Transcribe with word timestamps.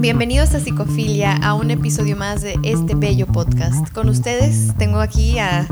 Bienvenidos 0.00 0.54
a 0.54 0.60
Psicofilia, 0.60 1.34
a 1.42 1.54
un 1.54 1.72
episodio 1.72 2.14
más 2.14 2.40
de 2.40 2.56
este 2.62 2.94
bello 2.94 3.26
podcast. 3.26 3.92
Con 3.92 4.08
ustedes 4.08 4.72
tengo 4.78 5.00
aquí 5.00 5.40
a 5.40 5.66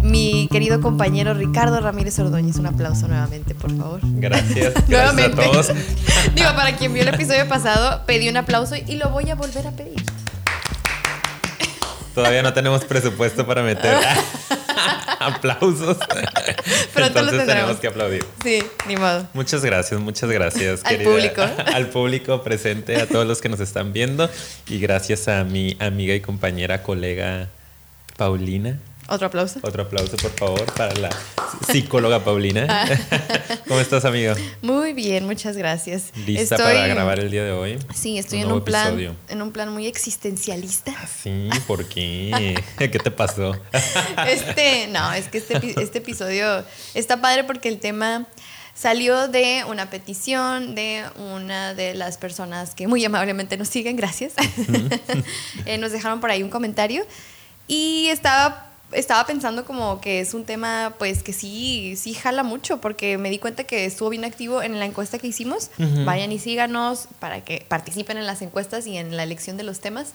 mi 0.00 0.48
querido 0.50 0.80
compañero 0.80 1.34
Ricardo 1.34 1.78
Ramírez 1.78 2.18
Ordóñez. 2.18 2.56
Un 2.56 2.66
aplauso 2.66 3.08
nuevamente, 3.08 3.54
por 3.54 3.76
favor. 3.76 4.00
Gracias. 4.02 4.72
nuevamente. 4.88 5.42
a 5.42 5.50
todos. 5.50 5.68
Digo, 6.34 6.48
para 6.54 6.76
quien 6.76 6.94
vio 6.94 7.02
el 7.02 7.08
episodio 7.08 7.46
pasado, 7.46 8.06
pedí 8.06 8.30
un 8.30 8.38
aplauso 8.38 8.74
y 8.74 8.96
lo 8.96 9.10
voy 9.10 9.28
a 9.28 9.34
volver 9.34 9.66
a 9.66 9.72
pedir. 9.72 10.02
Todavía 12.14 12.42
no 12.42 12.54
tenemos 12.54 12.86
presupuesto 12.86 13.46
para 13.46 13.62
meter 13.62 13.98
aplausos. 15.20 15.96
Pero 16.94 17.06
Entonces 17.06 17.46
tenemos 17.46 17.76
que 17.78 17.86
aplaudir. 17.88 18.24
Sí, 18.42 18.62
ni 18.86 18.96
modo. 18.96 19.26
Muchas 19.34 19.64
gracias, 19.64 20.00
muchas 20.00 20.30
gracias. 20.30 20.84
al 20.84 20.98
público. 20.98 21.42
Al 21.74 21.88
público 21.88 22.42
presente, 22.42 23.00
a 23.00 23.06
todos 23.06 23.26
los 23.26 23.40
que 23.40 23.48
nos 23.48 23.60
están 23.60 23.92
viendo. 23.92 24.28
Y 24.68 24.78
gracias 24.78 25.28
a 25.28 25.44
mi 25.44 25.76
amiga 25.80 26.14
y 26.14 26.20
compañera, 26.20 26.82
colega 26.82 27.48
Paulina. 28.16 28.78
Otro 29.10 29.26
aplauso. 29.26 29.58
Otro 29.62 29.84
aplauso, 29.84 30.18
por 30.18 30.30
favor, 30.32 30.74
para 30.74 30.94
la 30.94 31.08
psicóloga 31.66 32.22
Paulina. 32.22 32.66
Ah. 32.68 32.86
¿Cómo 33.66 33.80
estás, 33.80 34.04
amigo? 34.04 34.34
Muy 34.60 34.92
bien, 34.92 35.24
muchas 35.24 35.56
gracias. 35.56 36.12
¿Lista 36.26 36.58
para 36.58 36.86
grabar 36.88 37.18
el 37.18 37.30
día 37.30 37.42
de 37.42 37.52
hoy? 37.52 37.78
Sí, 37.94 38.18
estoy 38.18 38.40
en 38.40 38.52
un 38.52 38.62
plan 38.62 39.16
en 39.28 39.42
un 39.42 39.50
plan 39.50 39.72
muy 39.72 39.86
existencialista. 39.86 40.92
Ah, 40.94 41.06
sí, 41.06 41.48
¿por 41.66 41.88
qué? 41.88 42.62
¿Qué 42.78 42.88
te 42.88 43.10
pasó? 43.10 43.58
Este, 44.28 44.88
no, 44.88 45.12
es 45.12 45.28
que 45.28 45.38
este, 45.38 45.80
este 45.80 45.98
episodio 45.98 46.64
está 46.92 47.20
padre 47.20 47.44
porque 47.44 47.68
el 47.68 47.78
tema 47.78 48.26
salió 48.74 49.26
de 49.28 49.64
una 49.68 49.88
petición 49.88 50.74
de 50.74 51.04
una 51.16 51.72
de 51.72 51.94
las 51.94 52.18
personas 52.18 52.74
que 52.74 52.86
muy 52.86 53.04
amablemente 53.04 53.56
nos 53.56 53.68
siguen, 53.68 53.96
gracias. 53.96 54.34
Eh, 55.64 55.78
nos 55.78 55.92
dejaron 55.92 56.20
por 56.20 56.30
ahí 56.30 56.42
un 56.42 56.50
comentario 56.50 57.06
y 57.66 58.08
estaba 58.08 58.67
estaba 58.92 59.26
pensando 59.26 59.64
como 59.64 60.00
que 60.00 60.20
es 60.20 60.34
un 60.34 60.44
tema 60.44 60.94
pues 60.98 61.22
que 61.22 61.32
sí, 61.32 61.94
sí 61.96 62.14
jala 62.14 62.42
mucho 62.42 62.80
porque 62.80 63.18
me 63.18 63.30
di 63.30 63.38
cuenta 63.38 63.64
que 63.64 63.84
estuvo 63.84 64.08
bien 64.08 64.24
activo 64.24 64.62
en 64.62 64.78
la 64.78 64.86
encuesta 64.86 65.18
que 65.18 65.26
hicimos. 65.26 65.70
Vayan 66.04 66.32
y 66.32 66.38
síganos 66.38 67.08
para 67.18 67.44
que 67.44 67.64
participen 67.68 68.16
en 68.16 68.26
las 68.26 68.42
encuestas 68.42 68.86
y 68.86 68.96
en 68.96 69.16
la 69.16 69.22
elección 69.22 69.56
de 69.56 69.64
los 69.64 69.80
temas. 69.80 70.12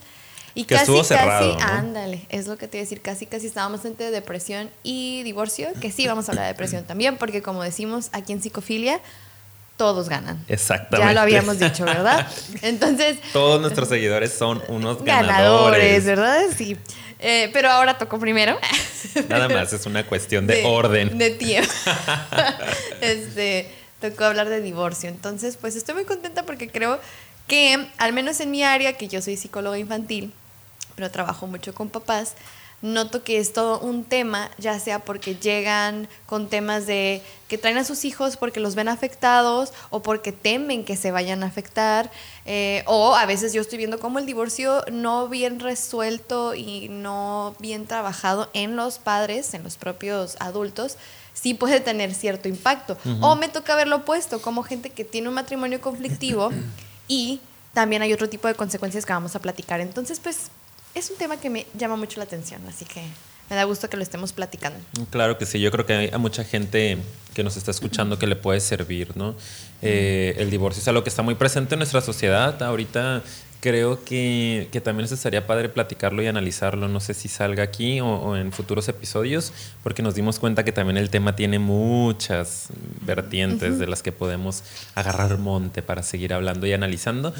Y 0.55 0.65
que 0.65 0.75
casi, 0.75 1.03
cerrado, 1.03 1.57
casi, 1.57 1.71
ándale, 1.71 2.27
es 2.29 2.45
lo 2.45 2.57
que 2.57 2.67
te 2.67 2.77
iba 2.77 2.83
a 2.83 2.85
decir, 2.85 3.01
casi, 3.01 3.25
casi 3.25 3.47
estábamos 3.47 3.85
entre 3.85 4.11
depresión 4.11 4.69
y 4.83 5.23
divorcio, 5.23 5.69
que 5.81 5.91
sí 5.91 6.05
vamos 6.05 6.29
a 6.29 6.31
hablar 6.31 6.45
de 6.45 6.53
depresión 6.53 6.83
también, 6.87 7.17
porque 7.17 7.41
como 7.41 7.63
decimos 7.63 8.09
aquí 8.11 8.33
en 8.33 8.41
psicofilia, 8.41 9.01
todos 9.77 10.09
ganan. 10.09 10.43
Exactamente. 10.47 11.07
Ya 11.07 11.13
lo 11.13 11.21
habíamos 11.21 11.59
dicho, 11.59 11.85
¿verdad? 11.85 12.27
Entonces... 12.61 13.17
Todos 13.33 13.59
nuestros 13.61 13.89
seguidores 13.89 14.33
son 14.33 14.61
unos 14.67 15.03
ganadores. 15.03 16.05
ganadores 16.05 16.05
¿verdad? 16.05 16.41
Sí. 16.55 16.77
Eh, 17.19 17.49
pero 17.53 17.69
ahora 17.69 17.97
tocó 17.97 18.19
primero. 18.19 18.59
Nada 19.29 19.47
más, 19.47 19.71
es 19.71 19.85
una 19.85 20.05
cuestión 20.05 20.45
de, 20.45 20.63
orden. 20.65 21.17
De 21.17 21.29
tiempo. 21.31 21.71
este, 23.01 23.71
tocó 24.01 24.25
hablar 24.25 24.49
de 24.49 24.61
divorcio. 24.61 25.09
Entonces, 25.09 25.57
pues 25.57 25.77
estoy 25.77 25.95
muy 25.95 26.03
contenta 26.03 26.43
porque 26.43 26.69
creo 26.69 26.99
que, 27.47 27.87
al 27.97 28.11
menos 28.11 28.41
en 28.41 28.51
mi 28.51 28.63
área, 28.63 28.93
que 28.97 29.07
yo 29.07 29.21
soy 29.21 29.37
psicóloga 29.37 29.77
infantil, 29.77 30.33
pero 30.95 31.09
trabajo 31.11 31.47
mucho 31.47 31.73
con 31.73 31.89
papás, 31.89 32.33
noto 32.83 33.23
que 33.23 33.39
es 33.39 33.53
todo 33.53 33.79
un 33.79 34.03
tema, 34.03 34.51
ya 34.57 34.77
sea 34.77 34.99
porque 34.99 35.35
llegan 35.35 36.09
con 36.25 36.49
temas 36.49 36.85
de 36.85 37.23
que 37.47 37.57
traen 37.57 37.77
a 37.77 37.85
sus 37.85 38.03
hijos 38.03 38.35
porque 38.35 38.59
los 38.59 38.75
ven 38.75 38.89
afectados 38.89 39.71
o 39.89 40.03
porque 40.03 40.33
temen 40.33 40.83
que 40.83 40.97
se 40.97 41.11
vayan 41.11 41.43
a 41.43 41.47
afectar, 41.47 42.11
eh, 42.45 42.83
o 42.85 43.15
a 43.15 43.25
veces 43.25 43.53
yo 43.53 43.61
estoy 43.61 43.77
viendo 43.77 43.99
como 43.99 44.19
el 44.19 44.25
divorcio 44.25 44.83
no 44.91 45.29
bien 45.29 45.61
resuelto 45.61 46.55
y 46.55 46.89
no 46.89 47.55
bien 47.59 47.87
trabajado 47.87 48.49
en 48.53 48.75
los 48.75 48.99
padres, 48.99 49.53
en 49.53 49.63
los 49.63 49.77
propios 49.77 50.35
adultos, 50.41 50.97
sí 51.33 51.53
puede 51.53 51.79
tener 51.79 52.13
cierto 52.13 52.49
impacto. 52.49 52.97
O 53.21 53.35
me 53.37 53.47
toca 53.47 53.75
verlo 53.75 53.97
opuesto, 53.97 54.41
como 54.41 54.61
gente 54.61 54.89
que 54.89 55.05
tiene 55.05 55.29
un 55.29 55.35
matrimonio 55.35 55.79
conflictivo 55.79 56.51
y 57.07 57.39
también 57.73 58.01
hay 58.01 58.11
otro 58.11 58.27
tipo 58.27 58.49
de 58.49 58.55
consecuencias 58.55 59.05
que 59.05 59.13
vamos 59.13 59.37
a 59.37 59.39
platicar. 59.39 59.79
Entonces, 59.79 60.19
pues 60.19 60.49
es 60.95 61.09
un 61.09 61.17
tema 61.17 61.37
que 61.37 61.49
me 61.49 61.65
llama 61.77 61.95
mucho 61.95 62.17
la 62.19 62.25
atención, 62.25 62.61
así 62.67 62.85
que 62.85 63.01
me 63.49 63.55
da 63.55 63.63
gusto 63.65 63.89
que 63.89 63.97
lo 63.97 64.03
estemos 64.03 64.33
platicando. 64.33 64.79
Claro 65.09 65.37
que 65.37 65.45
sí, 65.45 65.59
yo 65.59 65.71
creo 65.71 65.85
que 65.85 65.93
hay 65.93 66.09
a 66.13 66.17
mucha 66.17 66.43
gente 66.43 66.97
que 67.33 67.43
nos 67.43 67.57
está 67.57 67.71
escuchando 67.71 68.17
que 68.17 68.27
le 68.27 68.35
puede 68.35 68.59
servir, 68.59 69.15
¿no? 69.17 69.35
Eh, 69.81 70.35
el 70.37 70.49
divorcio 70.49 70.81
es 70.81 70.87
algo 70.87 71.03
que 71.03 71.09
está 71.09 71.23
muy 71.23 71.35
presente 71.35 71.75
en 71.75 71.79
nuestra 71.79 72.01
sociedad. 72.01 72.61
Ahorita 72.63 73.21
creo 73.59 74.03
que, 74.03 74.67
que, 74.71 74.81
también 74.81 75.07
estaría 75.11 75.47
padre 75.47 75.69
platicarlo 75.69 76.21
y 76.21 76.27
analizarlo. 76.27 76.87
No 76.87 76.99
sé 76.99 77.13
si 77.13 77.27
salga 77.27 77.63
aquí 77.63 78.01
o, 78.01 78.35
en 78.35 78.51
futuros 78.51 78.87
episodios, 78.89 79.53
porque 79.83 80.03
nos 80.03 80.15
dimos 80.15 80.39
cuenta 80.39 80.65
que 80.65 80.71
también 80.71 80.97
el 80.97 81.09
tema 81.09 81.35
tiene 81.35 81.59
muchas 81.59 82.67
vertientes 83.01 83.79
de 83.79 83.87
las 83.87 84.03
que 84.03 84.11
podemos 84.11 84.63
agarrar 84.95 85.37
monte 85.37 85.81
para 85.81 86.03
seguir 86.03 86.33
hablando 86.33 86.67
y 86.67 86.73
analizando. 86.73 87.33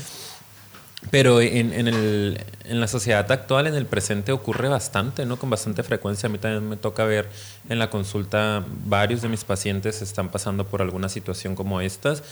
Pero 1.12 1.42
en, 1.42 1.74
en, 1.74 1.88
el, 1.88 2.44
en, 2.66 2.80
la 2.80 2.88
sociedad 2.88 3.32
actual, 3.32 3.68
en 3.68 3.76
el 3.76 3.86
presente, 3.86 4.32
ocurre 4.32 4.68
bastante, 4.68 5.26
¿no? 5.26 5.38
Con 5.38 5.50
bastante 5.50 5.84
frecuencia. 5.84 6.28
A 6.28 6.32
mí 6.32 6.38
también 6.38 6.68
me 6.68 6.78
toca 6.78 7.04
ver 7.06 7.30
en 7.70 7.78
la 7.80 7.90
consulta, 7.90 8.66
varios 8.86 9.22
de 9.22 9.30
mis 9.30 9.44
pacientes 9.44 10.02
están 10.02 10.30
pasando 10.30 10.66
por 10.66 10.82
alguna 10.82 11.10
situación 11.10 11.56
como 11.56 11.82
estas. 11.82 12.24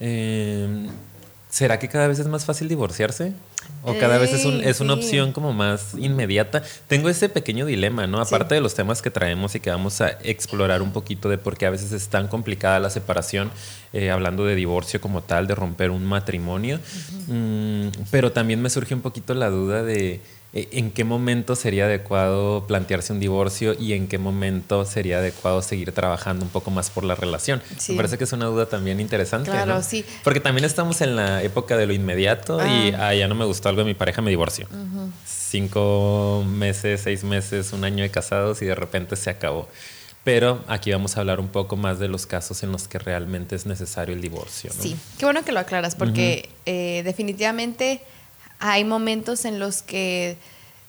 Eh, 0.00 0.88
¿Será 1.50 1.78
que 1.78 1.88
cada 1.88 2.08
vez 2.08 2.18
es 2.18 2.28
más 2.28 2.44
fácil 2.44 2.68
divorciarse? 2.68 3.32
¿O 3.82 3.96
cada 3.98 4.18
vez 4.18 4.32
es, 4.32 4.44
un, 4.44 4.62
es 4.62 4.80
una 4.80 4.94
opción 4.94 5.32
como 5.32 5.52
más 5.52 5.94
inmediata? 5.94 6.62
Tengo 6.88 7.08
ese 7.08 7.28
pequeño 7.28 7.64
dilema, 7.64 8.06
¿no? 8.06 8.20
Aparte 8.20 8.54
de 8.54 8.60
los 8.60 8.74
temas 8.74 9.00
que 9.00 9.10
traemos 9.10 9.54
y 9.54 9.60
que 9.60 9.70
vamos 9.70 10.00
a 10.00 10.10
explorar 10.22 10.82
un 10.82 10.92
poquito 10.92 11.28
de 11.28 11.38
por 11.38 11.56
qué 11.56 11.66
a 11.66 11.70
veces 11.70 11.92
es 11.92 12.08
tan 12.08 12.28
complicada 12.28 12.80
la 12.80 12.90
separación, 12.90 13.50
eh, 13.92 14.10
hablando 14.10 14.44
de 14.44 14.56
divorcio 14.56 15.00
como 15.00 15.22
tal, 15.22 15.46
de 15.46 15.54
romper 15.54 15.90
un 15.90 16.04
matrimonio. 16.04 16.80
Mm, 17.28 17.88
pero 18.10 18.32
también 18.32 18.60
me 18.60 18.68
surge 18.68 18.94
un 18.94 19.00
poquito 19.00 19.32
la 19.32 19.48
duda 19.48 19.82
de 19.82 20.20
en 20.72 20.90
qué 20.90 21.04
momento 21.04 21.54
sería 21.54 21.84
adecuado 21.84 22.66
plantearse 22.66 23.12
un 23.12 23.20
divorcio 23.20 23.74
y 23.78 23.92
en 23.92 24.08
qué 24.08 24.18
momento 24.18 24.84
sería 24.84 25.18
adecuado 25.18 25.62
seguir 25.62 25.92
trabajando 25.92 26.44
un 26.44 26.50
poco 26.50 26.70
más 26.70 26.90
por 26.90 27.04
la 27.04 27.14
relación. 27.14 27.62
Me 27.88 27.94
parece 27.94 28.18
que 28.18 28.24
es 28.24 28.32
una 28.32 28.46
duda 28.46 28.66
también 28.66 28.98
interesante. 28.98 29.50
Claro, 29.50 29.82
sí. 29.82 30.04
Porque 30.24 30.40
también 30.40 30.64
estamos 30.64 31.00
en 31.00 31.16
la 31.16 31.42
época 31.42 31.76
de 31.76 31.86
lo 31.86 31.92
inmediato 31.92 32.58
y 32.66 32.92
ah. 32.98 33.14
ya 33.14 33.28
no 33.28 33.34
me 33.34 33.44
gustó 33.44 33.68
algo 33.68 33.82
de 33.82 33.86
mi 33.86 33.94
pareja, 33.94 34.22
me 34.22 34.30
divorcio. 34.30 34.66
Cinco 35.24 36.44
meses, 36.48 37.02
seis 37.02 37.24
meses, 37.24 37.72
un 37.72 37.84
año 37.84 38.02
de 38.02 38.10
casados 38.10 38.60
y 38.62 38.66
de 38.66 38.74
repente 38.74 39.16
se 39.16 39.30
acabó. 39.30 39.68
Pero 40.24 40.62
aquí 40.68 40.90
vamos 40.90 41.16
a 41.16 41.20
hablar 41.20 41.40
un 41.40 41.48
poco 41.48 41.76
más 41.76 41.98
de 41.98 42.08
los 42.08 42.26
casos 42.26 42.62
en 42.62 42.72
los 42.72 42.86
que 42.86 42.98
realmente 42.98 43.56
es 43.56 43.64
necesario 43.64 44.14
el 44.14 44.20
divorcio. 44.20 44.70
Sí, 44.78 44.96
qué 45.18 45.24
bueno 45.24 45.42
que 45.44 45.52
lo 45.52 45.60
aclaras 45.60 45.94
porque 45.94 46.50
eh, 46.66 47.02
definitivamente 47.04 48.02
hay 48.58 48.84
momentos 48.84 49.44
en 49.44 49.58
los 49.58 49.82
que 49.82 50.36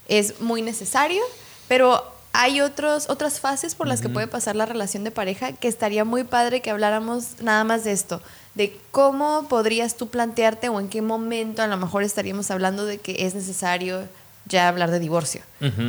es 0.08 0.42
muy 0.42 0.62
necesario, 0.62 1.22
pero 1.68 2.04
hay 2.32 2.62
otros, 2.62 3.10
otras 3.10 3.40
fases 3.40 3.76
por 3.76 3.88
las 3.88 4.02
que 4.02 4.10
puede 4.10 4.28
pasar 4.28 4.56
la 4.56 4.66
relación 4.66 5.04
de 5.04 5.12
pareja 5.12 5.54
que 5.54 5.68
estaría 5.68 6.06
muy 6.06 6.24
padre 6.24 6.62
que 6.62 6.70
habláramos 6.70 7.42
nada 7.42 7.64
más 7.64 7.84
de 7.84 7.92
esto, 7.92 8.22
de 8.54 8.78
cómo 8.92 9.48
podrías 9.48 9.98
tú 9.98 10.10
plantearte 10.10 10.70
o 10.70 10.80
en 10.80 10.90
qué 10.90 11.02
momento 11.02 11.62
a 11.62 11.68
lo 11.68 11.78
mejor 11.78 12.04
estaríamos 12.04 12.52
hablando 12.52 12.86
de 12.86 13.00
que 13.00 13.26
es 13.26 13.34
necesario 13.34 14.08
ya 14.46 14.68
hablar 14.68 14.90
de 14.90 15.00
divorcio 15.00 15.42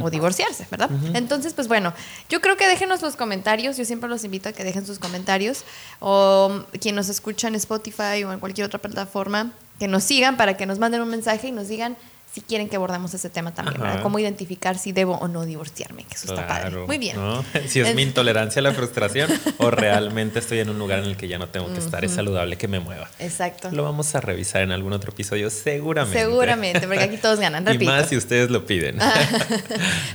o 0.02 0.10
divorciarse, 0.10 0.66
¿verdad? 0.70 0.90
Entonces, 1.14 1.54
pues 1.54 1.66
bueno, 1.66 1.94
yo 2.28 2.40
creo 2.40 2.56
que 2.56 2.66
déjenos 2.66 3.00
los 3.00 3.16
comentarios, 3.16 3.76
yo 3.76 3.84
siempre 3.84 4.08
los 4.08 4.22
invito 4.24 4.48
a 4.48 4.52
que 4.52 4.64
dejen 4.64 4.84
sus 4.84 4.98
comentarios 4.98 5.64
o 5.98 6.64
quien 6.80 6.94
nos 6.94 7.08
escucha 7.08 7.48
en 7.48 7.54
Spotify 7.54 8.24
o 8.24 8.32
en 8.32 8.40
cualquier 8.40 8.66
otra 8.66 8.78
plataforma, 8.78 9.52
que 9.80 9.88
nos 9.88 10.04
sigan 10.04 10.36
para 10.36 10.56
que 10.58 10.66
nos 10.66 10.78
manden 10.78 11.00
un 11.00 11.08
mensaje 11.08 11.48
y 11.48 11.52
nos 11.52 11.66
digan 11.68 11.96
si 12.32 12.42
quieren 12.42 12.68
que 12.68 12.76
abordemos 12.76 13.12
ese 13.12 13.28
tema 13.28 13.52
también, 13.52 13.80
¿verdad? 13.80 14.02
Cómo 14.02 14.18
identificar 14.20 14.78
si 14.78 14.92
debo 14.92 15.14
o 15.14 15.26
no 15.26 15.44
divorciarme, 15.44 16.04
que 16.04 16.14
eso 16.14 16.32
está 16.32 16.46
padre. 16.46 16.76
Muy 16.86 16.98
bien. 16.98 17.16
Si 17.66 17.80
es, 17.80 17.94
mi 17.94 18.02
intolerancia 18.02 18.60
a 18.60 18.62
la 18.62 18.72
frustración 18.72 19.28
o 19.58 19.70
realmente 19.70 20.38
estoy 20.38 20.60
en 20.60 20.70
un 20.70 20.78
lugar 20.78 21.00
en 21.00 21.06
el 21.06 21.16
que 21.16 21.26
ya 21.26 21.38
no 21.38 21.48
tengo 21.48 21.72
que 21.72 21.78
estar, 21.78 22.04
es 22.04 22.12
saludable 22.12 22.56
que 22.56 22.68
me 22.68 22.78
mueva. 22.78 23.08
Exacto. 23.18 23.70
Lo 23.72 23.82
vamos 23.82 24.14
a 24.14 24.20
revisar 24.20 24.62
en 24.62 24.70
algún 24.70 24.92
otro 24.92 25.10
episodio, 25.12 25.50
seguramente. 25.50 26.20
Seguramente, 26.20 26.86
porque 26.86 27.02
aquí 27.02 27.16
todos 27.16 27.40
ganan, 27.40 27.66
repito. 27.66 27.84
Y 27.90 27.94
más 27.94 28.08
si 28.08 28.16
ustedes 28.16 28.50
lo 28.50 28.66
piden. 28.66 28.98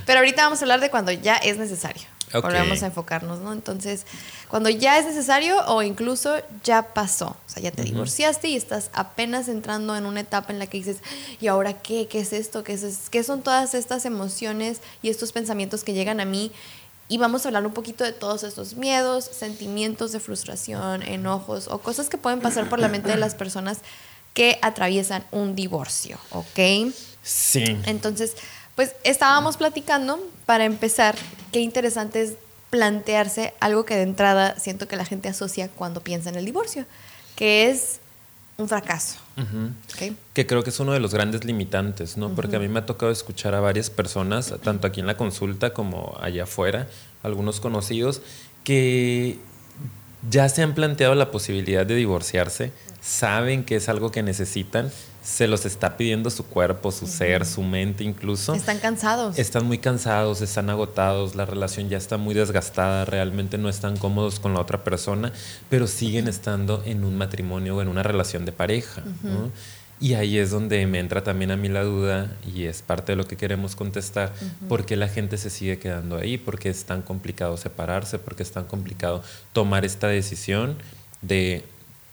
Pero 0.06 0.20
ahorita 0.20 0.44
vamos 0.44 0.60
a 0.60 0.64
hablar 0.64 0.80
de 0.80 0.88
cuando 0.88 1.12
ya 1.12 1.36
es 1.36 1.58
necesario. 1.58 2.04
Volvemos 2.32 2.82
a 2.82 2.86
enfocarnos, 2.86 3.40
¿no? 3.40 3.52
Entonces, 3.52 4.04
cuando 4.48 4.68
ya 4.68 4.98
es 4.98 5.06
necesario 5.06 5.64
o 5.66 5.82
incluso 5.82 6.36
ya 6.64 6.94
pasó, 6.94 7.28
o 7.28 7.48
sea, 7.48 7.62
ya 7.62 7.70
te 7.70 7.82
divorciaste 7.82 8.48
y 8.48 8.56
estás 8.56 8.90
apenas 8.92 9.48
entrando 9.48 9.96
en 9.96 10.06
una 10.06 10.20
etapa 10.20 10.52
en 10.52 10.58
la 10.58 10.66
que 10.66 10.78
dices, 10.78 10.98
¿y 11.40 11.46
ahora 11.46 11.74
qué? 11.74 12.08
¿Qué 12.08 12.20
es 12.20 12.32
esto? 12.32 12.64
¿Qué, 12.64 12.74
es, 12.74 13.08
qué 13.10 13.22
son 13.22 13.42
todas 13.42 13.74
estas 13.74 14.04
emociones 14.04 14.80
y 15.02 15.08
estos 15.08 15.32
pensamientos 15.32 15.84
que 15.84 15.92
llegan 15.92 16.20
a 16.20 16.24
mí? 16.24 16.52
Y 17.08 17.18
vamos 17.18 17.44
a 17.44 17.48
hablar 17.48 17.64
un 17.64 17.72
poquito 17.72 18.02
de 18.02 18.12
todos 18.12 18.42
estos 18.42 18.74
miedos, 18.74 19.24
sentimientos 19.24 20.10
de 20.10 20.18
frustración, 20.18 21.02
enojos 21.02 21.68
o 21.68 21.78
cosas 21.78 22.08
que 22.08 22.18
pueden 22.18 22.40
pasar 22.40 22.68
por 22.68 22.80
la 22.80 22.88
mente 22.88 23.10
de 23.10 23.16
las 23.16 23.36
personas 23.36 23.78
que 24.34 24.58
atraviesan 24.60 25.24
un 25.30 25.54
divorcio, 25.54 26.18
¿ok? 26.30 26.92
Sí. 27.22 27.64
Entonces, 27.86 28.34
pues 28.76 28.94
estábamos 29.02 29.56
platicando 29.56 30.20
para 30.44 30.64
empezar, 30.64 31.16
qué 31.50 31.60
interesante 31.60 32.22
es 32.22 32.34
plantearse 32.70 33.54
algo 33.58 33.84
que 33.84 33.96
de 33.96 34.02
entrada 34.02 34.58
siento 34.58 34.86
que 34.86 34.96
la 34.96 35.04
gente 35.04 35.28
asocia 35.28 35.68
cuando 35.68 36.02
piensa 36.02 36.28
en 36.28 36.36
el 36.36 36.44
divorcio, 36.44 36.84
que 37.34 37.70
es 37.70 38.00
un 38.58 38.68
fracaso. 38.68 39.16
Que 40.32 40.46
creo 40.46 40.62
que 40.62 40.70
es 40.70 40.80
uno 40.80 40.92
de 40.92 41.00
los 41.00 41.12
grandes 41.12 41.44
limitantes, 41.44 42.16
¿no? 42.16 42.30
Porque 42.34 42.56
a 42.56 42.58
mí 42.58 42.68
me 42.68 42.78
ha 42.78 42.86
tocado 42.86 43.12
escuchar 43.12 43.54
a 43.54 43.60
varias 43.60 43.90
personas, 43.90 44.54
tanto 44.62 44.86
aquí 44.86 45.00
en 45.00 45.06
la 45.06 45.16
consulta 45.16 45.72
como 45.72 46.16
allá 46.20 46.44
afuera, 46.44 46.88
algunos 47.22 47.60
conocidos, 47.60 48.22
que 48.64 49.38
ya 50.28 50.48
se 50.48 50.62
han 50.62 50.74
planteado 50.74 51.14
la 51.14 51.30
posibilidad 51.30 51.86
de 51.86 51.94
divorciarse, 51.94 52.72
saben 53.00 53.64
que 53.64 53.76
es 53.76 53.88
algo 53.88 54.10
que 54.10 54.22
necesitan, 54.22 54.90
se 55.26 55.48
los 55.48 55.66
está 55.66 55.96
pidiendo 55.96 56.30
su 56.30 56.46
cuerpo, 56.46 56.92
su 56.92 57.08
ser, 57.08 57.44
su 57.44 57.60
mente 57.62 58.04
incluso. 58.04 58.54
Están 58.54 58.78
cansados. 58.78 59.36
Están 59.36 59.66
muy 59.66 59.78
cansados, 59.78 60.40
están 60.40 60.70
agotados, 60.70 61.34
la 61.34 61.44
relación 61.44 61.88
ya 61.88 61.98
está 61.98 62.16
muy 62.16 62.32
desgastada, 62.32 63.04
realmente 63.04 63.58
no 63.58 63.68
están 63.68 63.96
cómodos 63.96 64.38
con 64.38 64.54
la 64.54 64.60
otra 64.60 64.84
persona, 64.84 65.32
pero 65.68 65.88
siguen 65.88 66.28
estando 66.28 66.80
en 66.86 67.02
un 67.02 67.18
matrimonio 67.18 67.76
o 67.76 67.82
en 67.82 67.88
una 67.88 68.04
relación 68.04 68.44
de 68.44 68.52
pareja. 68.52 69.02
Y 69.98 70.14
ahí 70.14 70.38
es 70.38 70.50
donde 70.50 70.86
me 70.86 71.00
entra 71.00 71.24
también 71.24 71.50
a 71.50 71.56
mí 71.56 71.68
la 71.68 71.82
duda 71.82 72.30
y 72.46 72.64
es 72.64 72.82
parte 72.82 73.12
de 73.12 73.16
lo 73.16 73.26
que 73.26 73.36
queremos 73.36 73.74
contestar, 73.74 74.32
por 74.68 74.86
qué 74.86 74.94
la 74.94 75.08
gente 75.08 75.38
se 75.38 75.50
sigue 75.50 75.80
quedando 75.80 76.18
ahí, 76.18 76.38
por 76.38 76.60
qué 76.60 76.68
es 76.68 76.84
tan 76.84 77.02
complicado 77.02 77.56
separarse, 77.56 78.20
por 78.20 78.36
qué 78.36 78.44
es 78.44 78.52
tan 78.52 78.66
complicado 78.66 79.24
tomar 79.52 79.84
esta 79.84 80.06
decisión 80.06 80.76
de 81.20 81.64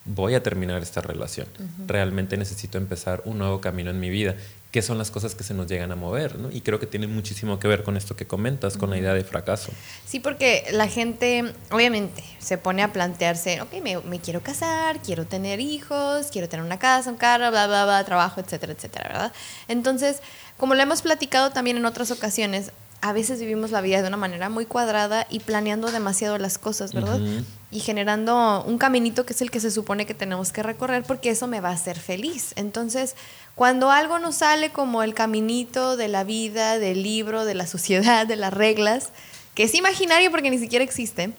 voy 0.06 0.36
a 0.36 0.44
terminar 0.44 0.82
esta 0.82 1.02
relación. 1.02 1.48
Realmente 1.88 2.38
necesito 2.38 2.78
empezar 2.78 3.22
un 3.26 3.38
nuevo 3.38 3.62
camino 3.62 3.90
en 3.90 4.00
mi 4.00 4.10
vida. 4.10 4.36
¿Qué 4.72 4.82
son 4.82 4.98
las 4.98 5.12
cosas 5.12 5.36
que 5.36 5.44
se 5.44 5.54
nos 5.54 5.68
llegan 5.68 5.92
a 5.92 5.96
mover? 5.96 6.36
Y 6.52 6.62
creo 6.62 6.80
que 6.80 6.88
tiene 6.88 7.06
muchísimo 7.06 7.60
que 7.60 7.68
ver 7.68 7.84
con 7.84 7.96
esto 7.96 8.16
que 8.16 8.26
comentas, 8.26 8.76
con 8.76 8.90
la 8.90 8.98
idea 8.98 9.14
de 9.14 9.24
fracaso. 9.24 9.72
Sí, 10.06 10.20
porque 10.20 10.66
la 10.72 10.88
gente, 10.88 11.54
obviamente, 11.70 12.24
se 12.40 12.58
pone 12.58 12.82
a 12.82 12.92
plantearse, 12.92 13.62
ok, 13.62 13.74
me, 13.82 14.20
quiero 14.20 14.42
casar, 14.42 15.00
quiero 15.00 15.26
tener 15.26 15.60
hijos, 15.60 16.28
quiero 16.32 16.50
tener 16.50 16.66
una 16.66 16.80
casa, 16.80 17.12
un 17.12 17.18
carro, 17.18 17.52
bla, 17.52 17.68
bla, 17.68 17.86
bla, 17.86 18.04
trabajo, 18.04 18.42
etcétera, 18.42 18.74
etcétera, 18.74 19.10
¿verdad? 19.10 19.34
Entonces, 19.68 20.22
como 20.58 20.74
lo 20.74 20.82
hemos 20.82 21.04
platicado 21.04 21.52
también 21.52 21.78
en 21.78 21.86
otras 21.86 22.10
ocasiones, 22.10 22.72
a 23.04 23.12
veces 23.12 23.42
vivimos 23.42 23.72
la 23.72 23.82
vida 23.82 24.02
de 24.02 24.08
una 24.08 24.16
manera 24.16 24.48
muy 24.48 24.66
cuadrada 24.66 25.28
y 25.30 25.42
planeando 25.42 25.92
demasiado 25.92 26.38
las 26.38 26.58
cosas, 26.58 26.94
¿verdad? 26.94 27.20
Y 27.70 27.82
generando 27.82 28.64
un 28.66 28.78
caminito 28.78 29.26
que 29.26 29.34
es 29.34 29.42
el 29.42 29.52
que 29.52 29.60
se 29.60 29.72
supone 29.72 30.06
que 30.06 30.14
tenemos 30.14 30.54
que 30.54 30.64
recorrer 30.64 31.04
porque 31.04 31.30
eso 31.30 31.46
me 31.46 31.60
va 31.60 31.68
a 31.68 31.74
hacer 31.74 32.00
feliz. 32.00 32.54
Entonces, 32.56 33.16
cuando 33.56 33.92
algo 33.92 34.20
nos 34.20 34.36
sale 34.36 34.70
como 34.70 35.04
el 35.04 35.14
caminito 35.14 35.98
de 35.98 36.08
la 36.08 36.24
vida, 36.24 36.80
del 36.80 37.04
libro, 37.04 37.44
de 37.44 37.56
la 37.56 37.68
sociedad, 37.68 38.26
de 38.26 38.38
las 38.38 38.54
reglas, 38.54 39.10
que 39.54 39.64
es 39.64 39.76
imaginario 39.76 40.32
porque 40.32 40.50
ni 40.50 40.58
siquiera 40.58 40.86
existe, 40.86 41.34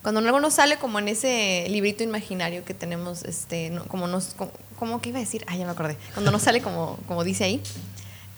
cuando 0.00 0.20
algo 0.20 0.40
nos 0.40 0.54
sale 0.54 0.78
como 0.78 0.98
en 1.00 1.08
ese 1.08 1.66
librito 1.68 2.02
imaginario 2.02 2.64
que 2.64 2.72
tenemos, 2.72 3.24
este, 3.24 3.78
como 3.88 4.06
nos, 4.06 4.34
como, 4.78 5.02
que 5.02 5.10
iba 5.10 5.18
a 5.18 5.20
decir, 5.20 5.44
ah, 5.48 5.56
ya 5.56 5.66
me 5.66 5.72
acordé, 5.72 5.98
cuando 6.14 6.30
nos 6.30 6.40
sale 6.40 6.62
como, 6.62 6.98
como 7.06 7.24
dice 7.24 7.44
ahí, 7.44 7.62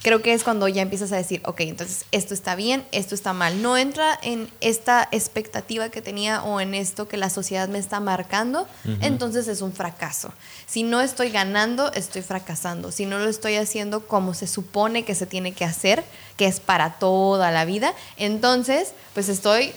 creo 0.02 0.22
que 0.22 0.32
es 0.32 0.44
cuando 0.44 0.68
ya 0.68 0.82
empiezas 0.82 1.12
a 1.12 1.16
decir, 1.16 1.40
ok, 1.44 1.60
entonces 1.60 2.04
esto 2.12 2.34
está 2.34 2.54
bien, 2.54 2.84
esto 2.92 3.14
está 3.14 3.32
mal. 3.32 3.62
No 3.62 3.76
entra 3.76 4.18
en 4.22 4.48
esta 4.60 5.08
expectativa 5.10 5.88
que 5.88 6.02
tenía 6.02 6.42
o 6.42 6.60
en 6.60 6.74
esto 6.74 7.08
que 7.08 7.16
la 7.16 7.30
sociedad 7.30 7.68
me 7.68 7.78
está 7.78 8.00
marcando, 8.00 8.68
entonces 9.00 9.48
es 9.48 9.60
un 9.60 9.72
fracaso. 9.72 10.32
Si 10.66 10.82
no 10.82 11.00
estoy 11.00 11.30
ganando, 11.30 11.92
estoy 11.92 12.22
fracasando. 12.22 12.92
Si 12.92 13.06
no 13.06 13.18
lo 13.18 13.28
estoy 13.28 13.56
haciendo 13.56 14.06
como 14.06 14.34
se 14.34 14.46
supone 14.46 15.04
que 15.04 15.14
se 15.14 15.26
tiene 15.26 15.52
que 15.52 15.64
hacer, 15.64 16.04
que 16.36 16.46
es 16.46 16.60
para 16.60 16.98
toda 16.98 17.50
la 17.50 17.64
vida, 17.64 17.92
entonces 18.16 18.92
pues 19.14 19.28
estoy, 19.28 19.72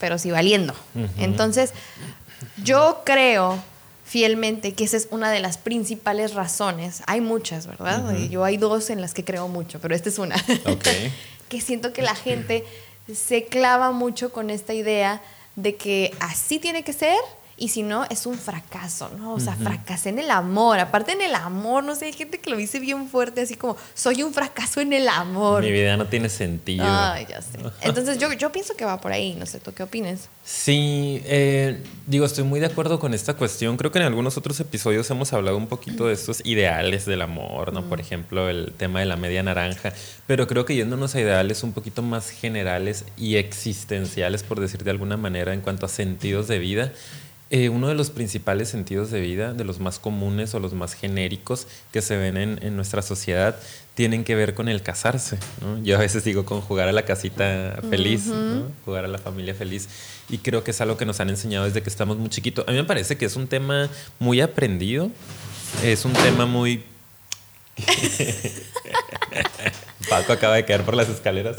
pero 0.00 0.18
sí 0.18 0.30
valiendo. 0.30 0.74
Entonces, 1.18 1.72
yo 2.62 3.02
creo 3.04 3.58
fielmente 4.08 4.72
que 4.72 4.84
esa 4.84 4.96
es 4.96 5.08
una 5.10 5.30
de 5.30 5.38
las 5.38 5.58
principales 5.58 6.32
razones. 6.32 7.02
Hay 7.06 7.20
muchas, 7.20 7.66
¿verdad? 7.66 8.16
Yo 8.30 8.42
hay 8.42 8.56
dos 8.56 8.88
en 8.88 9.02
las 9.02 9.12
que 9.12 9.22
creo 9.22 9.48
mucho, 9.48 9.80
pero 9.80 9.94
esta 9.94 10.08
es 10.08 10.18
una. 10.18 10.34
que 11.48 11.60
siento 11.60 11.92
que 11.92 12.00
la 12.00 12.14
gente 12.14 12.64
se 13.14 13.44
clava 13.44 13.92
mucho 13.92 14.32
con 14.32 14.48
esta 14.48 14.72
idea 14.72 15.20
de 15.56 15.76
que 15.76 16.14
así 16.20 16.58
tiene 16.58 16.84
que 16.84 16.94
ser 16.94 17.18
y 17.58 17.68
si 17.68 17.82
no, 17.82 18.04
es 18.08 18.26
un 18.26 18.38
fracaso, 18.38 19.10
¿no? 19.18 19.34
O 19.34 19.40
sea, 19.40 19.54
fracasé 19.54 20.10
en 20.10 20.20
el 20.20 20.30
amor. 20.30 20.78
Aparte 20.78 21.12
en 21.12 21.22
el 21.22 21.34
amor, 21.34 21.82
no 21.82 21.94
sé, 21.96 22.06
hay 22.06 22.12
gente 22.12 22.38
que 22.38 22.50
lo 22.50 22.56
dice 22.56 22.78
bien 22.78 23.08
fuerte, 23.08 23.40
así 23.40 23.56
como, 23.56 23.76
soy 23.94 24.22
un 24.22 24.32
fracaso 24.32 24.80
en 24.80 24.92
el 24.92 25.08
amor. 25.08 25.62
Mi 25.62 25.72
vida 25.72 25.96
no 25.96 26.06
tiene 26.06 26.28
sentido. 26.28 26.84
Ay, 26.86 27.26
ya 27.28 27.42
sé. 27.42 27.58
Entonces 27.82 28.18
yo, 28.18 28.32
yo 28.32 28.52
pienso 28.52 28.76
que 28.76 28.84
va 28.84 29.00
por 29.00 29.12
ahí, 29.12 29.34
no 29.34 29.44
sé, 29.44 29.58
¿tú 29.58 29.72
qué 29.72 29.82
opinas? 29.82 30.28
Sí, 30.44 31.20
eh, 31.24 31.82
digo, 32.06 32.26
estoy 32.26 32.44
muy 32.44 32.60
de 32.60 32.66
acuerdo 32.66 33.00
con 33.00 33.12
esta 33.12 33.34
cuestión. 33.34 33.76
Creo 33.76 33.90
que 33.90 33.98
en 33.98 34.04
algunos 34.04 34.36
otros 34.36 34.60
episodios 34.60 35.10
hemos 35.10 35.32
hablado 35.32 35.56
un 35.56 35.66
poquito 35.66 36.06
de 36.06 36.14
estos 36.14 36.44
ideales 36.46 37.06
del 37.06 37.22
amor, 37.22 37.72
¿no? 37.72 37.88
Por 37.88 38.00
ejemplo, 38.00 38.48
el 38.48 38.72
tema 38.76 39.00
de 39.00 39.06
la 39.06 39.16
media 39.16 39.42
naranja. 39.42 39.92
Pero 40.28 40.46
creo 40.46 40.64
que 40.64 40.76
yéndonos 40.76 41.14
a 41.16 41.20
ideales 41.20 41.64
un 41.64 41.72
poquito 41.72 42.02
más 42.02 42.30
generales 42.30 43.04
y 43.16 43.36
existenciales, 43.36 44.44
por 44.44 44.60
decir 44.60 44.84
de 44.84 44.90
alguna 44.90 45.16
manera, 45.16 45.52
en 45.52 45.60
cuanto 45.60 45.86
a 45.86 45.88
sentidos 45.88 46.46
de 46.46 46.58
vida. 46.60 46.92
Eh, 47.50 47.70
uno 47.70 47.88
de 47.88 47.94
los 47.94 48.10
principales 48.10 48.68
sentidos 48.68 49.10
de 49.10 49.22
vida, 49.22 49.54
de 49.54 49.64
los 49.64 49.80
más 49.80 49.98
comunes 49.98 50.52
o 50.54 50.60
los 50.60 50.74
más 50.74 50.92
genéricos 50.92 51.66
que 51.92 52.02
se 52.02 52.18
ven 52.18 52.36
en, 52.36 52.76
nuestra 52.76 53.00
sociedad, 53.00 53.56
tienen 53.94 54.22
que 54.22 54.34
ver 54.34 54.52
con 54.52 54.68
el 54.68 54.82
casarse. 54.82 55.38
Yo 55.82 55.96
a 55.96 55.98
veces 55.98 56.24
digo 56.24 56.44
con 56.44 56.60
jugar 56.60 56.88
a 56.88 56.92
la 56.92 57.06
casita 57.06 57.80
feliz, 57.88 58.24
jugar 58.84 59.06
a 59.06 59.08
la 59.08 59.16
familia 59.16 59.54
feliz. 59.54 59.88
Y 60.28 60.38
creo 60.38 60.62
que 60.62 60.72
es 60.72 60.80
algo 60.82 60.98
que 60.98 61.06
nos 61.06 61.20
han 61.20 61.30
enseñado 61.30 61.64
desde 61.64 61.82
que 61.82 61.88
estamos 61.88 62.18
muy 62.18 62.28
chiquitos. 62.28 62.68
A 62.68 62.70
mí 62.70 62.76
me 62.76 62.84
parece 62.84 63.16
que 63.16 63.24
es 63.24 63.34
un 63.34 63.46
tema 63.46 63.88
muy 64.18 64.42
aprendido, 64.42 65.10
es 65.82 66.04
un 66.04 66.12
tema 66.12 66.44
muy... 66.44 66.84
Paco 70.10 70.32
acaba 70.34 70.56
de 70.56 70.66
caer 70.66 70.82
por 70.82 70.94
las 70.94 71.08
escaleras. 71.08 71.56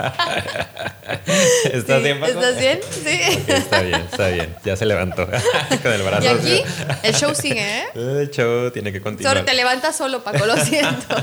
¿Estás 1.72 2.02
bien, 2.02 2.20
Paco? 2.20 2.32
¿Estás 2.32 2.58
bien? 2.58 2.80
Sí. 2.90 3.20
está 3.48 3.82
bien, 3.82 4.00
está 4.10 4.28
bien. 4.28 4.54
Ya 4.64 4.76
se 4.76 4.86
levantó 4.86 5.26
con 5.82 5.92
el 5.92 6.02
brazo. 6.02 6.24
Y 6.24 6.28
aquí 6.28 6.62
el 7.02 7.14
show 7.14 7.34
sigue, 7.34 7.60
¿eh? 7.60 7.84
El 7.94 8.30
show 8.30 8.70
tiene 8.70 8.92
que 8.92 9.00
continuar. 9.00 9.44
te 9.44 9.54
levantas 9.54 9.96
solo, 9.96 10.22
Paco, 10.22 10.46
lo 10.46 10.56
siento. 10.56 11.16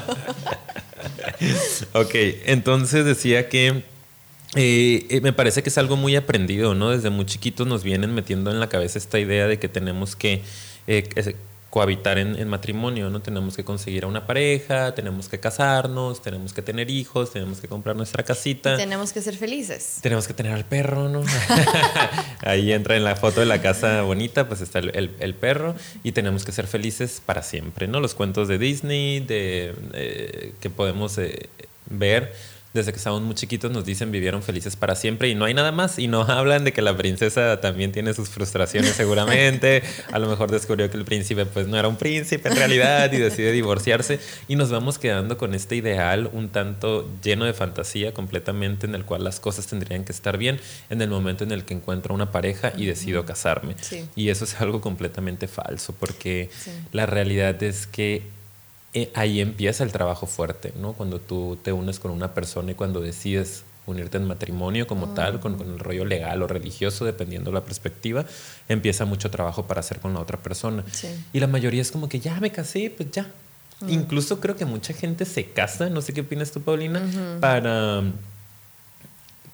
ok, 1.93 2.15
entonces 2.45 3.05
decía 3.05 3.49
que 3.49 3.83
eh, 4.55 5.05
eh, 5.09 5.21
me 5.21 5.33
parece 5.33 5.61
que 5.61 5.69
es 5.69 5.77
algo 5.77 5.97
muy 5.97 6.15
aprendido, 6.15 6.73
¿no? 6.73 6.91
Desde 6.91 7.09
muy 7.09 7.25
chiquitos 7.25 7.67
nos 7.67 7.83
vienen 7.83 8.13
metiendo 8.13 8.51
en 8.51 8.59
la 8.59 8.69
cabeza 8.69 8.97
esta 8.97 9.19
idea 9.19 9.47
de 9.47 9.59
que 9.59 9.67
tenemos 9.67 10.15
que 10.15 10.41
eh, 10.87 11.07
cohabitar 11.69 12.17
en, 12.17 12.47
matrimonio, 12.47 13.09
¿no? 13.09 13.21
Tenemos 13.21 13.55
que 13.55 13.65
conseguir 13.65 14.05
a 14.05 14.07
una 14.07 14.25
pareja, 14.25 14.95
tenemos 14.95 15.27
que 15.27 15.39
casarnos, 15.39 16.21
tenemos 16.21 16.53
que 16.53 16.61
tener 16.61 16.89
hijos, 16.89 17.31
tenemos 17.33 17.59
que 17.59 17.67
comprar 17.67 17.95
nuestra 17.95 18.23
casita. 18.23 18.77
tenemos 18.77 19.11
que 19.11 19.21
ser 19.21 19.35
felices. 19.35 19.99
Tenemos 20.01 20.27
que 20.27 20.33
tener 20.33 20.53
al 20.53 20.65
perro, 20.65 21.09
¿no? 21.09 21.23
Ahí 22.41 22.71
entra 22.71 22.95
en 22.95 23.03
la 23.03 23.15
foto 23.15 23.41
de 23.41 23.45
la 23.45 23.61
casa 23.61 24.01
bonita, 24.03 24.47
pues 24.47 24.61
está 24.61 24.79
el, 24.79 25.35
perro 25.39 25.75
y 26.03 26.13
tenemos 26.13 26.45
que 26.45 26.51
ser 26.51 26.67
felices 26.67 27.21
para 27.25 27.43
siempre, 27.43 27.87
¿no? 27.87 27.99
Los 27.99 28.15
cuentos 28.15 28.47
de 28.47 28.57
Disney, 28.57 29.19
de, 29.19 29.75
eh, 29.93 30.53
que 30.61 30.69
podemos 30.69 31.17
eh, 31.17 31.49
ver 31.89 32.33
desde 32.77 32.91
que 32.91 32.97
estábamos 32.97 33.23
muy 33.23 33.35
chiquitos 33.35 33.71
nos 33.71 33.85
dicen 33.85 34.11
vivieron 34.11 34.43
felices 34.43 34.75
para 34.75 34.95
siempre 34.95 35.29
y 35.29 35.35
no 35.35 35.45
hay 35.45 35.53
nada 35.53 35.71
más. 35.71 35.99
Y 35.99 36.07
no 36.07 36.21
hablan 36.27 36.63
de 36.63 36.73
que 36.73 36.81
la 36.81 36.95
princesa 36.95 37.59
también 37.59 37.91
tiene 37.91 38.13
sus 38.13 38.29
frustraciones 38.29 38.91
seguramente, 38.95 39.83
a 40.11 40.19
lo 40.19 40.27
mejor 40.27 40.51
descubrió 40.51 40.89
que 40.89 40.97
el 40.97 41.05
príncipe 41.05 41.45
pues 41.45 41.67
no 41.67 41.77
era 41.77 41.87
un 41.87 41.97
príncipe 41.97 42.49
en 42.49 42.55
realidad 42.55 43.11
y 43.11 43.17
decide 43.17 43.51
divorciarse. 43.51 44.19
Y 44.47 44.55
nos 44.55 44.69
vamos 44.69 44.97
quedando 44.97 45.37
con 45.37 45.53
este 45.53 45.75
ideal 45.75 46.29
un 46.31 46.49
tanto 46.49 47.09
lleno 47.23 47.45
de 47.45 47.53
fantasía 47.53 48.13
completamente 48.13 48.85
en 48.85 48.95
el 48.95 49.03
cual 49.03 49.23
las 49.23 49.39
cosas 49.39 49.67
tendrían 49.67 50.03
que 50.03 50.11
estar 50.11 50.37
bien 50.37 50.59
en 50.89 51.01
el 51.01 51.09
momento 51.09 51.43
en 51.43 51.51
el 51.51 51.65
que 51.65 51.73
encuentro 51.73 52.13
una 52.13 52.31
pareja 52.31 52.71
y 52.77 52.85
decido 52.85 53.25
casarme. 53.25 53.75
Y 54.15 54.29
eso 54.29 54.45
es 54.45 54.61
algo 54.61 54.81
completamente 54.81 55.47
falso 55.47 55.93
porque 55.99 56.49
la 56.91 57.05
realidad 57.05 57.61
es 57.63 57.87
que 57.87 58.36
eh, 58.93 59.11
ahí 59.15 59.41
empieza 59.41 59.83
el 59.83 59.91
trabajo 59.91 60.25
fuerte, 60.25 60.73
¿no? 60.79 60.93
Cuando 60.93 61.19
tú 61.19 61.57
te 61.61 61.71
unes 61.71 61.99
con 61.99 62.11
una 62.11 62.33
persona 62.33 62.71
y 62.71 62.75
cuando 62.75 63.01
decides 63.01 63.63
unirte 63.85 64.17
en 64.17 64.25
matrimonio 64.25 64.85
como 64.85 65.13
tal, 65.13 65.39
con, 65.39 65.59
el 65.61 65.79
rollo 65.79 66.05
legal 66.05 66.41
o 66.43 66.47
religioso, 66.47 67.05
dependiendo 67.05 67.51
la 67.51 67.63
perspectiva, 67.63 68.25
empieza 68.67 69.05
mucho 69.05 69.31
trabajo 69.31 69.65
para 69.65 69.79
hacer 69.79 69.99
con 69.99 70.13
la 70.13 70.19
otra 70.19 70.37
persona. 70.37 70.83
Y 71.33 71.39
la 71.39 71.47
mayoría 71.47 71.81
es 71.81 71.91
como 71.91 72.09
que 72.09 72.19
ya 72.19 72.39
me 72.39 72.51
casé, 72.51 72.93
pues 72.95 73.11
ya. 73.11 73.31
Incluso 73.87 74.39
creo 74.39 74.55
que 74.55 74.65
mucha 74.65 74.93
gente 74.93 75.25
se 75.25 75.45
casa, 75.51 75.89
no 75.89 76.01
sé 76.01 76.13
qué 76.13 76.21
opinas 76.21 76.51
tú, 76.51 76.61
Paulina, 76.61 77.01
para 77.39 78.03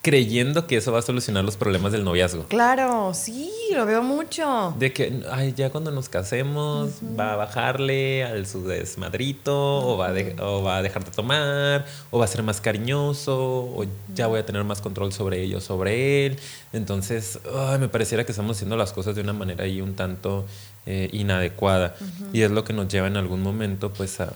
creyendo 0.04 0.66
que 0.66 0.76
eso 0.76 0.92
va 0.92 0.98
a 0.98 1.02
solucionar 1.02 1.44
los 1.44 1.56
problemas 1.56 1.90
del 1.90 2.04
noviazgo. 2.04 2.44
Claro, 2.44 3.14
sí, 3.14 3.50
lo 3.74 3.86
veo 3.86 4.02
mucho. 4.02 4.74
De 4.78 4.92
que, 4.92 5.22
ay, 5.32 5.54
ya 5.56 5.70
cuando 5.70 5.90
nos 5.90 6.10
casemos 6.10 6.90
va 7.18 7.32
a 7.32 7.36
bajarle 7.36 8.22
al 8.22 8.46
su 8.46 8.66
desmadrito, 8.66 9.78
o, 9.78 9.96
va 9.96 10.08
a 10.08 10.42
o 10.44 10.62
va 10.62 10.76
a 10.76 10.82
dejar 10.82 11.06
de 11.06 11.10
tomar, 11.10 11.86
o 12.10 12.18
va 12.18 12.26
a 12.26 12.28
ser 12.28 12.42
más 12.42 12.60
cariñoso, 12.60 13.34
o 13.34 13.86
ya 14.14 14.26
voy 14.26 14.40
a 14.40 14.46
tener 14.46 14.62
más 14.62 14.82
control 14.82 15.10
sobre 15.14 15.42
ello, 15.42 15.58
sobre 15.62 16.26
él. 16.26 16.36
Entonces, 16.74 17.40
ay, 17.56 17.78
me 17.78 17.88
pareciera 17.88 18.24
que 18.24 18.32
estamos 18.32 18.58
haciendo 18.58 18.76
las 18.76 18.92
cosas 18.92 19.14
de 19.16 19.22
una 19.22 19.32
manera 19.32 19.64
ahí 19.64 19.80
un 19.80 19.94
tanto 19.94 20.44
eh, 20.84 21.08
inadecuada. 21.12 21.96
Y 22.34 22.42
es 22.42 22.50
lo 22.50 22.62
que 22.62 22.74
nos 22.74 22.88
lleva 22.88 23.06
en 23.06 23.16
algún 23.16 23.40
momento, 23.40 23.90
pues, 23.90 24.20
a 24.20 24.34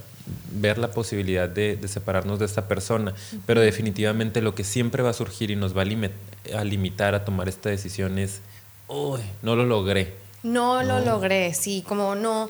ver 0.52 0.78
la 0.78 0.90
posibilidad 0.90 1.48
de, 1.48 1.78
separarnos 1.86 2.38
de 2.38 2.46
esta 2.46 2.68
persona, 2.68 3.14
pero 3.46 3.60
definitivamente 3.60 4.42
lo 4.42 4.54
que 4.54 4.64
siempre 4.64 5.02
va 5.02 5.10
a 5.10 5.14
surgir 5.14 5.50
y 5.50 5.56
nos 5.56 5.76
va 5.76 5.82
a, 5.82 6.64
limitar 6.64 7.14
a 7.14 7.24
tomar 7.24 7.48
esta 7.48 7.70
decisión 7.70 8.18
es, 8.18 8.40
uy, 8.88 9.20
no 9.42 9.56
lo 9.56 9.64
logré. 9.64 10.14
No, 10.42 10.82
lo 10.82 11.00
logré, 11.00 11.52
sí, 11.54 11.84
como 11.86 12.14
no, 12.14 12.48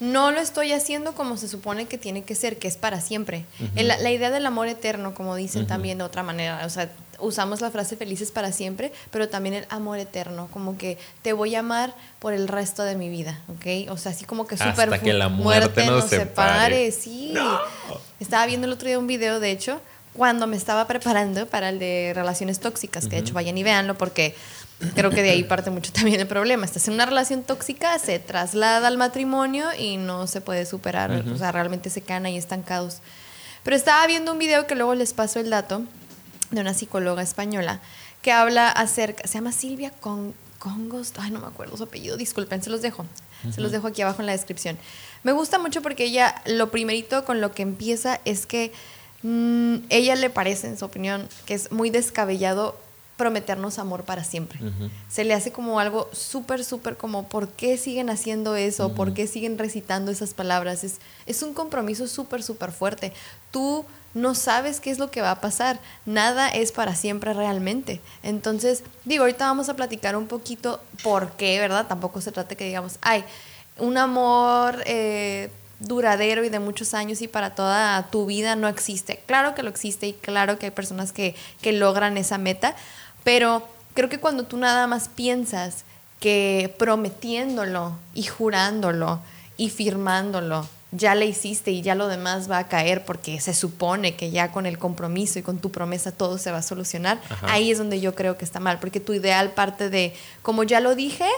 no 0.00 0.30
lo 0.30 0.40
estoy 0.40 0.72
haciendo 0.72 1.14
como 1.14 1.36
se 1.36 1.48
supone 1.48 1.86
que 1.86 1.98
tiene 1.98 2.22
que 2.22 2.34
ser, 2.34 2.58
que 2.58 2.68
es 2.68 2.76
para 2.76 3.00
siempre. 3.00 3.44
la, 3.74 4.10
idea 4.10 4.30
del 4.30 4.46
amor 4.46 4.68
eterno, 4.68 5.14
como 5.14 5.36
dicen 5.36 5.66
también 5.66 5.98
de 5.98 6.04
otra 6.04 6.22
manera, 6.22 6.62
o 6.64 6.70
sea, 6.70 6.90
usamos 7.18 7.60
la 7.60 7.70
frase 7.70 7.96
felices 7.96 8.30
para 8.30 8.52
siempre, 8.52 8.92
pero 9.10 9.28
también 9.28 9.54
el 9.54 9.66
amor 9.70 9.98
eterno, 9.98 10.48
como 10.52 10.76
que 10.78 10.98
te 11.22 11.32
voy 11.32 11.54
a 11.54 11.60
amar 11.60 11.94
por 12.18 12.32
el 12.32 12.48
resto 12.48 12.82
de 12.82 12.96
mi 12.96 13.08
vida, 13.08 13.40
¿ok? 13.48 13.90
O 13.90 13.96
sea, 13.96 14.12
así 14.12 14.24
como 14.24 14.46
que 14.46 14.56
súper 14.56 14.92
Hasta 14.92 14.98
que 14.98 15.12
la 15.12 15.28
muerte, 15.28 15.86
nos, 15.86 16.06
separe. 16.06 16.90
Sí. 16.92 17.34
Estaba 18.20 18.46
viendo 18.46 18.66
el 18.66 18.72
otro 18.72 18.88
día 18.88 18.98
un 18.98 19.06
video, 19.06 19.40
de 19.40 19.50
hecho, 19.50 19.80
cuando 20.12 20.46
me 20.46 20.56
estaba 20.56 20.86
preparando 20.86 21.46
para 21.46 21.68
el 21.68 21.78
de 21.78 22.12
relaciones 22.14 22.60
tóxicas, 22.60 23.04
que 23.04 23.16
de 23.16 23.18
hecho 23.18 23.34
vayan 23.34 23.56
y 23.58 23.62
véanlo 23.62 23.96
porque 23.96 24.34
creo 24.94 25.10
que 25.10 25.22
de 25.22 25.30
ahí 25.30 25.44
parte 25.44 25.70
mucho 25.70 25.92
también 25.94 26.20
el 26.20 26.26
problema. 26.26 26.64
Estás 26.64 26.88
en 26.88 26.94
una 26.94 27.06
relación 27.06 27.42
tóxica, 27.42 27.98
se 27.98 28.18
traslada 28.18 28.88
al 28.88 28.98
matrimonio 28.98 29.66
y 29.78 29.96
no 29.96 30.26
se 30.26 30.40
puede 30.40 30.66
superar, 30.66 31.10
o 31.32 31.36
sea, 31.36 31.52
realmente 31.52 31.90
se 31.90 32.00
quedan 32.00 32.26
ahí 32.26 32.36
estancados. 32.36 32.98
Pero 33.62 33.76
estaba 33.76 34.06
viendo 34.06 34.32
un 34.32 34.38
video 34.38 34.66
que 34.66 34.74
luego 34.74 34.94
les 34.94 35.12
paso 35.12 35.40
el 35.40 35.50
dato 35.50 35.82
de 36.50 36.60
una 36.60 36.74
psicóloga 36.74 37.22
española 37.22 37.80
que 38.22 38.32
habla 38.32 38.68
acerca, 38.70 39.26
se 39.26 39.34
llama 39.34 39.52
Silvia 39.52 39.90
Con, 39.90 40.34
Congos, 40.58 41.12
ay 41.18 41.30
no 41.30 41.40
me 41.40 41.46
acuerdo 41.46 41.76
su 41.76 41.84
apellido, 41.84 42.16
disculpen, 42.16 42.62
se 42.62 42.70
los 42.70 42.82
dejo, 42.82 43.06
se 43.54 43.60
los 43.60 43.70
dejo 43.70 43.86
aquí 43.86 44.02
abajo 44.02 44.20
en 44.20 44.26
la 44.26 44.32
descripción. 44.32 44.78
Me 45.22 45.32
gusta 45.32 45.58
mucho 45.58 45.82
porque 45.82 46.04
ella, 46.04 46.42
lo 46.46 46.70
primerito 46.70 47.24
con 47.24 47.40
lo 47.40 47.52
que 47.52 47.62
empieza 47.62 48.20
es 48.24 48.46
que 48.46 48.72
mm, 49.22 49.76
ella 49.90 50.16
le 50.16 50.30
parece, 50.30 50.66
en 50.66 50.78
su 50.78 50.84
opinión, 50.84 51.28
que 51.44 51.54
es 51.54 51.70
muy 51.70 51.90
descabellado 51.90 52.76
prometernos 53.16 53.78
amor 53.78 54.04
para 54.04 54.24
siempre. 54.24 54.60
Se 55.08 55.24
le 55.24 55.32
hace 55.32 55.50
como 55.50 55.80
algo 55.80 56.08
súper, 56.12 56.64
súper 56.64 56.96
como, 56.96 57.28
¿por 57.28 57.48
qué 57.48 57.78
siguen 57.78 58.10
haciendo 58.10 58.56
eso? 58.56 58.92
¿Por 58.92 59.14
qué 59.14 59.26
siguen 59.26 59.56
recitando 59.56 60.10
esas 60.10 60.34
palabras? 60.34 60.84
Es, 60.84 60.98
es 61.24 61.42
un 61.42 61.54
compromiso 61.54 62.08
súper, 62.08 62.42
súper 62.42 62.72
fuerte. 62.72 63.12
Tú 63.50 63.86
no 64.16 64.34
sabes 64.34 64.80
qué 64.80 64.90
es 64.90 64.98
lo 64.98 65.10
que 65.10 65.20
va 65.20 65.30
a 65.30 65.40
pasar. 65.42 65.78
Nada 66.06 66.48
es 66.48 66.72
para 66.72 66.94
siempre 66.94 67.34
realmente. 67.34 68.00
Entonces, 68.22 68.82
digo, 69.04 69.24
ahorita 69.24 69.46
vamos 69.46 69.68
a 69.68 69.76
platicar 69.76 70.16
un 70.16 70.26
poquito 70.26 70.80
por 71.02 71.32
qué, 71.32 71.60
¿verdad? 71.60 71.86
Tampoco 71.86 72.22
se 72.22 72.32
trata 72.32 72.54
que 72.54 72.64
digamos, 72.64 72.98
ay, 73.02 73.24
un 73.76 73.98
amor 73.98 74.82
eh, 74.86 75.50
duradero 75.80 76.44
y 76.44 76.48
de 76.48 76.60
muchos 76.60 76.94
años 76.94 77.20
y 77.20 77.28
para 77.28 77.54
toda 77.54 78.08
tu 78.10 78.24
vida 78.24 78.56
no 78.56 78.68
existe. 78.68 79.22
Claro 79.26 79.54
que 79.54 79.62
lo 79.62 79.68
existe 79.68 80.06
y 80.06 80.14
claro 80.14 80.58
que 80.58 80.66
hay 80.66 80.72
personas 80.72 81.12
que, 81.12 81.34
que 81.60 81.72
logran 81.72 82.16
esa 82.16 82.38
meta, 82.38 82.74
pero 83.22 83.68
creo 83.92 84.08
que 84.08 84.18
cuando 84.18 84.44
tú 84.44 84.56
nada 84.56 84.86
más 84.86 85.10
piensas 85.10 85.84
que 86.20 86.74
prometiéndolo 86.78 87.98
y 88.14 88.22
jurándolo 88.22 89.20
y 89.58 89.68
firmándolo, 89.68 90.66
ya 90.92 91.14
le 91.14 91.26
hiciste 91.26 91.70
y 91.72 91.82
ya 91.82 91.94
lo 91.94 92.08
demás 92.08 92.50
va 92.50 92.58
a 92.58 92.68
caer 92.68 93.04
porque 93.04 93.40
se 93.40 93.54
supone 93.54 94.14
que 94.14 94.30
ya 94.30 94.52
con 94.52 94.66
el 94.66 94.78
compromiso 94.78 95.38
y 95.38 95.42
con 95.42 95.58
tu 95.58 95.70
promesa 95.70 96.12
todo 96.12 96.38
se 96.38 96.50
va 96.52 96.58
a 96.58 96.62
solucionar, 96.62 97.20
ahí 97.42 97.70
es 97.70 97.78
donde 97.78 98.00
yo 98.00 98.14
creo 98.14 98.38
que 98.38 98.44
está 98.44 98.60
mal, 98.60 98.78
porque 98.78 99.00
tu 99.00 99.12
ideal 99.12 99.50
parte 99.50 99.90
de, 99.90 100.14
como 100.42 100.62
ya 100.62 100.80
lo 100.80 100.94
dije, 100.94 101.28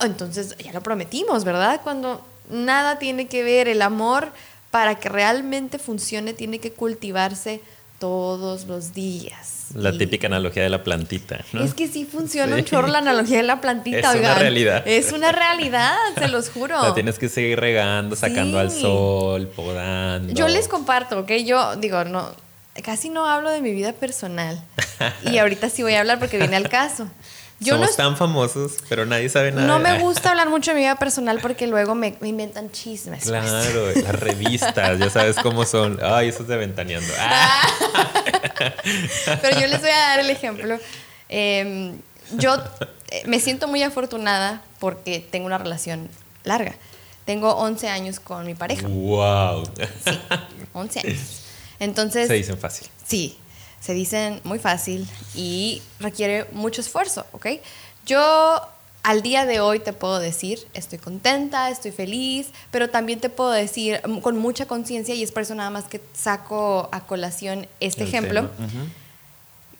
entonces 0.00 0.56
ya 0.58 0.72
lo 0.72 0.82
prometimos, 0.82 1.44
¿verdad? 1.44 1.80
Cuando 1.82 2.24
nada 2.48 2.98
tiene 2.98 3.26
que 3.26 3.42
ver 3.42 3.68
el 3.68 3.82
amor 3.82 4.32
para 4.70 4.94
que 4.94 5.08
realmente 5.08 5.78
funcione 5.78 6.32
tiene 6.32 6.58
que 6.58 6.72
cultivarse 6.72 7.60
todos 8.02 8.66
los 8.66 8.94
días. 8.94 9.66
La 9.76 9.96
típica 9.96 10.26
analogía 10.26 10.64
de 10.64 10.68
la 10.68 10.82
plantita. 10.82 11.44
¿no? 11.52 11.62
Es 11.62 11.72
que 11.72 11.86
sí 11.86 12.04
funciona 12.04 12.56
un 12.56 12.64
chorro 12.64 12.88
la 12.88 12.98
analogía 12.98 13.36
de 13.36 13.44
la 13.44 13.60
plantita. 13.60 14.12
Es 14.12 14.18
una 14.18 14.34
realidad. 14.34 14.82
Es 14.88 15.12
una 15.12 15.30
realidad, 15.30 15.94
se 16.18 16.26
los 16.26 16.50
juro. 16.50 16.82
La 16.82 16.94
tienes 16.94 17.20
que 17.20 17.28
seguir 17.28 17.60
regando, 17.60 18.16
sacando 18.16 18.58
al 18.58 18.72
sol, 18.72 19.46
podando. 19.46 20.34
Yo 20.34 20.48
les 20.48 20.66
comparto, 20.66 21.20
¿ok? 21.20 21.30
Yo 21.44 21.76
digo, 21.76 22.02
no, 22.02 22.28
casi 22.82 23.08
no 23.08 23.24
hablo 23.24 23.50
de 23.50 23.60
mi 23.60 23.70
vida 23.70 23.92
personal. 23.92 24.60
y 25.30 25.38
ahorita 25.38 25.70
sí 25.70 25.84
voy 25.84 25.94
a 25.94 26.00
hablar 26.00 26.18
porque 26.18 26.38
viene 26.38 26.56
al 26.56 26.68
caso. 26.68 27.08
Somos 27.64 27.96
tan 27.96 28.16
famosos, 28.16 28.72
pero 28.88 29.06
nadie 29.06 29.28
sabe 29.28 29.52
nada. 29.52 29.66
No 29.66 29.78
me 29.78 29.98
gusta 29.98 30.30
hablar 30.30 30.48
mucho 30.48 30.70
de 30.70 30.76
mi 30.76 30.80
vida 30.82 30.96
personal 30.96 31.38
porque 31.42 31.66
luego 31.66 31.94
me, 31.94 32.16
inventan 32.22 32.70
chismes. 32.70 33.24
Claro, 33.24 33.92
las 33.94 34.20
revistas, 34.20 34.98
ya 34.98 35.10
sabes 35.10 35.36
cómo 35.36 35.64
son. 35.64 35.98
Ay, 36.02 36.28
eso 36.28 36.42
es 36.42 36.48
de 36.48 36.56
ventaneando. 36.56 37.12
pero 39.40 39.60
yo 39.60 39.66
les 39.66 39.80
voy 39.80 39.90
a 39.90 39.98
dar 39.98 40.20
el 40.20 40.30
ejemplo. 40.30 40.78
Em, 41.28 41.98
yo 42.32 42.56
eh, 43.10 43.22
me 43.26 43.40
siento 43.40 43.68
muy 43.68 43.82
afortunada 43.82 44.62
porque 44.78 45.20
tengo 45.20 45.46
una 45.46 45.58
relación 45.58 46.08
larga. 46.44 46.74
Tengo 47.24 47.54
11 47.54 47.88
años 47.88 48.20
con 48.20 48.46
mi 48.46 48.54
pareja. 48.54 48.88
¡Wow! 48.88 49.64
Sí, 50.04 50.18
11 50.72 51.00
años. 51.00 51.42
Entonces. 51.78 52.28
Se 52.28 52.34
dicen 52.34 52.58
fácil. 52.58 52.88
Sí, 53.06 53.38
se 53.82 53.94
dicen 53.94 54.40
muy 54.44 54.58
fácil 54.58 55.08
y 55.34 55.82
requiere 55.98 56.46
mucho 56.52 56.80
esfuerzo, 56.80 57.26
¿ok? 57.32 57.46
Yo 58.06 58.60
al 59.02 59.22
día 59.22 59.44
de 59.44 59.58
hoy 59.58 59.80
te 59.80 59.92
puedo 59.92 60.20
decir, 60.20 60.64
estoy 60.74 60.98
contenta, 60.98 61.68
estoy 61.70 61.90
feliz, 61.90 62.48
pero 62.70 62.88
también 62.88 63.18
te 63.18 63.28
puedo 63.28 63.50
decir 63.50 64.00
con 64.22 64.38
mucha 64.38 64.66
conciencia, 64.66 65.14
y 65.14 65.24
es 65.24 65.32
por 65.32 65.42
eso 65.42 65.56
nada 65.56 65.70
más 65.70 65.84
que 65.84 66.00
saco 66.14 66.88
a 66.92 67.00
colación 67.00 67.66
este 67.80 68.04
ejemplo, 68.04 68.48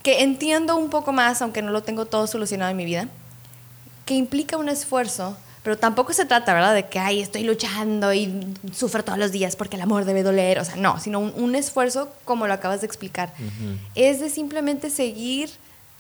que 0.02 0.22
entiendo 0.22 0.76
un 0.76 0.90
poco 0.90 1.12
más, 1.12 1.40
aunque 1.40 1.62
no 1.62 1.70
lo 1.70 1.84
tengo 1.84 2.06
todo 2.06 2.26
solucionado 2.26 2.72
en 2.72 2.76
mi 2.76 2.84
vida, 2.84 3.08
que 4.04 4.14
implica 4.14 4.56
un 4.56 4.68
esfuerzo 4.68 5.36
pero 5.62 5.78
tampoco 5.78 6.12
se 6.12 6.24
trata, 6.24 6.54
¿verdad? 6.54 6.74
De 6.74 6.88
que, 6.88 6.98
ay, 6.98 7.20
estoy 7.20 7.44
luchando 7.44 8.12
y 8.12 8.54
sufro 8.74 9.04
todos 9.04 9.18
los 9.18 9.30
días 9.30 9.54
porque 9.54 9.76
el 9.76 9.82
amor 9.82 10.04
debe 10.04 10.22
doler. 10.22 10.58
O 10.58 10.64
sea, 10.64 10.76
no, 10.76 10.98
sino 10.98 11.20
un, 11.20 11.54
esfuerzo 11.54 12.08
como 12.24 12.46
lo 12.46 12.54
acabas 12.54 12.80
de 12.80 12.86
explicar. 12.86 13.32
Es 13.94 14.20
de 14.20 14.28
simplemente 14.28 14.90
seguir 14.90 15.50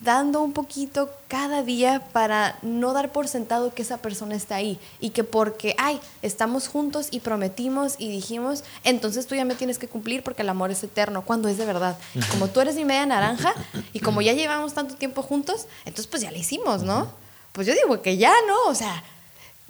dando 0.00 0.42
un 0.42 0.52
poquito 0.52 1.10
cada 1.28 1.62
día 1.62 2.02
para 2.12 2.58
no 2.62 2.92
dar 2.92 3.12
por 3.12 3.28
sentado 3.28 3.72
que 3.72 3.82
esa 3.82 3.98
persona 3.98 4.34
está 4.34 4.56
ahí 4.56 4.80
y 4.98 5.10
que 5.10 5.22
porque, 5.22 5.76
ay, 5.78 6.00
estamos 6.22 6.66
juntos 6.66 7.06
y 7.10 7.20
prometimos 7.20 7.94
y 7.98 8.08
dijimos, 8.08 8.64
entonces 8.82 9.26
tú 9.26 9.36
ya 9.36 9.44
me 9.44 9.54
tienes 9.54 9.78
que 9.78 9.86
cumplir 9.86 10.24
porque 10.24 10.42
el 10.42 10.48
amor 10.48 10.72
es 10.72 10.82
eterno, 10.82 11.22
cuando 11.22 11.48
es 11.48 11.56
de 11.56 11.66
verdad. 11.66 11.96
Como 12.32 12.48
tú 12.48 12.60
eres 12.60 12.74
mi 12.74 12.84
media 12.84 13.06
naranja 13.06 13.54
y 13.92 14.00
como 14.00 14.22
ya 14.22 14.32
llevamos 14.32 14.74
tanto 14.74 14.96
tiempo 14.96 15.22
juntos, 15.22 15.66
entonces 15.84 16.08
pues 16.08 16.22
ya 16.22 16.32
lo 16.32 16.36
hicimos, 16.38 16.82
¿no? 16.82 17.08
Pues 17.52 17.66
yo 17.66 17.74
digo 17.74 18.02
que 18.02 18.16
ya, 18.16 18.32
¿no? 18.48 18.70
O 18.70 18.74
sea, 18.74 19.04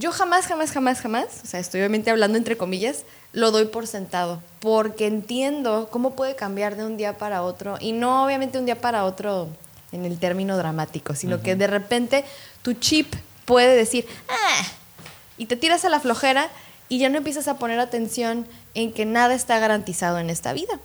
yo 0.02 0.11
jamás, 0.11 0.47
jamás, 0.49 0.73
jamás, 0.73 1.00
jamás, 1.00 1.26
o 1.44 1.47
sea, 1.47 1.61
estoy 1.61 1.80
obviamente 1.80 2.11
hablando 2.11 2.37
entre 2.37 2.56
comillas, 2.56 3.04
lo 3.32 3.52
doy 3.52 3.66
por 3.66 3.87
sentado, 3.87 4.42
porque 4.59 5.06
entiendo 5.06 5.88
cómo 5.92 6.16
puede 6.16 6.35
cambiar 6.35 6.75
de 6.75 6.85
un 6.85 6.97
día 6.97 7.18
para 7.18 7.44
otro, 7.44 7.76
y 7.78 7.92
no 7.92 8.25
obviamente 8.25 8.59
un 8.59 8.66
día 8.66 8.80
para 8.80 9.04
otro 9.04 9.49
en 9.92 10.04
el 10.04 10.18
término 10.18 10.56
dramático, 10.56 11.14
sino 11.14 11.40
que 11.40 11.54
de 11.54 11.68
repente 11.68 12.25
tu 12.62 12.73
chip 12.73 13.14
puede 13.44 13.76
decir, 13.76 14.04
ah, 14.28 14.64
y 15.38 15.47
te 15.47 15.54
tiras 15.54 15.85
a 15.85 15.88
la 15.88 16.00
flojera 16.00 16.49
y 16.88 16.99
ya 16.99 17.09
no 17.09 17.18
empiezas 17.18 17.47
a 17.47 17.59
poner 17.59 17.78
atención 17.78 18.44
en 18.75 18.92
que 18.92 19.06
nada 19.06 19.35
está 19.35 19.61
garantizado 19.61 20.18
en 20.18 20.30
esta 20.30 20.52
vida 20.52 20.80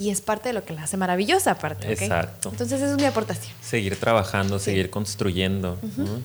y 0.00 0.08
es 0.08 0.22
parte 0.22 0.48
de 0.48 0.54
lo 0.54 0.64
que 0.64 0.72
la 0.72 0.84
hace 0.84 0.96
maravillosa 0.96 1.52
aparte. 1.52 1.92
Exacto. 1.92 2.48
Entonces 2.48 2.80
esa 2.80 2.92
es 2.92 2.96
mi 2.96 3.04
aportación. 3.04 3.54
Seguir 3.60 3.96
trabajando, 3.96 4.58
seguir 4.58 4.88
construyendo. 4.88 5.78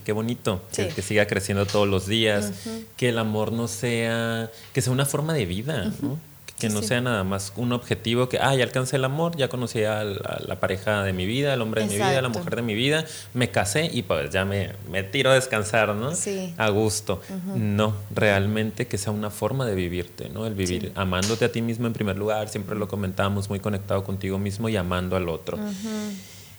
Qué 0.06 0.14
bonito. 0.14 0.62
Que, 0.74 1.02
siga 1.02 1.28
creciendo 1.28 1.66
todos 1.66 1.88
los 1.88 2.08
días. 2.08 2.52
Que 2.96 3.10
el 3.10 3.20
amor 3.20 3.52
no 3.52 3.68
sea, 3.68 4.50
que 4.72 4.82
sea 4.82 4.94
una 4.94 5.06
forma 5.06 5.34
de 5.34 5.46
vida. 5.46 5.92
¿no? 6.02 6.18
Que 6.60 6.70
no 6.70 6.82
sea 6.82 7.02
nada 7.02 7.24
más 7.26 7.52
un 7.58 7.74
objetivo 7.74 8.30
que, 8.30 8.40
ah, 8.40 8.56
ya 8.56 8.64
alcancé 8.64 8.96
el 8.96 9.04
amor, 9.04 9.36
ya 9.36 9.50
conocí 9.50 9.84
a 9.84 10.04
la, 10.04 10.60
pareja 10.60 11.04
de 11.04 11.12
mi 11.12 11.26
vida, 11.26 11.54
el 11.54 11.62
hombre 11.62 11.82
de 11.82 11.88
mi 11.88 11.96
vida, 11.96 12.22
la 12.22 12.30
mujer 12.30 12.56
de 12.56 12.62
mi 12.62 12.74
vida, 12.74 13.06
me 13.34 13.52
casé 13.52 13.90
y 13.92 14.04
pues 14.04 14.30
ya 14.30 14.46
me, 14.46 14.72
me 14.90 15.04
tiro 15.04 15.32
a 15.32 15.34
descansar, 15.34 15.94
¿no? 15.94 16.16
Sí. 16.16 16.54
A 16.58 16.70
gusto. 16.70 17.22
No, 17.56 17.94
realmente 18.14 18.88
que 18.88 18.98
sea 18.98 19.12
una 19.12 19.30
forma 19.30 19.66
de 19.66 19.76
vivirte, 19.76 20.30
¿no? 20.30 20.46
El 20.46 20.54
vivir 20.54 20.94
amándote 20.96 21.46
a 21.46 21.52
ti 21.52 21.62
mismo 21.62 21.88
en 21.88 21.94
primer 21.94 22.18
lugar, 22.18 22.48
siempre 22.48 22.78
lo 22.78 22.88
comentamos, 22.88 23.50
muy 23.50 23.60
conectado 23.60 24.04
contigo 24.04 24.40
mismo 24.40 24.70
y 24.70 24.78
amando 24.78 25.18
al 25.18 25.28
otro. 25.28 25.60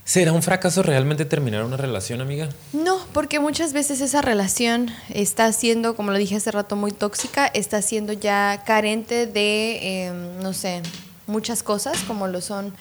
¿Será 0.07 0.33
un 0.33 0.41
fracaso 0.45 0.85
realmente 0.85 1.25
terminar 1.25 1.65
una 1.65 1.77
relación, 1.77 2.21
amiga? 2.21 2.49
No, 2.73 3.01
porque 3.13 3.41
muchas 3.41 3.73
veces 3.73 4.01
esa 4.01 4.23
relación 4.23 4.89
está 5.09 5.53
siendo, 5.53 5.97
como 5.97 6.13
lo 6.13 6.17
dije 6.17 6.37
hace 6.37 6.53
rato, 6.53 6.77
muy 6.77 6.93
tóxica, 6.93 7.49
está 7.49 7.83
siendo 7.83 8.13
ya 8.13 8.63
carente 8.65 9.27
de, 9.27 10.07
em, 10.07 10.39
no 10.41 10.53
sé, 10.53 10.81
muchas 11.27 11.65
cosas, 11.65 11.99
como 12.07 12.29
lo 12.29 12.41
son 12.41 12.73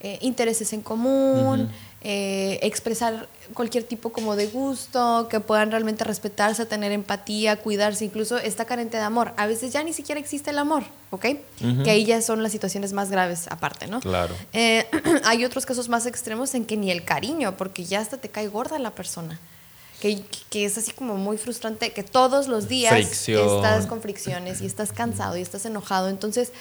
eh, 0.00 0.16
intereses 0.22 0.72
en 0.72 0.80
común, 0.80 1.68
eh, 2.02 2.58
expresar 2.62 3.28
cualquier 3.52 3.84
tipo 3.84 4.10
como 4.10 4.34
de 4.34 4.46
gusto, 4.46 5.28
que 5.28 5.38
puedan 5.40 5.70
realmente 5.70 6.02
respetarse, 6.02 6.64
tener 6.64 6.92
empatía, 6.92 7.56
cuidarse, 7.56 8.06
incluso 8.06 8.38
está 8.38 8.64
carente 8.64 8.96
de 8.96 9.02
amor. 9.02 9.34
A 9.36 9.46
veces 9.46 9.72
ya 9.72 9.82
ni 9.82 9.92
siquiera 9.92 10.18
existe 10.18 10.48
el 10.48 10.58
amor, 10.58 10.84
¿ok? 11.10 11.26
Que 11.84 11.90
ahí 11.90 12.06
ya 12.06 12.22
son 12.22 12.42
las 12.42 12.52
situaciones 12.52 12.94
más 12.94 13.10
graves 13.10 13.48
aparte, 13.48 13.86
¿no? 13.86 14.00
Claro. 14.00 14.34
Eh, 14.54 14.86
hay 15.24 15.44
otros 15.44 15.66
casos 15.66 15.90
más 15.90 16.06
extremos 16.06 16.54
en 16.54 16.64
que 16.64 16.78
ni 16.78 16.90
el 16.90 17.04
cariño, 17.04 17.58
porque 17.58 17.84
ya 17.84 18.00
hasta 18.00 18.16
te 18.16 18.30
cae 18.30 18.48
gorda 18.48 18.78
la 18.78 18.92
persona. 18.92 19.38
Que, 20.00 20.22
que, 20.48 20.64
es 20.64 20.78
así 20.78 20.92
como 20.92 21.16
muy 21.16 21.36
frustrante, 21.36 21.92
que 21.92 22.02
todos 22.02 22.48
los 22.48 22.68
días 22.68 22.94
estás 23.28 23.86
con 23.86 24.00
fricciones 24.00 24.62
y 24.62 24.66
estás 24.66 24.92
cansado 24.92 25.36
y 25.36 25.42
estás 25.42 25.66
enojado. 25.66 26.08
Entonces, 26.08 26.52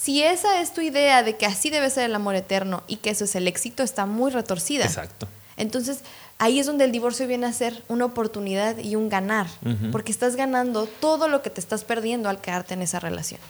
si 0.00 0.22
esa 0.22 0.62
es 0.62 0.72
tu 0.72 0.80
idea 0.80 1.22
de 1.22 1.36
que 1.36 1.44
así 1.44 1.68
debe 1.68 1.90
ser 1.90 2.04
el 2.04 2.14
amor 2.14 2.34
eterno 2.34 2.82
y 2.86 2.96
que 2.96 3.10
eso 3.10 3.24
es 3.24 3.34
el 3.34 3.46
éxito, 3.46 3.82
está 3.82 4.06
muy 4.06 4.30
retorcida. 4.30 4.86
Exacto. 4.86 5.28
Entonces, 5.58 6.00
ahí 6.38 6.58
es 6.58 6.64
donde 6.64 6.86
el 6.86 6.92
divorcio 6.92 7.26
viene 7.26 7.46
a 7.46 7.52
ser 7.52 7.82
una 7.88 8.06
oportunidad 8.06 8.78
y 8.78 8.96
un 8.96 9.10
ganar, 9.10 9.46
porque 9.92 10.10
estás 10.10 10.36
ganando 10.36 10.86
todo 10.86 11.28
lo 11.28 11.42
que 11.42 11.50
te 11.50 11.60
estás 11.60 11.84
perdiendo 11.84 12.30
al 12.30 12.40
quedarte 12.40 12.72
en 12.72 12.80
esa 12.80 12.98
relación. 12.98 13.40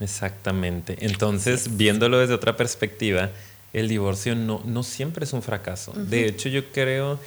Exactamente. 0.00 0.96
Entonces, 1.00 1.76
viéndolo 1.76 2.18
desde 2.18 2.34
otra 2.34 2.56
perspectiva, 2.56 3.30
el 3.72 3.88
divorcio 3.88 4.34
no, 4.34 4.62
no 4.64 4.82
siempre 4.82 5.24
es 5.24 5.32
un 5.32 5.42
fracaso. 5.42 5.92
De 5.92 6.26
hecho, 6.26 6.48
yo 6.48 6.72
creo 6.72 7.20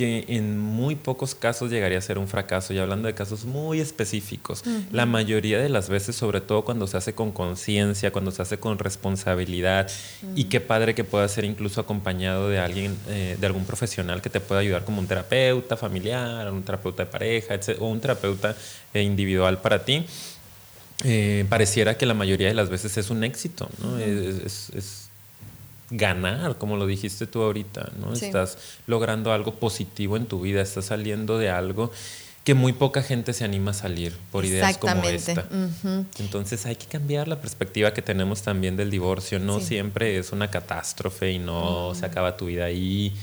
que 0.00 0.24
en 0.28 0.58
muy 0.58 0.94
pocos 0.94 1.34
casos 1.34 1.70
llegaría 1.70 1.98
a 1.98 2.00
ser 2.00 2.16
un 2.16 2.26
fracaso, 2.26 2.72
y 2.72 2.78
hablando 2.78 3.06
de 3.06 3.12
casos 3.12 3.44
muy 3.44 3.80
específicos, 3.80 4.64
la 4.90 5.04
mayoría 5.04 5.58
de 5.58 5.68
las 5.68 5.90
veces, 5.90 6.16
sobre 6.16 6.40
todo 6.40 6.64
cuando 6.64 6.86
se 6.86 6.96
hace 6.96 7.12
con 7.12 7.32
conciencia, 7.32 8.10
cuando 8.10 8.30
se 8.30 8.40
hace 8.40 8.56
con 8.56 8.78
responsabilidad, 8.78 9.90
y 10.34 10.44
qué 10.44 10.58
padre 10.62 10.94
que 10.94 11.04
pueda 11.04 11.28
ser 11.28 11.44
incluso 11.44 11.82
acompañado 11.82 12.48
de 12.48 12.58
alguien, 12.58 12.96
eh, 13.10 13.36
de 13.38 13.46
algún 13.46 13.66
profesional 13.66 14.22
que 14.22 14.30
te 14.30 14.40
pueda 14.40 14.62
ayudar 14.62 14.86
como 14.86 15.00
un 15.02 15.06
terapeuta 15.06 15.76
familiar, 15.76 16.50
un 16.50 16.62
terapeuta 16.62 17.04
de 17.04 17.10
pareja, 17.10 17.60
o 17.78 17.88
un 17.88 18.00
terapeuta 18.00 18.56
eh, 18.94 19.02
individual 19.02 19.60
para 19.60 19.84
ti. 19.84 20.06
Eh, 21.04 21.44
pareciera 21.50 21.98
que 21.98 22.06
la 22.06 22.14
mayoría 22.14 22.48
de 22.48 22.54
las 22.54 22.70
veces 22.70 22.96
es 22.96 23.10
un 23.10 23.22
éxito, 23.22 23.68
¿no? 23.82 23.98
es 23.98 25.09
ganar, 25.90 26.56
como 26.56 26.76
lo 26.76 26.86
dijiste 26.86 27.26
tú 27.26 27.42
ahorita, 27.42 27.92
¿no? 28.00 28.12
Estás 28.12 28.58
logrando 28.86 29.32
algo 29.32 29.54
positivo 29.54 30.16
en 30.16 30.26
tu 30.26 30.40
vida, 30.40 30.62
estás 30.62 30.86
saliendo 30.86 31.38
de 31.38 31.50
algo 31.50 31.90
que 32.44 32.54
muy 32.54 32.72
poca 32.72 33.02
gente 33.02 33.34
se 33.34 33.44
anima 33.44 33.72
a 33.72 33.74
salir 33.74 34.16
por 34.32 34.44
ideas 34.44 34.78
como 34.78 35.04
esta. 35.04 35.46
Entonces 36.18 36.64
hay 36.64 36.76
que 36.76 36.86
cambiar 36.86 37.28
la 37.28 37.40
perspectiva 37.40 37.92
que 37.92 38.00
tenemos 38.00 38.42
también 38.42 38.76
del 38.76 38.90
divorcio. 38.90 39.38
No 39.38 39.60
siempre 39.60 40.18
es 40.18 40.32
una 40.32 40.50
catástrofe 40.50 41.32
y 41.32 41.38
no 41.38 41.94
se 41.94 42.06
acaba 42.06 42.36
tu 42.36 42.46
vida 42.46 42.64
ahí. 42.64 43.14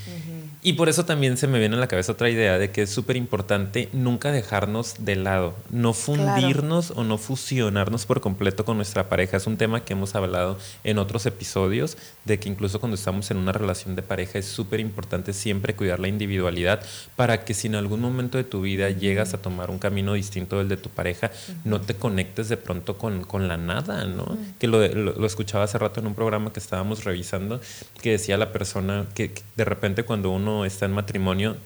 Y 0.62 0.74
por 0.74 0.88
eso 0.90 1.06
también 1.06 1.38
se 1.38 1.48
me 1.48 1.60
viene 1.60 1.78
a 1.78 1.80
la 1.80 1.88
cabeza 1.88 2.12
otra 2.12 2.30
idea 2.30 2.60
de 2.60 2.72
que 2.72 2.84
es 2.84 2.90
súper 2.90 3.16
importante 3.16 3.90
nunca 3.92 4.32
dejarnos 4.32 4.96
de 5.00 5.16
lado, 5.16 5.56
no 5.70 5.94
fundirnos 5.94 6.92
o 6.92 7.04
no 7.04 7.18
fusionarnos 7.18 8.06
por 8.06 8.22
completo 8.22 8.66
con 8.66 8.78
nuestra 8.78 9.10
pareja. 9.10 9.38
Es 9.38 9.48
un 9.48 9.58
tema 9.58 9.84
que 9.84 9.94
hemos 9.94 10.14
hablado 10.16 10.60
en 10.84 11.00
otros 11.00 11.26
episodios, 11.26 11.98
de 12.26 12.40
que 12.40 12.50
incluso 12.50 12.80
cuando 12.80 12.96
estamos 12.96 13.32
en 13.32 13.38
una 13.38 13.52
relación 13.52 13.96
de 13.96 14.04
pareja 14.04 14.40
es 14.40 14.46
súper 14.46 14.80
importante 14.80 15.34
siempre 15.34 15.76
cuidar 15.76 16.00
la 16.00 16.08
individualidad 16.08 16.82
para 17.16 17.46
que 17.46 17.54
si 17.54 17.68
en 17.68 17.76
algún 17.76 18.02
momento 18.02 18.38
de 18.38 18.44
tu 18.44 18.62
vida 18.62 18.90
llegas 19.08 19.34
a 19.34 19.42
tomar 19.42 19.70
un 19.72 19.80
camino 19.80 20.14
distinto 20.14 20.60
del 20.60 20.70
de 20.70 20.78
tu 20.78 20.90
pareja, 20.90 21.32
no 21.64 21.82
te 21.82 21.96
conectes 21.96 22.50
de 22.50 22.58
pronto 22.58 22.98
con, 22.98 23.24
con 23.24 23.48
la 23.48 23.58
nada, 23.58 24.06
¿no? 24.06 24.38
Que 24.60 24.68
lo, 24.68 24.88
lo, 24.88 25.26
escuchaba 25.26 25.64
hace 25.64 25.78
rato 25.78 26.00
en 26.00 26.08
un 26.08 26.16
programa 26.16 26.54
que 26.54 26.60
estábamos 26.60 27.04
revisando, 27.04 27.60
que 28.02 28.12
decía 28.12 28.38
la 28.38 28.52
persona 28.52 29.08
que 29.16 29.34
de 29.56 29.66
repente 29.66 30.04
cuando 30.04 30.30
uno 30.30 30.66
está 30.66 30.86
en 30.86 30.92
matrimonio, 30.92 31.58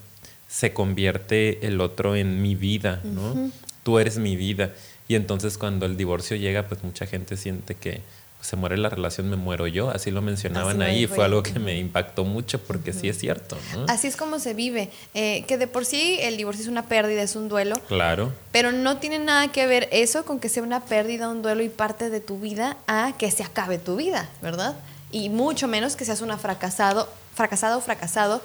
se 0.48 0.74
convierte 0.74 1.66
el 1.66 1.80
otro 1.82 2.16
en 2.16 2.42
mi 2.42 2.56
vida, 2.56 3.02
¿no? 3.04 3.52
Tú 3.84 4.00
eres 4.00 4.18
mi 4.18 4.36
vida. 4.36 4.74
Y 5.08 5.16
entonces 5.16 5.58
cuando 5.58 5.86
el 5.86 5.98
divorcio 5.98 6.38
llega, 6.38 6.68
pues 6.68 6.84
mucha 6.84 7.06
gente 7.06 7.38
siente 7.38 7.76
que 7.76 8.02
se 8.42 8.56
muere 8.56 8.78
la 8.78 8.90
relación, 8.90 9.30
me 9.30 9.36
muero 9.36 9.68
yo. 9.68 9.90
Así 9.90 10.12
lo 10.12 10.22
mencionaban 10.22 10.82
ahí. 10.82 11.08
Fue 11.08 11.24
algo 11.24 11.44
que 11.44 11.60
me 11.60 11.78
impactó 11.78 12.26
mucho 12.26 12.60
porque 12.60 12.94
sí 12.94 13.08
es 13.08 13.18
cierto. 13.18 13.58
Así 13.88 14.08
es 14.08 14.16
como 14.16 14.40
se 14.40 14.54
vive. 14.54 14.90
Eh, 15.14 15.46
que 15.48 15.58
de 15.58 15.68
por 15.68 15.86
sí 15.86 16.18
el 16.22 16.38
divorcio 16.38 16.64
es 16.64 16.68
una 16.68 16.88
pérdida, 16.88 17.22
es 17.22 17.36
un 17.36 17.50
duelo. 17.50 17.80
Claro. 17.88 18.32
Pero 18.52 18.72
no 18.72 18.98
tiene 18.98 19.20
nada 19.20 19.52
que 19.52 19.66
ver 19.68 19.88
eso 19.92 20.26
con 20.26 20.40
que 20.40 20.50
sea 20.50 20.64
una 20.64 20.84
pérdida, 20.86 21.30
un 21.30 21.42
duelo 21.42 21.64
y 21.64 21.70
parte 21.70 22.10
de 22.10 22.20
tu 22.20 22.40
vida 22.40 22.78
a 22.88 23.14
que 23.18 23.30
se 23.32 23.44
acabe 23.44 23.78
tu 23.78 23.96
vida, 23.96 24.30
¿verdad? 24.42 24.76
Y 25.12 25.30
mucho 25.30 25.68
menos 25.68 25.96
que 25.96 26.06
seas 26.06 26.22
una 26.22 26.38
fracasado 26.38 27.08
fracasado 27.34 27.78
o 27.78 27.82
fracasado 27.82 28.42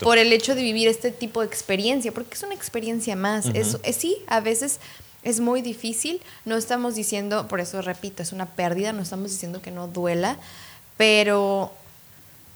por 0.00 0.16
el 0.16 0.32
hecho 0.32 0.54
de 0.54 0.62
vivir 0.62 0.88
este 0.88 1.10
tipo 1.10 1.40
de 1.40 1.46
experiencia, 1.46 2.10
porque 2.10 2.34
es 2.34 2.42
una 2.42 2.54
experiencia 2.54 3.14
más. 3.14 3.46
es, 3.46 3.76
sí, 3.96 4.16
a 4.26 4.40
veces 4.40 4.80
es 5.22 5.40
muy 5.40 5.62
difícil, 5.62 6.22
no 6.44 6.56
estamos 6.56 6.94
diciendo, 6.94 7.48
por 7.48 7.60
eso 7.60 7.82
repito, 7.82 8.22
es 8.22 8.32
una 8.32 8.46
pérdida, 8.46 8.92
no 8.92 9.02
estamos 9.02 9.30
diciendo 9.30 9.60
que 9.60 9.70
no 9.70 9.88
duela, 9.88 10.36
pero 10.96 11.72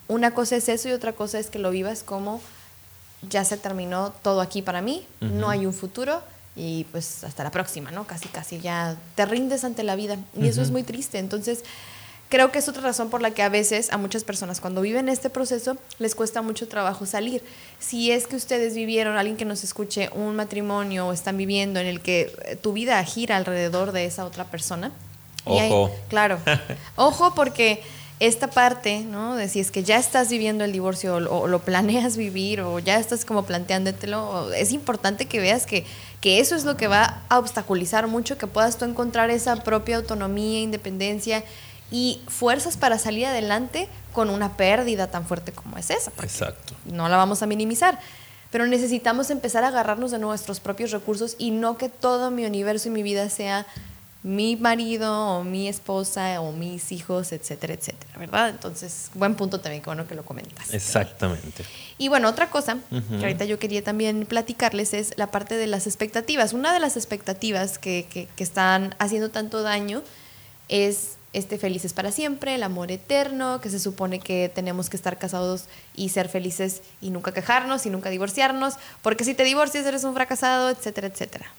una 0.07 0.31
cosa 0.31 0.55
es 0.55 0.69
eso 0.69 0.89
y 0.89 0.91
otra 0.91 1.13
cosa 1.13 1.39
es 1.39 1.49
que 1.49 1.59
lo 1.59 1.71
vivas 1.71 2.03
como 2.03 2.41
ya 3.29 3.43
se 3.43 3.57
terminó 3.57 4.13
todo 4.21 4.41
aquí 4.41 4.61
para 4.61 4.81
mí, 4.81 5.05
no 5.19 5.49
hay 5.49 5.65
un 5.65 5.73
futuro 5.73 6.21
y 6.55 6.85
pues 6.91 7.23
hasta 7.23 7.43
la 7.43 7.51
próxima, 7.51 7.91
¿no? 7.91 8.05
Casi, 8.05 8.29
casi 8.29 8.59
ya 8.59 8.97
te 9.15 9.25
rindes 9.25 9.63
ante 9.63 9.83
la 9.83 9.95
vida 9.95 10.17
y 10.39 10.47
eso 10.47 10.61
es 10.61 10.71
muy 10.71 10.83
triste. 10.83 11.17
Entonces, 11.17 11.63
creo 12.35 12.51
que 12.51 12.59
es 12.59 12.67
otra 12.67 12.81
razón 12.81 13.09
por 13.09 13.21
la 13.21 13.31
que 13.31 13.43
a 13.43 13.47
veces 13.47 13.93
a 13.93 13.97
muchas 13.97 14.25
personas 14.25 14.59
cuando 14.59 14.81
viven 14.81 15.07
este 15.07 15.29
proceso 15.29 15.77
les 15.99 16.15
cuesta 16.15 16.41
mucho 16.41 16.67
trabajo 16.67 17.05
salir. 17.05 17.41
Si 17.79 18.11
es 18.11 18.27
que 18.27 18.35
ustedes 18.35 18.75
vivieron, 18.75 19.15
alguien 19.15 19.37
que 19.37 19.45
nos 19.45 19.63
escuche, 19.63 20.09
un 20.13 20.35
matrimonio 20.35 21.07
o 21.07 21.13
están 21.13 21.37
viviendo 21.37 21.79
en 21.79 21.87
el 21.87 22.01
que 22.01 22.35
eh, 22.43 22.57
tu 22.57 22.73
vida 22.73 23.01
gira 23.05 23.37
alrededor 23.37 23.93
de 23.93 24.03
esa 24.03 24.25
otra 24.25 24.43
persona. 24.43 24.91
Ojo. 25.45 25.95
claro. 26.09 26.37
Ojo 26.97 27.33
porque 27.35 27.81
esta 28.19 28.49
parte, 28.49 28.99
¿no? 28.99 29.37
De 29.37 29.47
si 29.47 29.61
es 29.61 29.71
que 29.71 29.83
ya 29.83 29.97
estás 29.97 30.27
viviendo 30.27 30.65
el 30.65 30.73
divorcio 30.73 31.15
o, 31.15 31.47
lo 31.47 31.59
planeas 31.59 32.17
vivir 32.17 32.59
o 32.59 32.79
ya 32.79 32.99
estás 32.99 33.23
como 33.23 33.45
planteándotelo, 33.45 34.51
es 34.51 34.73
importante 34.73 35.25
que 35.25 35.39
veas 35.39 35.65
que, 35.65 35.85
que 36.19 36.41
eso 36.41 36.55
es 36.55 36.65
lo 36.65 36.75
que 36.75 36.87
va 36.87 37.23
a 37.29 37.39
obstaculizar 37.39 38.07
mucho, 38.07 38.37
que 38.37 38.47
puedas 38.47 38.77
tú 38.77 38.83
encontrar 38.83 39.29
esa 39.29 39.55
propia 39.63 39.95
autonomía, 39.95 40.59
independencia 40.59 41.45
y 41.91 42.21
fuerzas 42.27 42.77
para 42.77 42.97
salir 42.97 43.25
adelante 43.25 43.87
con 44.13 44.29
una 44.29 44.57
pérdida 44.57 45.07
tan 45.07 45.25
fuerte 45.25 45.51
como 45.51 45.77
es 45.77 45.89
esa. 45.89 46.11
Exacto. 46.21 46.73
No 46.85 47.09
la 47.09 47.17
vamos 47.17 47.41
a 47.41 47.45
minimizar. 47.45 47.99
Pero 48.51 48.67
necesitamos 48.67 49.31
empezar 49.31 49.63
a 49.65 49.67
agarrarnos 49.67 50.11
de 50.11 50.19
nuestros 50.19 50.59
propios 50.59 50.91
recursos 50.91 51.35
y 51.37 51.51
no 51.51 51.77
que 51.77 51.89
todo 51.89 52.31
mi 52.31 52.45
universo 52.45 52.87
y 52.87 52.91
mi 52.91 53.03
vida 53.03 53.29
sea 53.29 53.65
mi 54.23 54.55
marido 54.55 55.13
o 55.13 55.43
mi 55.43 55.67
esposa 55.67 56.41
o 56.41 56.51
mis 56.51 56.91
hijos, 56.91 57.31
etcétera, 57.31 57.75
etcétera, 57.75 58.17
¿verdad? 58.17 58.49
Entonces, 58.49 59.11
buen 59.13 59.35
punto 59.35 59.59
también, 59.59 59.83
qué 59.83 59.89
bueno 59.89 60.07
que 60.07 60.15
lo 60.15 60.25
comentas. 60.25 60.73
Exactamente. 60.73 61.63
Y 61.99 62.07
bueno, 62.07 62.29
otra 62.29 62.49
cosa 62.49 62.77
que 62.89 63.17
ahorita 63.17 63.45
yo 63.45 63.59
quería 63.59 63.83
también 63.83 64.25
platicarles 64.25 64.95
es 64.95 65.13
la 65.17 65.29
parte 65.29 65.57
de 65.57 65.67
las 65.67 65.85
expectativas. 65.85 66.53
Una 66.53 66.73
de 66.73 66.79
las 66.79 66.97
expectativas 66.97 67.77
que, 67.77 68.07
que, 68.09 68.27
que 68.35 68.43
están 68.43 68.95
haciendo 68.97 69.29
tanto 69.29 69.61
daño 69.61 70.01
es 70.69 71.17
este 71.35 71.57
felices 71.57 71.91
para 71.91 72.11
siempre, 72.11 72.55
el 72.55 72.63
amor 72.63 72.91
eterno, 72.91 73.59
que 73.59 73.69
se 73.69 73.79
supone 73.79 74.19
que 74.19 74.49
tenemos 74.53 74.89
que 74.89 74.95
estar 74.95 75.17
casados 75.17 75.65
y 75.93 76.09
ser 76.09 76.29
felices 76.29 76.81
y 77.01 77.09
nunca 77.09 77.33
quejarnos 77.33 77.85
y 77.85 77.89
nunca 77.89 78.09
divorciarnos, 78.09 78.75
porque 79.01 79.25
si 79.25 79.33
te 79.33 79.43
divorcias 79.43 79.85
eres 79.85 80.05
un 80.05 80.13
fracasado, 80.13 80.69
etcétera, 80.69 81.07
etcétera. 81.07 81.51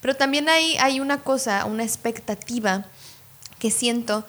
Pero 0.00 0.16
también 0.16 0.48
hay, 0.48 0.76
hay 0.78 1.00
una 1.00 1.20
cosa, 1.20 1.66
una 1.66 1.82
expectativa 1.82 2.86
que 3.58 3.70
siento 3.70 4.24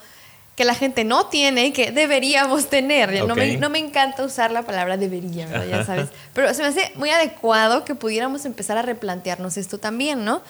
que 0.55 0.65
la 0.65 0.75
gente 0.75 1.03
no 1.03 1.27
tiene 1.27 1.67
y 1.67 1.71
que 1.71 1.91
deberíamos 1.91 2.69
tener. 2.69 3.25
No, 3.25 3.35
me, 3.35 3.57
no, 3.57 3.69
me, 3.69 3.79
encanta 3.79 4.23
usar 4.23 4.51
la 4.51 4.63
palabra 4.63 4.95
debería, 4.97 5.47
¿verdad? 5.47 5.67
Ya 5.67 5.85
sabes. 5.85 6.09
Pero 6.33 6.53
se 6.53 6.61
me 6.61 6.69
hace 6.69 6.91
muy 6.95 7.09
adecuado 7.09 7.83
que 7.83 7.95
pudiéramos 7.95 8.45
empezar 8.45 8.77
a 8.77 8.81
replantearnos 8.81 9.57
esto 9.57 9.77
también, 9.77 10.23
¿no? 10.23 10.41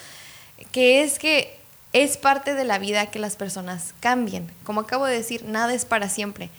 Que 0.72 1.04
es 1.04 1.18
que 1.18 1.58
es 1.96 2.18
parte 2.18 2.54
de 2.54 2.66
la 2.66 2.78
vida 2.78 3.06
que 3.06 3.20
las 3.20 3.38
personas 3.38 3.94
cambien. 4.02 4.52
Como 4.66 4.82
acabo 4.82 5.06
de 5.06 5.16
decir, 5.16 5.46
nada 5.46 5.74
es 5.74 5.86
para 5.86 6.10
siempre. 6.10 6.50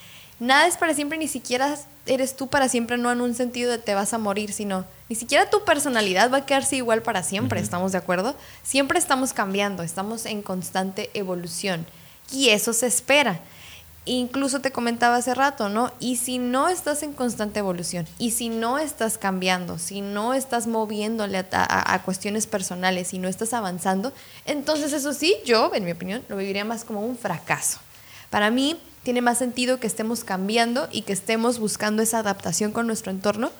Nada 0.40 0.66
es 0.66 0.78
para 0.78 0.94
siempre, 0.94 1.18
ni 1.18 1.28
siquiera 1.28 1.76
eres 2.06 2.36
tú 2.36 2.48
para 2.48 2.70
siempre, 2.70 2.96
no 2.96 3.12
en 3.12 3.20
un 3.20 3.34
sentido 3.34 3.70
de 3.70 3.76
te 3.76 3.94
vas 3.94 4.14
a 4.14 4.18
morir, 4.18 4.54
sino 4.54 4.86
ni 5.10 5.16
siquiera 5.16 5.50
tu 5.50 5.62
personalidad 5.66 6.32
va 6.32 6.38
a 6.38 6.46
quedarse 6.46 6.76
igual 6.76 7.02
para 7.02 7.22
siempre, 7.22 7.60
¿estamos 7.60 7.92
de 7.92 7.98
acuerdo? 7.98 8.34
Siempre 8.62 8.98
estamos 8.98 9.34
cambiando, 9.34 9.82
estamos 9.82 10.24
en 10.24 10.40
constante 10.40 11.10
evolución 11.12 11.84
y 12.32 12.48
eso 12.48 12.72
se 12.72 12.86
espera. 12.86 13.40
Incluso 14.06 14.60
te 14.60 14.70
comentaba 14.70 15.16
hace 15.16 15.34
rato, 15.34 15.68
¿no? 15.68 15.92
Y 16.00 16.16
si 16.16 16.38
no 16.38 16.68
estás 16.68 17.02
en 17.02 17.12
constante 17.12 17.58
evolución, 17.58 18.06
y 18.18 18.30
si 18.30 18.48
no 18.48 18.78
estás 18.78 19.18
cambiando, 19.18 19.78
si 19.78 20.00
no 20.00 20.32
estás 20.32 20.66
moviéndole 20.66 21.38
a, 21.38 21.94
a, 21.94 22.02
cuestiones 22.02 22.46
personales, 22.46 23.12
y 23.12 23.18
no 23.18 23.28
estás 23.28 23.52
avanzando, 23.52 24.12
entonces 24.44 24.92
eso 24.92 25.12
sí, 25.12 25.34
yo, 25.44 25.72
en 25.74 25.84
mi 25.84 25.90
opinión, 25.90 26.22
lo 26.28 26.36
viviría 26.36 26.64
más 26.64 26.84
como 26.84 27.00
un 27.00 27.18
fracaso. 27.18 27.80
Para 28.30 28.50
mí 28.50 28.78
tiene 29.02 29.20
más 29.20 29.38
sentido 29.38 29.78
que 29.78 29.86
estemos 29.86 30.24
cambiando 30.24 30.88
y 30.90 31.02
que 31.02 31.12
estemos 31.12 31.58
buscando 31.58 32.02
esa 32.02 32.18
adaptación 32.18 32.72
con 32.72 32.86
nuestro 32.86 33.12
entorno 33.12 33.50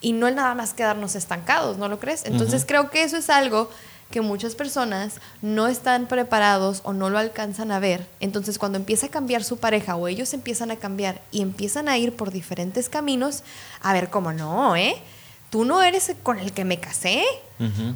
y 0.00 0.12
no 0.12 0.28
el 0.28 0.34
nada 0.34 0.54
más 0.54 0.74
quedarnos 0.74 1.14
estancados, 1.14 1.78
¿no 1.78 1.88
lo 1.88 1.98
crees? 1.98 2.24
Entonces 2.24 2.64
creo 2.66 2.90
que 2.90 3.02
eso 3.02 3.16
es 3.16 3.30
algo 3.30 3.70
que 4.10 4.20
muchas 4.20 4.54
personas 4.54 5.20
no 5.42 5.68
están 5.68 6.06
preparados 6.06 6.80
o 6.84 6.92
no 6.92 7.10
lo 7.10 7.18
alcanzan 7.18 7.72
a 7.72 7.78
ver. 7.78 8.06
Entonces 8.20 8.58
cuando 8.58 8.78
empieza 8.78 9.06
a 9.06 9.10
cambiar 9.10 9.44
su 9.44 9.58
pareja 9.58 9.96
o 9.96 10.08
ellos 10.08 10.32
empiezan 10.34 10.70
a 10.70 10.76
cambiar 10.76 11.20
y 11.30 11.42
empiezan 11.42 11.88
a 11.88 11.98
ir 11.98 12.16
por 12.16 12.30
diferentes 12.30 12.88
caminos, 12.88 13.42
a 13.82 13.92
ver 13.92 14.08
cómo 14.08 14.32
no, 14.32 14.76
¿eh? 14.76 14.96
Tú 15.50 15.64
no 15.64 15.82
eres 15.82 16.12
con 16.22 16.38
el 16.38 16.52
que 16.52 16.64
me 16.64 16.78
casé. 16.78 17.24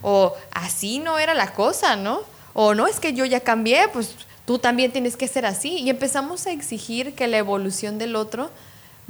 O 0.02 0.34
así 0.50 0.98
no 0.98 1.18
era 1.20 1.34
la 1.34 1.54
cosa, 1.54 1.94
¿no? 1.96 2.22
O 2.52 2.74
no 2.74 2.88
es 2.88 2.98
que 2.98 3.12
yo 3.12 3.24
ya 3.24 3.40
cambié, 3.40 3.88
pues 3.92 4.16
tú 4.44 4.58
también 4.58 4.90
tienes 4.90 5.16
que 5.16 5.28
ser 5.28 5.46
así. 5.46 5.78
Y 5.78 5.90
empezamos 5.90 6.46
a 6.46 6.52
exigir 6.52 7.14
que 7.14 7.28
la 7.28 7.38
evolución 7.38 7.98
del 7.98 8.16
otro 8.16 8.50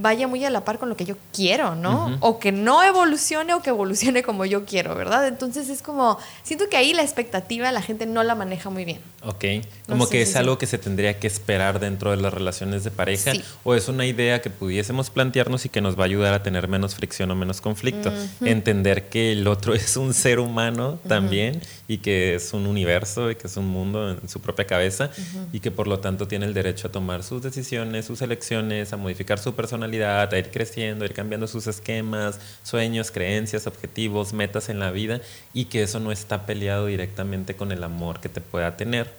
vaya 0.03 0.27
muy 0.27 0.45
a 0.45 0.51
la 0.51 0.65
par 0.65 0.79
con 0.79 0.89
lo 0.89 0.97
que 0.97 1.05
yo 1.05 1.17
quiero, 1.33 1.77
¿no? 1.77 2.19
O 2.21 2.39
que 2.41 2.51
no 2.51 2.83
evolucione 2.83 3.55
o 3.55 3.63
que 3.63 3.71
evolucione 3.71 4.23
como 4.23 4.45
yo 4.45 4.65
quiero, 4.65 4.95
¿verdad? 4.97 5.29
Entonces 5.29 5.69
es 5.69 5.81
como, 5.81 6.19
siento 6.43 6.69
que 6.69 6.77
ahí 6.77 6.93
la 6.93 7.03
expectativa 7.03 7.71
la 7.71 7.81
gente 7.81 8.05
no 8.05 8.25
la 8.25 8.35
maneja 8.35 8.69
muy 8.69 8.85
bien. 8.85 8.99
Ok, 9.25 9.45
como 9.89 10.09
que 10.09 10.23
es 10.23 10.35
algo 10.35 10.59
que 10.59 10.67
se 10.67 10.79
tendría 10.79 11.21
que 11.21 11.29
esperar 11.29 11.79
dentro 11.79 12.11
de 12.11 12.17
las 12.17 12.35
relaciones 12.35 12.83
de 12.83 12.91
pareja 12.91 13.33
o 13.63 13.77
es 13.77 13.87
una 13.87 14.05
idea 14.05 14.43
que 14.43 14.51
pudiésemos 14.51 15.11
plantearnos 15.11 15.65
y 15.65 15.69
que 15.69 15.81
nos 15.81 15.97
va 15.97 16.03
a 16.03 16.07
ayudar 16.07 16.35
a 16.35 16.43
tener 16.43 16.67
menos 16.67 16.97
fricción 16.97 17.31
o 17.31 17.37
menos 17.37 17.61
conflicto. 17.61 18.13
Entender 18.41 19.09
que 19.09 19.33
el 19.33 19.47
otro 19.47 19.75
es 19.75 19.97
un 19.97 20.13
ser 20.15 20.41
humano 20.41 20.99
también 21.07 21.61
y 21.87 21.99
que 21.99 22.35
es 22.35 22.53
un 22.53 22.67
universo 22.67 23.31
y 23.31 23.37
que 23.37 23.47
es 23.47 23.57
un 23.57 23.69
mundo 23.69 24.11
en 24.11 24.29
su 24.29 24.41
propia 24.41 24.67
cabeza 24.67 25.11
y 25.53 25.61
que 25.61 25.71
por 25.71 25.87
lo 25.87 26.01
tanto 26.01 26.27
tiene 26.27 26.47
el 26.47 26.55
derecho 26.55 26.89
a 26.89 26.91
tomar 26.91 27.23
sus 27.23 27.41
decisiones, 27.43 28.07
sus 28.07 28.21
elecciones, 28.23 28.93
a 28.93 28.97
modificar 28.97 29.39
su 29.39 29.55
personalidad 29.55 29.92
a 30.01 30.29
ir 30.39 30.51
creciendo, 30.51 31.05
a 31.05 31.07
ir 31.07 31.15
cambiando 31.15 31.47
sus 31.47 31.67
esquemas, 31.67 32.39
sueños, 32.63 33.11
creencias, 33.11 33.67
objetivos, 33.67 34.33
metas 34.33 34.69
en 34.69 34.79
la 34.79 34.91
vida 34.91 35.21
y 35.53 35.67
que 35.67 35.83
eso 35.83 36.01
no 36.01 36.13
está 36.13 36.47
peleado 36.47 36.87
directamente 36.87 37.55
con 37.55 37.73
el 37.73 37.85
amor 37.85 38.21
que 38.21 38.29
te 38.29 38.41
pueda 38.41 38.77
tener. 38.77 39.11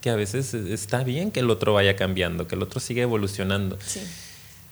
Que 0.00 0.10
a 0.10 0.16
veces 0.16 0.54
está 0.54 1.04
bien 1.04 1.30
que 1.30 1.40
el 1.40 1.50
otro 1.50 1.74
vaya 1.74 1.96
cambiando, 1.96 2.46
que 2.46 2.54
el 2.54 2.62
otro 2.62 2.80
siga 2.80 3.02
evolucionando. 3.02 3.78
Sí. 3.84 4.00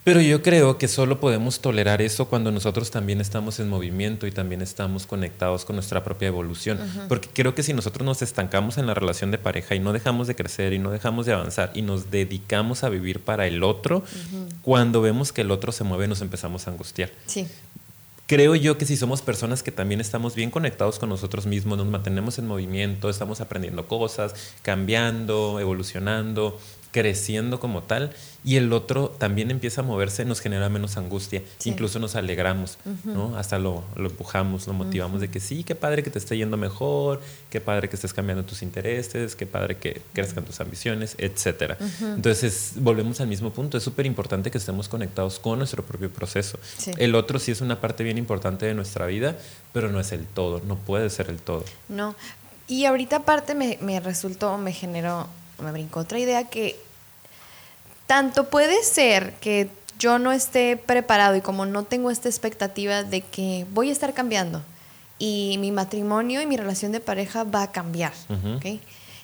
Pero 0.06 0.20
yo 0.20 0.40
creo 0.40 0.78
que 0.78 0.86
solo 0.86 1.18
podemos 1.18 1.58
tolerar 1.58 2.00
eso 2.00 2.26
cuando 2.26 2.52
nosotros 2.52 2.92
también 2.92 3.20
estamos 3.20 3.58
en 3.58 3.68
movimiento 3.68 4.28
y 4.28 4.30
también 4.30 4.62
estamos 4.62 5.04
conectados 5.04 5.64
con 5.64 5.74
nuestra 5.74 6.04
propia 6.04 6.28
evolución. 6.28 6.78
Porque 7.08 7.28
creo 7.32 7.56
que 7.56 7.64
si 7.64 7.74
nosotros 7.74 8.06
nos 8.06 8.22
estancamos 8.22 8.78
en 8.78 8.86
la 8.86 8.94
relación 8.94 9.32
de 9.32 9.38
pareja 9.38 9.74
y 9.74 9.80
no 9.80 9.92
dejamos 9.92 10.28
de 10.28 10.36
crecer 10.36 10.74
y 10.74 10.78
no 10.78 10.92
dejamos 10.92 11.26
de 11.26 11.32
avanzar 11.32 11.72
y 11.74 11.82
nos 11.82 12.12
dedicamos 12.12 12.84
a 12.84 12.88
vivir 12.88 13.18
para 13.18 13.48
el 13.48 13.64
otro, 13.64 14.04
cuando 14.62 15.02
vemos 15.02 15.32
que 15.32 15.40
el 15.40 15.50
otro 15.50 15.72
se 15.72 15.82
mueve 15.82 16.06
nos 16.06 16.20
empezamos 16.20 16.68
a 16.68 16.70
angustiar. 16.70 17.10
Sí 17.26 17.48
creo 18.26 18.54
yo 18.56 18.76
que 18.76 18.86
si 18.86 18.96
somos 18.96 19.22
personas 19.22 19.62
que 19.62 19.72
también 19.72 20.00
estamos 20.00 20.34
bien 20.34 20.50
conectados 20.50 20.98
con 20.98 21.08
nosotros 21.08 21.46
mismos, 21.46 21.78
nos 21.78 21.86
mantenemos 21.86 22.38
en 22.38 22.46
movimiento, 22.46 23.08
estamos 23.08 23.40
aprendiendo 23.40 23.86
cosas, 23.86 24.34
cambiando, 24.62 25.60
evolucionando, 25.60 26.58
creciendo 26.96 27.60
como 27.60 27.82
tal 27.82 28.14
y 28.42 28.56
el 28.56 28.72
otro 28.72 29.10
también 29.10 29.50
empieza 29.50 29.82
a 29.82 29.84
moverse, 29.84 30.24
nos 30.24 30.40
genera 30.40 30.70
menos 30.70 30.96
angustia, 30.96 31.42
incluso 31.66 31.98
nos 31.98 32.16
alegramos, 32.16 32.78
¿no? 33.04 33.36
Hasta 33.36 33.58
lo, 33.58 33.84
empujamos, 33.96 34.66
lo 34.66 34.72
motivamos 34.72 35.20
de 35.20 35.28
que 35.28 35.38
sí, 35.38 35.62
qué 35.62 35.74
padre 35.74 36.02
que 36.02 36.08
te 36.08 36.18
esté 36.18 36.38
yendo 36.38 36.56
mejor, 36.56 37.20
qué 37.50 37.60
padre 37.60 37.90
que 37.90 37.96
estés 37.96 38.14
cambiando 38.14 38.46
tus 38.46 38.62
intereses, 38.62 39.36
qué 39.36 39.44
padre 39.44 39.76
que 39.76 40.00
crezcan 40.14 40.46
tus 40.46 40.58
ambiciones, 40.60 41.16
etcétera. 41.18 41.76
Entonces, 42.00 42.72
volvemos 42.76 43.20
al 43.20 43.28
mismo 43.28 43.52
punto, 43.52 43.76
es 43.76 43.84
súper 43.84 44.06
importante 44.06 44.50
que 44.50 44.56
estemos 44.56 44.88
conectados 44.88 45.38
con 45.38 45.58
nuestro 45.58 45.84
propio 45.84 46.10
proceso. 46.10 46.58
El 46.96 47.14
otro 47.14 47.38
sí 47.38 47.52
es 47.52 47.60
una 47.60 47.78
parte 47.78 48.04
bien 48.04 48.16
importante 48.16 48.64
de 48.64 48.72
nuestra 48.72 49.04
vida, 49.04 49.36
pero 49.74 49.90
no 49.90 50.00
es 50.00 50.12
el 50.12 50.24
todo, 50.24 50.62
no 50.66 50.76
puede 50.76 51.10
ser 51.10 51.28
el 51.28 51.40
todo. 51.40 51.66
No, 51.90 52.16
y 52.68 52.86
ahorita 52.86 53.16
aparte 53.16 53.54
me, 53.54 53.76
me 53.82 54.00
resultó, 54.00 54.56
me 54.56 54.72
generó, 54.72 55.28
me 55.58 55.72
brincó 55.72 56.00
otra 56.00 56.18
idea 56.18 56.44
que 56.44 56.78
tanto 58.06 58.50
puede 58.50 58.82
ser 58.82 59.34
que 59.40 59.70
yo 59.98 60.18
no 60.18 60.32
esté 60.32 60.76
preparado 60.76 61.36
y 61.36 61.40
como 61.40 61.66
no 61.66 61.84
tengo 61.84 62.10
esta 62.10 62.28
expectativa 62.28 63.02
de 63.02 63.22
que 63.22 63.66
voy 63.72 63.88
a 63.88 63.92
estar 63.92 64.14
cambiando 64.14 64.62
y 65.18 65.56
mi 65.58 65.72
matrimonio 65.72 66.42
y 66.42 66.46
mi 66.46 66.56
relación 66.56 66.92
de 66.92 67.00
pareja 67.00 67.44
va 67.44 67.62
a 67.62 67.72
cambiar. 67.72 68.12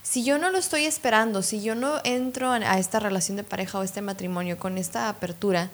Si 0.03 0.25
yo 0.25 0.39
no 0.39 0.51
lo 0.51 0.59
estoy 0.59 0.85
esperando, 0.85 1.43
si 1.43 1.63
yo 1.63 1.75
no 1.75 2.01
entro 2.05 2.51
a 2.51 2.79
esta 2.79 2.99
relación 2.99 3.37
de 3.37 3.45
pareja 3.45 3.79
o 3.79 3.83
este 3.83 4.03
matrimonio 4.03 4.59
con 4.59 4.79
esta 4.79 5.09
apertura, 5.09 5.71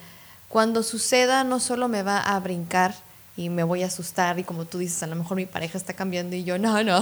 cuando 0.48 0.82
suceda 0.82 1.44
no 1.44 1.60
solo 1.60 1.88
me 1.88 2.02
va 2.02 2.20
a 2.20 2.38
brincar 2.40 2.94
y 3.38 3.50
me 3.50 3.62
voy 3.62 3.84
a 3.84 3.86
asustar 3.86 4.40
y 4.40 4.42
como 4.42 4.64
tú 4.64 4.78
dices, 4.78 5.00
a 5.04 5.06
lo 5.06 5.14
mejor 5.14 5.36
mi 5.36 5.46
pareja 5.46 5.78
está 5.78 5.94
cambiando 5.94 6.34
y 6.34 6.42
yo 6.42 6.58
no, 6.58 6.82
no, 6.82 7.00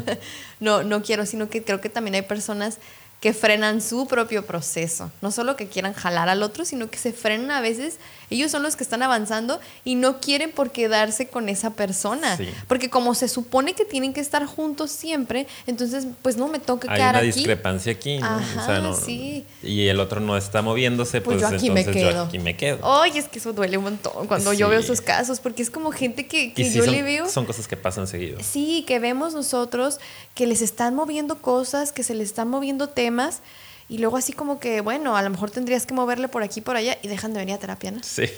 no, 0.60 0.82
no 0.82 1.02
quiero, 1.02 1.26
sino 1.26 1.50
que 1.50 1.62
creo 1.62 1.82
que 1.82 1.90
también 1.90 2.14
hay 2.14 2.22
personas 2.22 2.78
que 3.26 3.32
frenan 3.32 3.82
su 3.82 4.06
propio 4.06 4.46
proceso. 4.46 5.10
No 5.20 5.32
solo 5.32 5.56
que 5.56 5.66
quieran 5.66 5.94
jalar 5.94 6.28
al 6.28 6.44
otro, 6.44 6.64
sino 6.64 6.88
que 6.88 6.96
se 6.96 7.12
frenan 7.12 7.50
a 7.50 7.60
veces. 7.60 7.96
Ellos 8.30 8.52
son 8.52 8.62
los 8.62 8.76
que 8.76 8.84
están 8.84 9.02
avanzando 9.02 9.58
y 9.84 9.96
no 9.96 10.20
quieren 10.20 10.52
por 10.52 10.70
quedarse 10.70 11.26
con 11.26 11.48
esa 11.48 11.70
persona. 11.70 12.38
Porque 12.68 12.88
como 12.88 13.16
se 13.16 13.26
supone 13.26 13.74
que 13.74 13.84
tienen 13.84 14.12
que 14.12 14.20
estar 14.20 14.46
juntos 14.46 14.92
siempre, 14.92 15.48
entonces 15.66 16.06
pues 16.22 16.36
no 16.36 16.46
me 16.46 16.60
toca 16.60 16.86
quedar 16.86 17.16
aquí. 17.16 17.24
Hay 17.24 17.26
una 17.26 17.34
discrepancia 17.34 17.92
aquí. 17.92 18.20
sí. 19.04 19.44
Y 19.60 19.88
el 19.88 19.98
otro 19.98 20.20
no 20.20 20.36
está 20.36 20.62
moviéndose, 20.62 21.20
pues, 21.20 21.40
pues 21.40 21.50
yo 21.50 21.56
aquí 21.56 21.66
entonces 21.66 21.86
me 21.86 22.00
quedo. 22.00 22.10
yo 22.12 22.22
aquí 22.22 22.38
me 22.38 22.56
quedo. 22.56 22.78
Oye, 22.86 23.18
es 23.18 23.26
que 23.26 23.40
eso 23.40 23.52
duele 23.52 23.76
un 23.76 23.84
montón 23.84 24.28
cuando 24.28 24.52
yo 24.52 24.68
veo 24.68 24.78
esos 24.78 25.00
casos, 25.00 25.40
porque 25.40 25.64
es 25.64 25.70
como 25.70 25.90
gente 25.90 26.28
que, 26.28 26.52
yo 26.54 26.86
le 26.86 27.02
veo... 27.02 27.28
Son 27.28 27.44
cosas 27.44 27.66
que 27.66 27.76
pasan 27.76 28.06
seguido. 28.06 28.38
Sí, 28.40 28.84
que 28.86 29.00
vemos 29.00 29.34
nosotros 29.34 29.98
que 30.36 30.46
les 30.46 30.62
están 30.62 30.94
moviendo 30.94 31.38
cosas, 31.42 31.90
que 31.90 32.04
se 32.04 32.14
les 32.14 32.28
están 32.28 32.48
moviendo 32.48 32.88
temas. 32.88 33.15
Y 33.88 33.98
luego 33.98 34.16
así 34.16 34.32
como 34.32 34.58
que, 34.58 34.80
bueno, 34.80 35.16
a 35.16 35.22
lo 35.22 35.30
mejor 35.30 35.52
tendrías 35.52 35.86
que 35.86 35.94
moverle 35.94 36.26
por 36.26 36.42
aquí 36.42 36.60
por 36.60 36.74
allá 36.74 36.98
y 37.02 37.08
dejan 37.08 37.32
de 37.32 37.38
venir 37.38 37.54
a 37.54 37.58
terapia, 37.58 37.92
¿no? 37.92 38.02
Sí. 38.02 38.28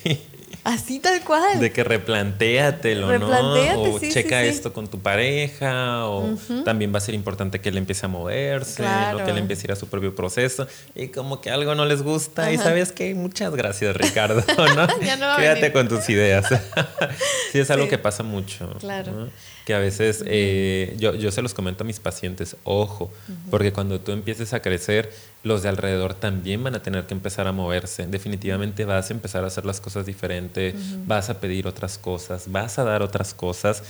Así 0.62 0.98
tal 0.98 1.22
cual. 1.22 1.58
De 1.58 1.72
que 1.72 1.84
replantéatelo, 1.84 3.18
¿no? 3.18 3.84
O 3.94 3.98
checa 3.98 4.42
esto 4.42 4.74
con 4.74 4.88
tu 4.88 4.98
pareja, 4.98 6.06
o 6.06 6.36
también 6.66 6.92
va 6.92 6.98
a 6.98 7.00
ser 7.00 7.14
importante 7.14 7.62
que 7.62 7.70
él 7.70 7.78
empiece 7.78 8.04
a 8.04 8.10
moverse, 8.10 8.84
o 9.14 9.24
que 9.24 9.30
él 9.30 9.38
empiece 9.38 9.62
a 9.62 9.66
ir 9.68 9.72
a 9.72 9.76
su 9.76 9.88
propio 9.88 10.14
proceso, 10.14 10.66
y 10.94 11.08
como 11.08 11.40
que 11.40 11.50
algo 11.50 11.74
no 11.74 11.86
les 11.86 12.02
gusta, 12.02 12.52
y 12.52 12.58
sabes 12.58 12.92
que 12.92 13.14
muchas 13.14 13.54
gracias, 13.54 13.96
Ricardo, 13.96 14.44
¿no? 14.76 14.86
Quédate 15.38 15.72
con 15.72 15.88
tus 15.88 16.10
ideas. 16.10 16.46
sí, 17.52 17.58
es 17.58 17.70
algo 17.70 17.88
que 17.88 17.96
pasa 17.96 18.22
mucho. 18.22 18.74
Claro 18.80 19.30
que 19.68 19.74
a 19.74 19.78
veces 19.78 20.24
eh, 20.24 20.96
yo, 20.98 21.14
yo, 21.14 21.30
se 21.30 21.42
los 21.42 21.52
comento 21.52 21.84
a 21.84 21.86
mis 21.86 22.00
pacientes, 22.00 22.56
ojo, 22.64 23.12
porque 23.50 23.70
cuando 23.70 24.00
tú 24.00 24.12
empieces 24.12 24.54
a 24.54 24.62
crecer, 24.62 25.12
los 25.42 25.62
de 25.62 25.68
alrededor 25.68 26.14
también 26.14 26.64
van 26.64 26.74
a 26.74 26.82
tener 26.82 27.04
que 27.04 27.12
empezar 27.12 27.46
a 27.46 27.52
moverse. 27.52 28.06
Definitivamente 28.06 28.86
vas 28.86 29.10
a 29.10 29.12
empezar 29.12 29.44
a 29.44 29.48
hacer 29.48 29.66
las 29.66 29.82
cosas 29.82 30.06
diferente, 30.06 30.74
vas 31.04 31.28
a 31.28 31.38
pedir 31.38 31.66
otras 31.66 31.98
cosas, 31.98 32.50
vas 32.50 32.78
a 32.78 32.84
dar 32.84 33.02
otras 33.02 33.34
cosas 33.34 33.82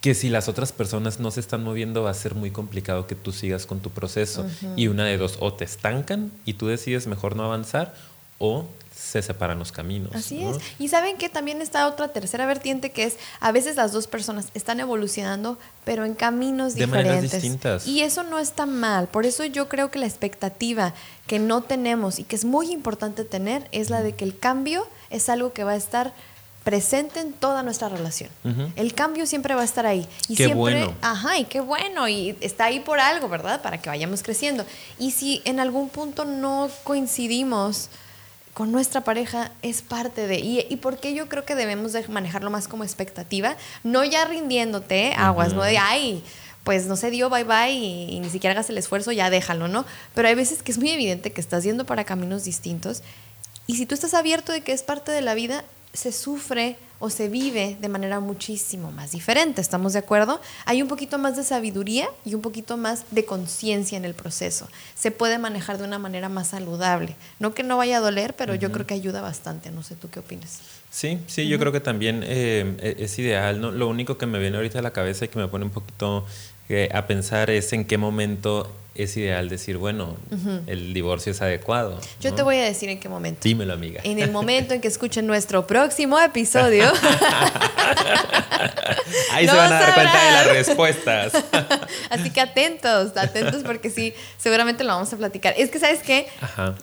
que 0.00 0.14
si 0.14 0.30
las 0.30 0.48
otras 0.48 0.72
personas 0.72 1.20
no 1.20 1.30
se 1.30 1.38
están 1.38 1.62
moviendo 1.62 2.02
va 2.02 2.10
a 2.10 2.14
ser 2.14 2.34
muy 2.34 2.50
complicado 2.50 3.06
que 3.06 3.14
tú 3.14 3.30
sigas 3.30 3.66
con 3.66 3.78
tu 3.78 3.90
proceso. 3.90 4.44
Y 4.74 4.88
una 4.88 5.04
de 5.04 5.16
dos, 5.16 5.36
o 5.38 5.54
te 5.54 5.64
estancan 5.64 6.32
y 6.44 6.54
tú 6.54 6.66
decides 6.66 7.06
mejor 7.06 7.36
no 7.36 7.44
avanzar, 7.44 7.94
o 8.44 8.66
se 8.94 9.22
separan 9.22 9.58
los 9.58 9.72
caminos. 9.72 10.14
Así 10.14 10.42
es. 10.42 10.58
Y 10.78 10.88
saben 10.88 11.16
que 11.16 11.28
también 11.28 11.62
está 11.62 11.86
otra 11.86 12.08
tercera 12.08 12.46
vertiente 12.46 12.90
que 12.90 13.04
es 13.04 13.16
a 13.40 13.52
veces 13.52 13.76
las 13.76 13.92
dos 13.92 14.06
personas 14.06 14.46
están 14.54 14.80
evolucionando, 14.80 15.58
pero 15.84 16.04
en 16.04 16.14
caminos 16.14 16.74
de 16.74 16.86
diferentes. 16.86 17.32
distintas. 17.32 17.86
Y 17.86 18.02
eso 18.02 18.22
no 18.22 18.38
está 18.38 18.66
mal. 18.66 19.08
Por 19.08 19.24
eso 19.24 19.44
yo 19.44 19.68
creo 19.68 19.90
que 19.90 19.98
la 19.98 20.06
expectativa 20.06 20.94
que 21.26 21.38
no 21.38 21.62
tenemos 21.62 22.18
y 22.18 22.24
que 22.24 22.36
es 22.36 22.44
muy 22.44 22.72
importante 22.72 23.24
tener 23.24 23.68
es 23.72 23.88
la 23.88 24.02
de 24.02 24.14
que 24.14 24.24
el 24.24 24.38
cambio 24.38 24.86
es 25.10 25.28
algo 25.28 25.52
que 25.52 25.64
va 25.64 25.72
a 25.72 25.76
estar 25.76 26.12
presente 26.64 27.20
en 27.20 27.34
toda 27.34 27.62
nuestra 27.62 27.88
relación. 27.88 28.30
El 28.74 28.94
cambio 28.94 29.26
siempre 29.26 29.54
va 29.54 29.60
a 29.60 29.64
estar 29.64 29.86
ahí. 29.86 30.08
Y 30.28 30.36
qué 30.36 30.46
siempre, 30.46 30.56
bueno. 30.56 30.94
Ajá, 31.02 31.38
y 31.38 31.44
qué 31.44 31.60
bueno. 31.60 32.08
Y 32.08 32.36
está 32.40 32.64
ahí 32.64 32.80
por 32.80 32.98
algo, 33.00 33.28
¿verdad? 33.28 33.60
Para 33.62 33.80
que 33.80 33.90
vayamos 33.90 34.22
creciendo. 34.22 34.64
Y 34.98 35.10
si 35.10 35.42
en 35.44 35.60
algún 35.60 35.88
punto 35.90 36.24
no 36.24 36.70
coincidimos 36.82 37.90
con 38.54 38.72
nuestra 38.72 39.02
pareja 39.02 39.50
es 39.62 39.82
parte 39.82 40.26
de. 40.26 40.38
Y, 40.38 40.66
y 40.70 40.76
porque 40.76 41.12
yo 41.12 41.28
creo 41.28 41.44
que 41.44 41.54
debemos 41.54 41.92
de 41.92 42.06
manejarlo 42.08 42.50
más 42.50 42.68
como 42.68 42.84
expectativa, 42.84 43.56
no 43.82 44.04
ya 44.04 44.24
rindiéndote, 44.24 45.12
aguas, 45.16 45.52
no 45.52 45.62
de, 45.62 45.76
ay, 45.76 46.22
pues 46.62 46.86
no 46.86 46.96
se 46.96 47.10
dio, 47.10 47.28
bye 47.28 47.44
bye, 47.44 47.72
y, 47.72 48.18
ni 48.20 48.30
siquiera 48.30 48.52
hagas 48.52 48.70
el 48.70 48.78
esfuerzo, 48.78 49.12
ya 49.12 49.28
déjalo, 49.28 49.68
¿no? 49.68 49.84
Pero 50.14 50.28
hay 50.28 50.34
veces 50.34 50.62
que 50.62 50.72
es 50.72 50.78
muy 50.78 50.90
evidente 50.90 51.32
que 51.32 51.40
estás 51.40 51.62
yendo 51.62 51.84
para 51.84 52.04
caminos 52.04 52.44
distintos 52.44 53.02
y 53.66 53.76
si 53.76 53.86
tú 53.86 53.94
estás 53.94 54.14
abierto 54.14 54.52
de 54.52 54.62
que 54.62 54.72
es 54.72 54.82
parte 54.82 55.12
de 55.12 55.20
la 55.20 55.34
vida, 55.34 55.64
se 55.94 56.12
sufre 56.12 56.76
o 56.98 57.10
se 57.10 57.28
vive 57.28 57.76
de 57.80 57.88
manera 57.88 58.20
muchísimo 58.20 58.90
más 58.90 59.12
diferente, 59.12 59.60
¿estamos 59.60 59.92
de 59.92 59.98
acuerdo? 59.98 60.40
Hay 60.64 60.80
un 60.80 60.88
poquito 60.88 61.18
más 61.18 61.36
de 61.36 61.44
sabiduría 61.44 62.08
y 62.24 62.34
un 62.34 62.40
poquito 62.40 62.76
más 62.76 63.04
de 63.10 63.24
conciencia 63.24 63.96
en 63.96 64.04
el 64.04 64.14
proceso. 64.14 64.68
Se 64.94 65.10
puede 65.10 65.38
manejar 65.38 65.78
de 65.78 65.84
una 65.84 65.98
manera 65.98 66.28
más 66.28 66.48
saludable. 66.48 67.14
No 67.38 67.54
que 67.54 67.62
no 67.62 67.76
vaya 67.76 67.98
a 67.98 68.00
doler, 68.00 68.34
pero 68.36 68.54
yo 68.54 68.72
creo 68.72 68.86
que 68.86 68.94
ayuda 68.94 69.20
bastante. 69.20 69.70
No 69.70 69.82
sé, 69.82 69.96
¿tú 69.96 70.08
qué 70.10 70.20
opinas? 70.20 70.60
Sí, 70.90 71.18
sí, 71.26 71.46
yo 71.48 71.58
creo 71.58 71.72
que 71.72 71.80
también 71.80 72.22
eh, 72.24 72.76
e, 72.80 73.04
es 73.04 73.18
ideal. 73.18 73.60
¿no? 73.60 73.70
Lo 73.70 73.88
único 73.88 74.16
que 74.16 74.26
me 74.26 74.38
viene 74.38 74.56
ahorita 74.56 74.78
a 74.78 74.82
la 74.82 74.92
cabeza 74.92 75.24
y 75.24 75.28
que 75.28 75.38
me 75.38 75.48
pone 75.48 75.64
un 75.64 75.72
poquito 75.72 76.24
eh, 76.68 76.88
a 76.94 77.06
pensar 77.06 77.50
es 77.50 77.72
en 77.72 77.84
qué 77.84 77.98
momento 77.98 78.72
es 78.94 79.16
ideal 79.16 79.48
decir, 79.48 79.76
bueno, 79.76 80.16
el 80.66 80.94
divorcio 80.94 81.32
es 81.32 81.42
adecuado. 81.42 81.98
Yo 82.20 82.32
te 82.32 82.42
voy 82.42 82.56
a 82.56 82.64
decir 82.64 82.88
en 82.88 83.00
qué 83.00 83.08
momento. 83.08 83.40
Dímelo, 83.42 83.72
amiga. 83.72 84.00
En 84.04 84.20
el 84.20 84.30
momento 84.30 84.72
en 84.72 84.80
que 84.80 84.86
escuchen 84.88 85.26
nuestro 85.26 85.66
próximo 85.66 86.20
episodio. 86.20 86.92
Ahí 89.32 89.48
se 89.48 89.54
van 89.54 89.72
a 89.72 89.80
dar 89.80 89.94
cuenta 89.94 90.24
de 90.24 90.30
las 90.30 90.46
respuestas. 90.46 91.32
Así 92.10 92.30
que 92.30 92.40
atentos, 92.40 93.16
atentos 93.16 93.64
porque 93.64 93.90
sí, 93.90 94.14
seguramente 94.38 94.84
lo 94.84 94.92
vamos 94.92 95.12
a 95.12 95.16
platicar. 95.16 95.54
Es 95.56 95.70
que, 95.70 95.80
¿sabes 95.80 96.00
qué? 96.02 96.28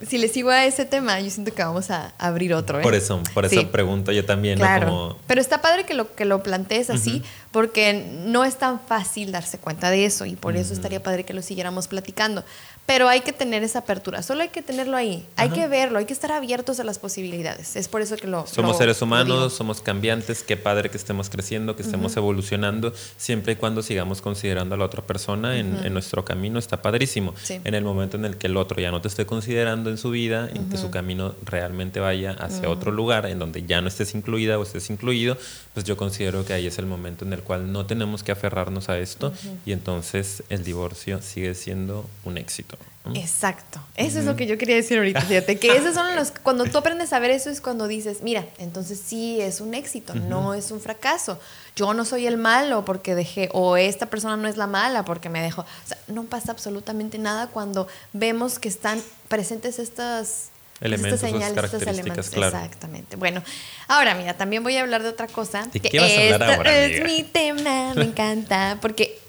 Si 0.06 0.18
le 0.18 0.28
sigo 0.28 0.50
a 0.50 0.66
ese 0.66 0.84
tema, 0.86 1.20
yo 1.22 1.30
siento 1.30 1.54
que 1.54 1.64
vamos 1.64 1.92
a 1.92 2.14
abrir 2.18 2.54
otro. 2.54 2.80
¿eh? 2.80 2.84
Por 2.84 2.94
eso, 2.94 3.22
por 3.34 3.46
eso 3.46 3.72
pregunto 3.72 4.12
yo 4.12 4.26
también. 4.26 4.58
Claro. 4.58 5.18
Pero 5.28 5.40
está 5.40 5.62
padre 5.62 5.86
que 5.86 5.94
lo, 5.94 6.14
que 6.14 6.26
lo 6.26 6.44
plantees 6.44 6.90
así, 6.90 7.24
porque 7.52 8.06
no 8.26 8.44
es 8.44 8.58
tan 8.58 8.82
fácil 8.82 9.32
darse 9.32 9.58
cuenta 9.58 9.90
de 9.90 10.06
eso 10.06 10.26
y 10.26 10.36
por 10.36 10.58
eso 10.58 10.74
estaría 10.74 11.02
padre 11.02 11.24
que 11.24 11.34
lo 11.34 11.42
siguiéramos 11.42 11.88
platicando 11.88 12.01
platicando. 12.02 12.44
Pero 12.86 13.08
hay 13.08 13.22
que 13.22 13.32
tener 13.32 13.64
esa 13.64 13.80
apertura, 13.80 14.22
solo 14.22 14.42
hay 14.42 14.50
que 14.50 14.62
tenerlo 14.62 14.98
ahí, 14.98 15.26
hay 15.38 15.50
que 15.50 15.68
verlo, 15.68 16.00
hay 16.00 16.06
que 16.06 16.14
estar 16.14 16.32
abiertos 16.32 16.80
a 16.80 16.84
las 16.84 17.00
posibilidades. 17.00 17.78
Es 17.78 17.88
por 17.88 18.02
eso 18.02 18.18
que 18.18 18.28
lo... 18.28 18.46
Somos 18.48 18.78
seres 18.78 19.02
humanos, 19.02 19.54
somos 19.54 19.82
cambiantes, 19.82 20.44
qué 20.44 20.58
padre 20.58 20.90
que 20.90 20.98
estemos 20.98 21.30
creciendo, 21.30 21.76
que 21.78 21.84
estemos 21.84 22.18
evolucionando, 22.18 22.94
siempre 23.18 23.54
y 23.54 23.56
cuando 23.56 23.82
sigamos 23.82 24.22
considerando 24.22 24.76
a 24.76 24.78
la 24.78 24.86
otra 24.86 25.04
persona 25.04 25.58
en, 25.58 25.94
nuestro 25.94 26.26
camino, 26.26 26.60
está 26.60 26.82
padrísimo. 26.82 27.34
En 27.50 27.76
el 27.76 27.84
momento 27.84 28.18
en 28.18 28.26
el 28.26 28.38
que 28.38 28.48
el 28.48 28.58
otro 28.58 28.82
ya 28.82 28.92
no 28.92 29.02
te 29.02 29.08
esté 29.08 29.26
considerando 29.26 29.90
en 29.90 29.98
su 29.98 30.10
vida, 30.10 30.50
en 30.54 30.70
que 30.70 30.78
su 30.78 30.92
camino 30.92 31.36
realmente 31.46 32.00
vaya 32.00 32.32
hacia 32.32 32.70
otro 32.70 32.92
lugar, 32.92 33.26
en 33.26 33.40
donde 33.40 33.64
ya 33.64 33.82
no 33.82 33.88
estés 33.88 34.14
incluida 34.16 34.60
o 34.60 34.64
estés 34.64 34.90
incluido, 34.90 35.38
pues 35.74 35.86
yo 35.86 35.96
considero 35.96 36.44
que 36.46 36.54
ahí 36.54 36.68
es 36.68 36.78
el 36.78 36.86
momento 36.86 37.24
en 37.26 37.34
el 37.34 37.42
cual 37.42 37.72
no 37.72 37.86
tenemos 37.86 38.24
que 38.24 38.32
aferrarnos 38.32 38.90
a 38.90 38.98
esto 39.00 39.34
y 39.66 39.72
entonces 39.72 40.44
el 40.50 40.64
divorcio 40.64 41.22
sigue 41.22 41.56
siendo 41.56 42.10
un 42.26 42.38
éxito. 42.38 42.71
Exacto. 43.16 43.80
Eso 43.96 44.20
es 44.20 44.26
lo 44.26 44.36
que 44.36 44.46
yo 44.46 44.58
quería 44.58 44.76
decir 44.76 44.98
ahorita. 44.98 45.22
Fíjate 45.22 45.58
que 45.58 45.72
esos 45.78 45.96
son 45.96 46.16
los. 46.16 46.32
Cuando 46.32 46.66
tú 46.66 46.78
aprendes 46.78 47.14
a 47.14 47.20
ver 47.20 47.32
eso, 47.32 47.50
es 47.50 47.62
cuando 47.62 47.88
dices, 47.88 48.22
mira, 48.22 48.46
entonces 48.60 49.02
sí 49.04 49.42
es 49.42 49.60
un 49.60 49.74
éxito, 49.74 50.14
no 50.14 50.54
es 50.54 50.72
un 50.72 50.80
fracaso. 50.80 51.40
Yo 51.76 51.94
no 51.94 52.06
soy 52.06 52.28
el 52.28 52.38
malo 52.38 52.86
porque 52.86 53.16
dejé, 53.16 53.50
o 53.54 53.78
esta 53.78 54.08
persona 54.08 54.38
no 54.38 54.48
es 54.48 54.58
la 54.58 54.68
mala 54.68 55.04
porque 55.04 55.30
me 55.30 55.42
dejó. 55.42 55.62
O 55.62 55.88
sea, 55.88 55.98
no 56.08 56.24
pasa 56.26 56.52
absolutamente 56.52 57.18
nada 57.18 57.48
cuando 57.48 57.88
vemos 58.14 58.60
que 58.60 58.70
están 58.70 59.02
presentes 59.28 59.80
estas. 59.80 60.50
Elementos, 60.80 61.22
estas 61.22 61.32
señales, 61.32 61.64
estos 61.64 61.82
elementos. 61.84 62.30
Claro. 62.32 62.58
Exactamente. 62.58 63.16
Bueno, 63.16 63.44
ahora 63.88 64.16
mira, 64.16 64.36
también 64.36 64.64
voy 64.64 64.78
a 64.78 64.82
hablar 64.82 65.04
de 65.04 65.10
otra 65.10 65.28
cosa. 65.28 65.68
¿De 65.72 65.80
qué 65.80 66.00
vas 66.00 66.12
a 66.12 66.34
hablar 66.34 66.58
ahora, 66.58 66.86
Es 66.86 67.04
mi 67.04 67.22
tema, 67.22 67.94
me 67.94 68.04
encanta, 68.06 68.80
porque 68.82 69.20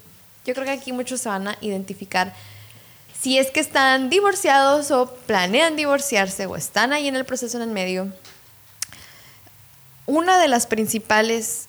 yo 0.45 0.53
creo 0.55 0.65
que 0.65 0.71
aquí 0.71 0.91
muchos 0.91 1.21
se 1.21 1.29
van 1.29 1.47
a 1.47 1.57
identificar 1.61 2.33
si 3.23 3.37
es 3.37 3.51
que 3.51 3.61
están 3.61 4.09
divorciados 4.09 4.91
o 4.91 5.15
planean 5.25 5.77
divorciarse 5.77 6.45
o 6.45 6.57
están 6.57 6.91
ahí 6.91 7.07
en 7.07 7.15
el 7.15 7.23
proceso 7.23 7.55
en 7.55 7.63
el 7.63 7.69
medio, 7.69 8.11
una 10.05 10.37
de 10.39 10.49
las 10.49 10.67
principales 10.67 11.67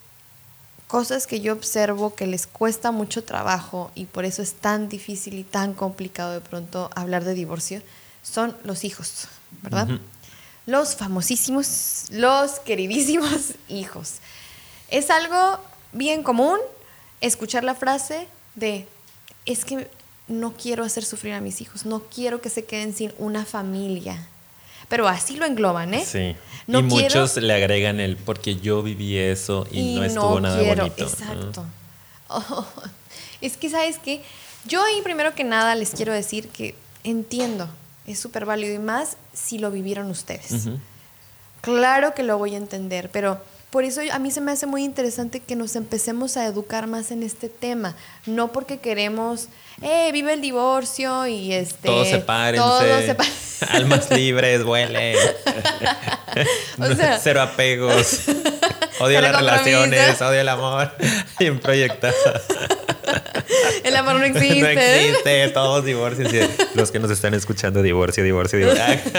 cosas 0.87 1.27
que 1.27 1.39
yo 1.39 1.53
observo 1.53 2.13
que 2.13 2.27
les 2.27 2.45
cuesta 2.45 2.91
mucho 2.91 3.23
trabajo 3.23 3.89
y 3.95 4.03
por 4.03 4.25
eso 4.25 4.41
es 4.41 4.51
tan 4.51 4.89
difícil 4.89 5.35
y 5.35 5.45
tan 5.45 5.73
complicado 5.73 6.33
de 6.33 6.41
pronto 6.41 6.89
hablar 6.93 7.23
de 7.23 7.33
divorcio 7.33 7.81
son 8.21 8.57
los 8.65 8.83
hijos, 8.83 9.29
¿verdad? 9.61 9.87
Los 10.65 10.97
famosísimos, 10.97 12.07
los 12.09 12.59
queridísimos 12.59 13.53
hijos. 13.69 14.15
Es 14.89 15.09
algo 15.09 15.61
bien 15.93 16.21
común 16.21 16.59
escuchar 17.21 17.63
la 17.63 17.75
frase 17.75 18.27
de, 18.55 18.89
es 19.45 19.63
que 19.63 19.89
no 20.27 20.53
quiero 20.53 20.83
hacer 20.83 21.05
sufrir 21.05 21.33
a 21.33 21.41
mis 21.41 21.61
hijos, 21.61 21.85
no 21.85 22.03
quiero 22.03 22.41
que 22.41 22.49
se 22.49 22.65
queden 22.65 22.93
sin 22.93 23.13
una 23.17 23.45
familia. 23.45 24.27
Pero 24.87 25.07
así 25.07 25.35
lo 25.35 25.45
engloban, 25.45 25.93
¿eh? 25.93 26.05
Sí. 26.05 26.35
y 26.67 26.81
muchos 26.83 27.37
le 27.37 27.53
agregan 27.53 27.99
el 27.99 28.17
porque 28.17 28.55
yo 28.57 28.83
viví 28.83 29.17
eso 29.17 29.65
y, 29.71 29.95
no 29.95 30.03
estuvo 30.03 30.39
nada 30.39 30.61
bonito. 30.61 31.03
Exacto. 31.03 31.65
Oh, 32.27 32.65
es 33.41 33.57
que, 33.57 33.69
¿sabes 33.69 33.97
qué? 33.97 34.21
Yo 34.67 34.83
ahí 34.83 35.01
primero 35.03 35.33
que 35.35 35.43
nada 35.43 35.75
les 35.75 35.91
quiero 35.91 36.13
decir 36.13 36.49
que 36.49 36.75
entiendo, 37.03 37.67
es 38.07 38.19
súper 38.19 38.45
válido 38.45 38.75
y 38.75 38.79
más 38.79 39.17
si 39.33 39.59
lo 39.59 39.71
vivieron 39.71 40.09
ustedes. 40.09 40.67
Claro 41.61 42.13
que 42.13 42.23
lo 42.23 42.37
voy 42.37 42.53
a 42.53 42.57
entender, 42.57 43.09
pero 43.11 43.39
por 43.69 43.83
eso 43.83 44.01
a 44.11 44.19
mí 44.19 44.31
se 44.31 44.41
me 44.41 44.51
hace 44.51 44.65
muy 44.65 44.83
interesante 44.83 45.39
que 45.39 45.55
nos 45.55 45.75
empecemos 45.75 46.37
a 46.37 46.45
educar 46.45 46.87
más 46.87 47.11
en 47.11 47.23
este 47.23 47.49
tema, 47.49 47.95
no 48.25 48.51
porque 48.51 48.77
queremos, 48.77 49.47
eh, 49.81 50.11
vive 50.13 50.33
el 50.33 50.41
divorcio 50.41 51.27
y 51.27 51.53
este... 51.53 51.87
Todos 51.87 52.07
sepárense, 52.07 52.65
todos 52.65 53.45
almas 53.69 54.09
libres, 54.11 54.63
vuelen, 54.63 55.17
cero 57.21 57.41
apegos, 57.41 58.21
odio 58.99 59.21
las 59.21 59.35
relaciones, 59.35 60.21
odio 60.21 60.41
el 60.41 60.49
amor, 60.49 60.91
bien 61.39 61.59
proyectado. 61.59 62.13
El 63.83 63.95
amor 63.95 64.15
no 64.15 64.23
existe. 64.23 64.61
No 64.61 64.67
existe, 64.67 65.47
todos 65.49 65.85
divorcios. 65.85 66.31
Los 66.73 66.91
que 66.91 66.99
nos 66.99 67.11
están 67.11 67.35
escuchando, 67.35 67.83
divorcio, 67.83 68.23
divorcio, 68.23 68.57
divorcio. 68.57 68.83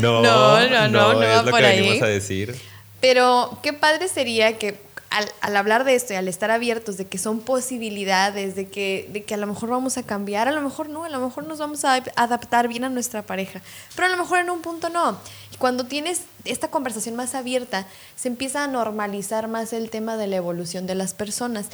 no, 0.00 0.22
no, 0.22 0.68
no, 0.68 0.88
no, 0.88 1.14
no, 1.14 1.22
es 1.22 1.44
lo 1.44 1.52
que 1.52 1.62
venimos 1.62 2.02
a 2.02 2.06
decir. 2.06 2.56
Pero 3.00 3.58
qué 3.62 3.74
padre 3.74 4.08
sería 4.08 4.56
que 4.56 4.74
al, 5.10 5.30
al, 5.40 5.56
hablar 5.56 5.84
de 5.84 5.94
esto 5.94 6.12
y 6.12 6.16
al 6.16 6.28
estar 6.28 6.50
abiertos 6.50 6.96
de 6.96 7.06
que 7.06 7.18
son 7.18 7.40
posibilidades, 7.40 8.54
de 8.56 8.68
que, 8.68 9.08
de 9.12 9.24
que 9.24 9.34
a 9.34 9.36
lo 9.36 9.46
mejor 9.46 9.70
vamos 9.70 9.96
a 9.96 10.02
cambiar, 10.02 10.48
a 10.48 10.52
lo 10.52 10.60
mejor 10.60 10.88
no, 10.88 11.04
a 11.04 11.08
lo 11.08 11.20
mejor 11.20 11.46
nos 11.46 11.58
vamos 11.58 11.84
a 11.84 12.02
adaptar 12.16 12.68
bien 12.68 12.84
a 12.84 12.88
nuestra 12.88 13.22
pareja, 13.22 13.60
pero 13.94 14.06
a 14.06 14.10
lo 14.10 14.16
mejor 14.16 14.38
en 14.38 14.50
un 14.50 14.62
punto 14.62 14.88
no. 14.88 15.18
Y 15.52 15.56
cuando 15.56 15.84
tienes 15.84 16.22
esta 16.44 16.68
conversación 16.68 17.16
más 17.16 17.34
abierta, 17.34 17.86
se 18.16 18.28
empieza 18.28 18.64
a 18.64 18.66
normalizar 18.66 19.48
más 19.48 19.72
el 19.72 19.90
tema 19.90 20.16
de 20.16 20.26
la 20.26 20.36
evolución 20.36 20.86
de 20.86 20.94
las 20.94 21.14
personas. 21.14 21.66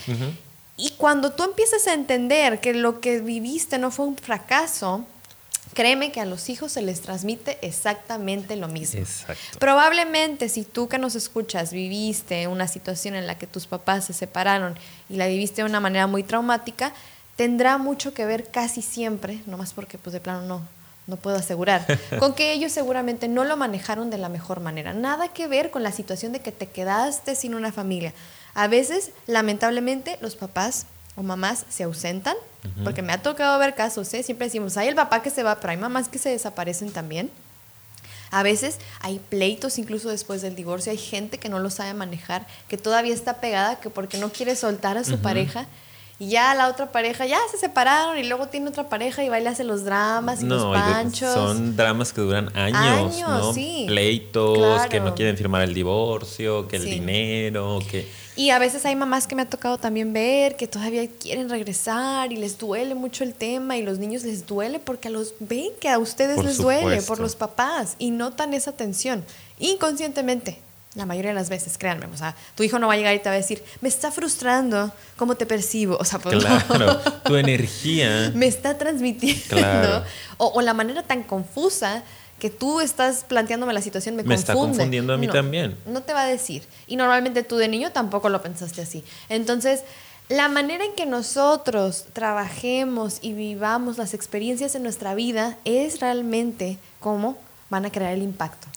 Y 0.76 0.90
cuando 0.90 1.32
tú 1.32 1.44
empiezas 1.44 1.86
a 1.86 1.94
entender 1.94 2.60
que 2.60 2.74
lo 2.74 3.00
que 3.00 3.20
viviste 3.20 3.78
no 3.78 3.90
fue 3.90 4.06
un 4.06 4.16
fracaso, 4.16 5.04
Créeme 5.74 6.12
que 6.12 6.20
a 6.20 6.26
los 6.26 6.48
hijos 6.48 6.72
se 6.72 6.82
les 6.82 7.00
transmite 7.00 7.58
exactamente 7.62 8.56
lo 8.56 8.68
mismo. 8.68 9.00
Exacto. 9.00 9.58
Probablemente 9.58 10.48
si 10.48 10.64
tú 10.64 10.88
que 10.88 10.98
nos 10.98 11.14
escuchas 11.14 11.72
viviste 11.72 12.46
una 12.46 12.68
situación 12.68 13.14
en 13.14 13.26
la 13.26 13.38
que 13.38 13.46
tus 13.46 13.66
papás 13.66 14.04
se 14.04 14.12
separaron 14.12 14.78
y 15.08 15.16
la 15.16 15.26
viviste 15.26 15.62
de 15.62 15.68
una 15.68 15.80
manera 15.80 16.06
muy 16.06 16.22
traumática, 16.22 16.92
tendrá 17.37 17.78
mucho 17.78 18.12
que 18.12 18.26
ver 18.26 18.50
casi 18.50 18.82
siempre, 18.82 19.40
no 19.46 19.56
más 19.56 19.72
porque 19.72 19.98
pues 19.98 20.12
de 20.12 20.20
plano 20.20 20.42
no, 20.42 20.62
no 21.06 21.16
puedo 21.16 21.37
asegurar, 21.37 21.87
con 22.18 22.35
que 22.35 22.52
ellos 22.52 22.72
seguramente 22.72 23.28
no 23.28 23.44
lo 23.44 23.56
manejaron 23.56 24.11
de 24.11 24.18
la 24.18 24.28
mejor 24.28 24.61
manera. 24.61 24.92
Nada 24.92 25.28
que 25.28 25.46
ver 25.46 25.70
con 25.70 25.82
la 25.82 25.92
situación 25.92 26.32
de 26.32 26.40
que 26.40 26.52
te 26.52 26.66
quedaste 26.66 27.35
sin 27.35 27.54
una 27.54 27.72
familia. 27.72 28.12
A 28.54 28.68
veces, 28.68 29.12
lamentablemente, 29.26 30.18
los 30.20 30.37
papás 30.37 30.87
o 31.14 31.22
mamás 31.22 31.66
se 31.68 31.83
ausentan, 31.83 32.37
porque 32.85 33.03
me 33.03 33.12
ha 33.12 33.20
tocado 33.20 33.59
ver 33.59 33.75
casos, 33.75 34.12
¿eh? 34.14 34.22
siempre 34.22 34.46
decimos, 34.46 34.77
hay 34.77 34.88
el 34.88 34.94
papá 34.94 35.22
que 35.22 35.31
se 35.31 35.42
va, 35.42 35.57
pero 35.61 35.72
hay 35.72 35.77
mamás 35.77 36.09
que 36.09 36.18
se 36.18 36.29
desaparecen 36.29 36.92
también. 36.92 37.31
A 38.31 38.42
veces 38.42 38.79
hay 39.01 39.18
pleitos 39.18 39.79
incluso 39.79 40.09
después 40.09 40.40
del 40.40 40.55
divorcio, 40.55 40.90
hay 40.90 40.98
gente 40.98 41.38
que 41.38 41.51
no 41.51 41.59
lo 41.59 41.68
sabe 41.68 41.92
manejar, 41.92 42.46
que 42.68 42.79
todavía 42.79 43.12
está 43.12 43.40
pegada, 43.40 43.79
que 43.79 43.90
porque 43.90 44.16
no 44.16 44.31
quiere 44.31 44.57
soltar 44.57 44.96
a 44.96 45.05
su 45.05 45.18
pareja. 45.18 45.66
Y 46.22 46.28
ya 46.28 46.54
la 46.54 46.68
otra 46.68 46.92
pareja, 46.92 47.26
ya 47.26 47.40
se 47.50 47.58
separaron 47.58 48.16
y 48.16 48.22
luego 48.22 48.46
tiene 48.46 48.68
otra 48.68 48.88
pareja 48.88 49.24
y 49.24 49.28
va 49.28 49.40
y 49.40 49.42
le 49.42 49.48
hace 49.48 49.64
los 49.64 49.82
dramas 49.82 50.40
y 50.40 50.46
los 50.46 50.72
panchos. 50.72 51.35
Son 51.35 51.74
dramas 51.74 52.12
que 52.12 52.20
duran 52.20 52.56
años, 52.56 53.18
¿no? 53.18 53.52
Pleitos, 53.88 54.87
que 54.87 55.00
no 55.00 55.16
quieren 55.16 55.37
firmar 55.37 55.62
el 55.62 55.74
divorcio, 55.74 56.68
que 56.68 56.76
el 56.76 56.85
dinero, 56.85 57.80
que 57.90 58.06
y 58.37 58.50
a 58.50 58.61
veces 58.61 58.87
hay 58.87 58.94
mamás 58.94 59.26
que 59.26 59.35
me 59.35 59.42
ha 59.42 59.50
tocado 59.50 59.78
también 59.78 60.12
ver 60.12 60.56
que 60.56 60.68
todavía 60.68 61.06
quieren 61.06 61.50
regresar 61.50 62.32
y 62.32 62.37
les 62.37 62.56
duele 62.56 62.94
mucho 62.94 63.24
el 63.24 63.35
tema 63.35 63.76
y 63.76 63.82
los 63.82 63.98
niños 63.98 64.22
les 64.22 64.46
duele 64.46 64.78
porque 64.78 65.08
a 65.08 65.11
los 65.11 65.35
ven 65.40 65.72
que 65.80 65.88
a 65.88 65.98
ustedes 65.98 66.42
les 66.42 66.56
duele 66.56 67.02
por 67.02 67.18
los 67.18 67.35
papás 67.35 67.96
y 67.98 68.12
notan 68.12 68.54
esa 68.54 68.70
tensión 68.72 69.24
inconscientemente. 69.58 70.61
La 70.94 71.07
mayoría 71.07 71.31
de 71.31 71.35
las 71.35 71.48
veces, 71.48 71.78
créanme. 71.78 72.07
O 72.07 72.16
sea, 72.16 72.35
tu 72.55 72.62
hijo 72.62 72.78
no 72.78 72.87
va 72.87 72.94
a 72.94 72.96
llegar 72.96 73.14
y 73.14 73.18
te 73.18 73.28
va 73.28 73.35
a 73.35 73.38
decir, 73.38 73.64
me 73.81 73.88
está 73.88 74.12
frustrando, 74.12 74.92
¿cómo 75.16 75.37
te 75.37 75.46
percibo? 75.46 75.96
O 75.96 76.05
sea, 76.05 76.18
pues 76.18 76.37
claro, 76.37 76.98
tu 77.24 77.37
energía. 77.37 78.31
me 78.35 78.46
está 78.46 78.76
transmitiendo. 78.76 80.05
O, 80.37 80.61
la 80.61 80.74
manera 80.74 81.02
tan 81.02 81.22
confusa 81.22 82.02
que 82.38 82.50
tú 82.50 82.81
estás 82.81 83.24
planteándome 83.24 83.72
la 83.72 83.81
situación 83.81 84.16
me, 84.16 84.22
me 84.24 84.35
está 84.35 84.52
confundiendo 84.52 85.14
a 85.14 85.16
mí 85.16 85.28
también. 85.28 85.78
No 85.87 86.02
te 86.02 86.12
va 86.12 86.22
a 86.22 86.26
decir. 86.26 86.64
Y 86.87 86.96
normalmente 86.96 87.42
tú 87.42 87.57
de 87.57 87.68
niño 87.68 87.92
tampoco 87.92 88.28
lo 88.28 88.42
pensaste 88.42 88.83
así. 88.83 89.05
Entonces, 89.28 89.85
la 90.28 90.48
manera 90.48 90.85
en 90.85 90.94
que 90.94 91.07
nosotros 91.07 92.07
trabajemos 92.12 93.18
y 93.22 93.33
vivamos 93.33 93.98
las 93.98 94.14
experiencias 94.14 94.74
en 94.74 94.83
nuestra 94.83 95.14
vida 95.14 95.59
es 95.64 96.00
realmente 96.00 96.78
cómo 97.00 97.38
van 97.70 97.87
a 97.87 97.90
crear 97.90 98.12
el 98.12 98.22
impacto. 98.22 98.68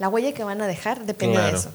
La 0.00 0.08
huella 0.08 0.32
que 0.32 0.42
van 0.42 0.60
a 0.62 0.66
dejar 0.66 1.04
depende 1.04 1.38
de 1.38 1.50
eso. 1.50 1.70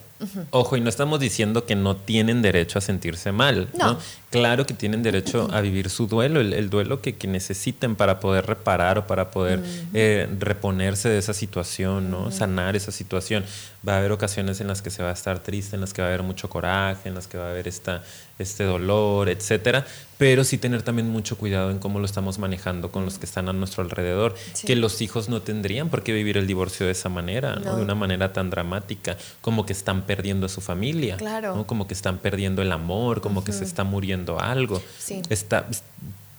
Ojo, 0.51 0.78
y 0.78 0.82
no 0.82 0.89
estamos 0.89 1.19
diciendo 1.19 1.65
que 1.65 1.75
no 1.75 1.97
tienen 1.97 2.41
derecho 2.41 2.80
a 2.80 2.82
sentirse 2.82 3.32
mal. 3.32 3.67
No. 3.78 3.97
Claro 4.36 4.65
que 4.65 4.73
tienen 4.73 5.01
derecho 5.01 5.47
a 5.54 5.62
vivir 5.62 5.89
su 5.89 6.08
duelo, 6.08 6.41
el, 6.41 6.69
duelo 6.69 7.01
que, 7.01 7.15
necesiten 7.25 7.95
para 7.95 8.19
poder 8.19 8.45
reparar 8.45 8.97
o 8.97 9.08
para 9.08 9.32
poder 9.32 9.63
eh, 9.93 10.28
reponerse 10.39 11.08
de 11.08 11.17
esa 11.17 11.34
situación, 11.34 12.12
¿no? 12.12 12.32
sanar 12.32 12.75
esa 12.75 12.91
situación. 12.91 13.45
Va 13.88 13.93
a 13.93 13.97
haber 13.99 14.12
ocasiones 14.12 14.60
en 14.60 14.67
las 14.67 14.82
que 14.82 14.89
se 14.89 15.04
va 15.04 15.10
a 15.10 15.13
estar 15.13 15.39
triste, 15.39 15.75
en 15.75 15.82
las 15.82 15.93
que 15.93 16.01
va 16.01 16.08
a 16.08 16.12
haber 16.12 16.23
mucho 16.23 16.49
coraje, 16.49 17.08
en 17.08 17.15
las 17.15 17.28
que 17.28 17.38
va 17.38 17.47
a 17.47 17.51
haber 17.51 17.67
esta, 17.67 18.04
este 18.38 18.63
dolor, 18.63 19.30
etcétera. 19.30 19.86
Pero 20.17 20.43
sí 20.43 20.58
tener 20.58 20.82
también 20.82 21.10
mucho 21.10 21.38
cuidado 21.38 21.71
en 21.71 21.80
cómo 21.80 21.99
lo 21.99 22.06
estamos 22.06 22.39
manejando 22.39 22.89
con 22.91 23.06
los 23.06 23.19
que 23.19 23.25
están 23.25 23.47
a 23.47 23.54
nuestro 23.54 23.84
alrededor. 23.84 24.36
Que 24.65 24.75
los 24.75 25.01
hijos 25.01 25.30
no 25.30 25.41
tendrían 25.41 25.89
por 25.89 26.04
qué 26.04 26.13
vivir 26.13 26.38
el 26.38 26.47
divorcio 26.47 26.86
de 26.86 26.93
esa 26.93 27.10
manera, 27.10 27.56
¿no? 27.56 27.75
de 27.75 27.82
una 27.82 27.95
manera 27.95 28.34
tan 28.34 28.49
dramática, 28.49 29.17
como 29.41 29.65
que 29.65 29.73
están 29.73 30.04
perdiendo 30.06 30.46
a 30.46 30.50
su 30.50 30.62
familia, 30.62 31.18
claro. 31.18 31.65
como 31.68 31.88
que 31.88 31.94
están 31.94 32.18
perdiendo 32.20 32.62
el 32.62 32.72
amor, 32.72 33.22
como 33.22 33.44
que 33.44 33.52
se 33.52 33.63
está 33.63 33.84
muriendo 33.84 34.39
algo. 34.39 34.82
Está, 35.30 35.68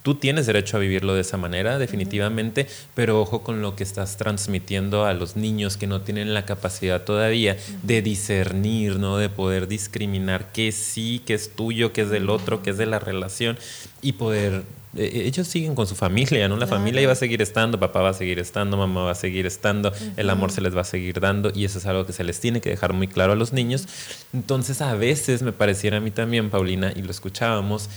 tú 0.06 0.14
tienes 0.14 0.46
derecho 0.46 0.76
a 0.76 0.80
vivirlo 0.80 1.14
de 1.14 1.22
esa 1.22 1.36
manera, 1.36 1.78
definitivamente, 1.78 2.68
pero 2.94 3.20
ojo 3.20 3.42
con 3.42 3.60
lo 3.60 3.74
que 3.74 3.82
estás 3.82 4.16
transmitiendo 4.16 5.04
a 5.04 5.14
los 5.14 5.34
niños 5.34 5.76
que 5.76 5.88
no 5.88 6.02
tienen 6.02 6.32
la 6.32 6.44
capacidad 6.44 7.02
todavía 7.02 7.56
de 7.82 8.02
discernir, 8.02 9.00
¿no? 9.00 9.18
De 9.18 9.28
poder 9.28 9.66
discriminar 9.66 10.52
qué 10.52 10.70
sí, 10.70 11.22
qué 11.26 11.34
es 11.34 11.50
tuyo, 11.56 11.92
qué 11.92 12.02
es 12.02 12.10
del 12.10 12.30
otro, 12.30 12.62
qué 12.62 12.70
es 12.70 12.78
de 12.78 12.86
la 12.86 13.00
relación 13.00 13.58
y 14.00 14.12
poder 14.12 14.62
ellos 14.98 15.46
siguen 15.46 15.74
con 15.74 15.86
su 15.86 15.94
familia, 15.94 16.48
¿no? 16.48 16.56
La 16.56 16.66
familia 16.66 17.02
iba 17.02 17.12
a 17.12 17.16
seguir 17.16 17.42
estando, 17.42 17.78
papá 17.78 18.00
va 18.00 18.10
a 18.10 18.14
seguir 18.14 18.38
estando, 18.38 18.76
mamá 18.76 19.02
va 19.04 19.12
a 19.12 19.14
seguir 19.14 19.46
estando, 19.46 19.92
el 20.16 20.30
amor 20.30 20.50
se 20.50 20.60
les 20.60 20.76
va 20.76 20.82
a 20.82 20.84
seguir 20.84 21.20
dando 21.20 21.50
y 21.54 21.64
eso 21.64 21.78
es 21.78 21.86
algo 21.86 22.06
que 22.06 22.12
se 22.12 22.24
les 22.24 22.40
tiene 22.40 22.60
que 22.60 22.70
dejar 22.70 22.92
muy 22.92 23.08
claro 23.08 23.32
a 23.32 23.36
los 23.36 23.52
niños. 23.52 23.86
Entonces 24.32 24.80
a 24.80 24.94
veces 24.94 25.42
me 25.42 25.52
pareciera 25.52 25.98
a 25.98 26.00
mí 26.00 26.10
también, 26.10 26.50
Paulina, 26.50 26.92
y 26.94 27.02
lo 27.02 27.10
escuchábamos, 27.10 27.88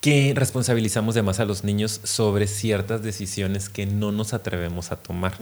que 0.00 0.34
responsabilizamos 0.36 1.16
de 1.16 1.22
más 1.22 1.40
a 1.40 1.44
los 1.44 1.64
niños 1.64 2.00
sobre 2.04 2.46
ciertas 2.46 3.02
decisiones 3.02 3.68
que 3.68 3.86
no 3.86 4.12
nos 4.12 4.34
atrevemos 4.34 4.92
a 4.92 4.96
tomar. 4.96 5.32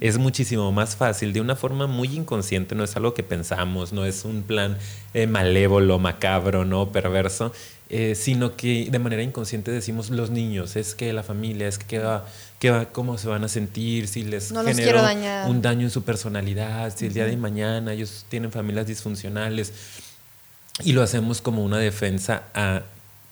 Es 0.00 0.16
muchísimo 0.16 0.72
más 0.72 0.96
fácil, 0.96 1.34
de 1.34 1.42
una 1.42 1.56
forma 1.56 1.86
muy 1.86 2.16
inconsciente, 2.16 2.74
no 2.74 2.84
es 2.84 2.96
algo 2.96 3.12
que 3.12 3.22
pensamos, 3.22 3.92
no 3.92 4.06
es 4.06 4.24
un 4.24 4.44
plan 4.44 4.78
eh, 5.12 5.26
malévolo, 5.26 5.98
macabro, 5.98 6.64
no 6.64 6.90
perverso, 6.90 7.52
eh, 7.90 8.14
sino 8.14 8.54
que 8.54 8.88
de 8.90 8.98
manera 8.98 9.22
inconsciente 9.22 9.70
decimos 9.70 10.10
los 10.10 10.30
niños, 10.30 10.76
es 10.76 10.94
que 10.94 11.12
la 11.14 11.22
familia, 11.22 11.68
es 11.68 11.78
que 11.78 11.98
va, 11.98 12.26
que 12.58 12.70
va, 12.70 12.86
cómo 12.86 13.16
se 13.16 13.28
van 13.28 13.44
a 13.44 13.48
sentir, 13.48 14.08
si 14.08 14.24
les 14.24 14.52
no 14.52 14.62
genera 14.62 15.46
un 15.46 15.62
daño 15.62 15.82
en 15.82 15.90
su 15.90 16.02
personalidad, 16.02 16.94
si 16.94 17.06
el 17.06 17.14
día 17.14 17.24
de 17.24 17.36
mañana 17.38 17.94
ellos 17.94 18.26
tienen 18.28 18.52
familias 18.52 18.86
disfuncionales. 18.86 19.72
Y 20.84 20.92
lo 20.92 21.02
hacemos 21.02 21.40
como 21.40 21.64
una 21.64 21.78
defensa 21.78 22.44
a 22.54 22.82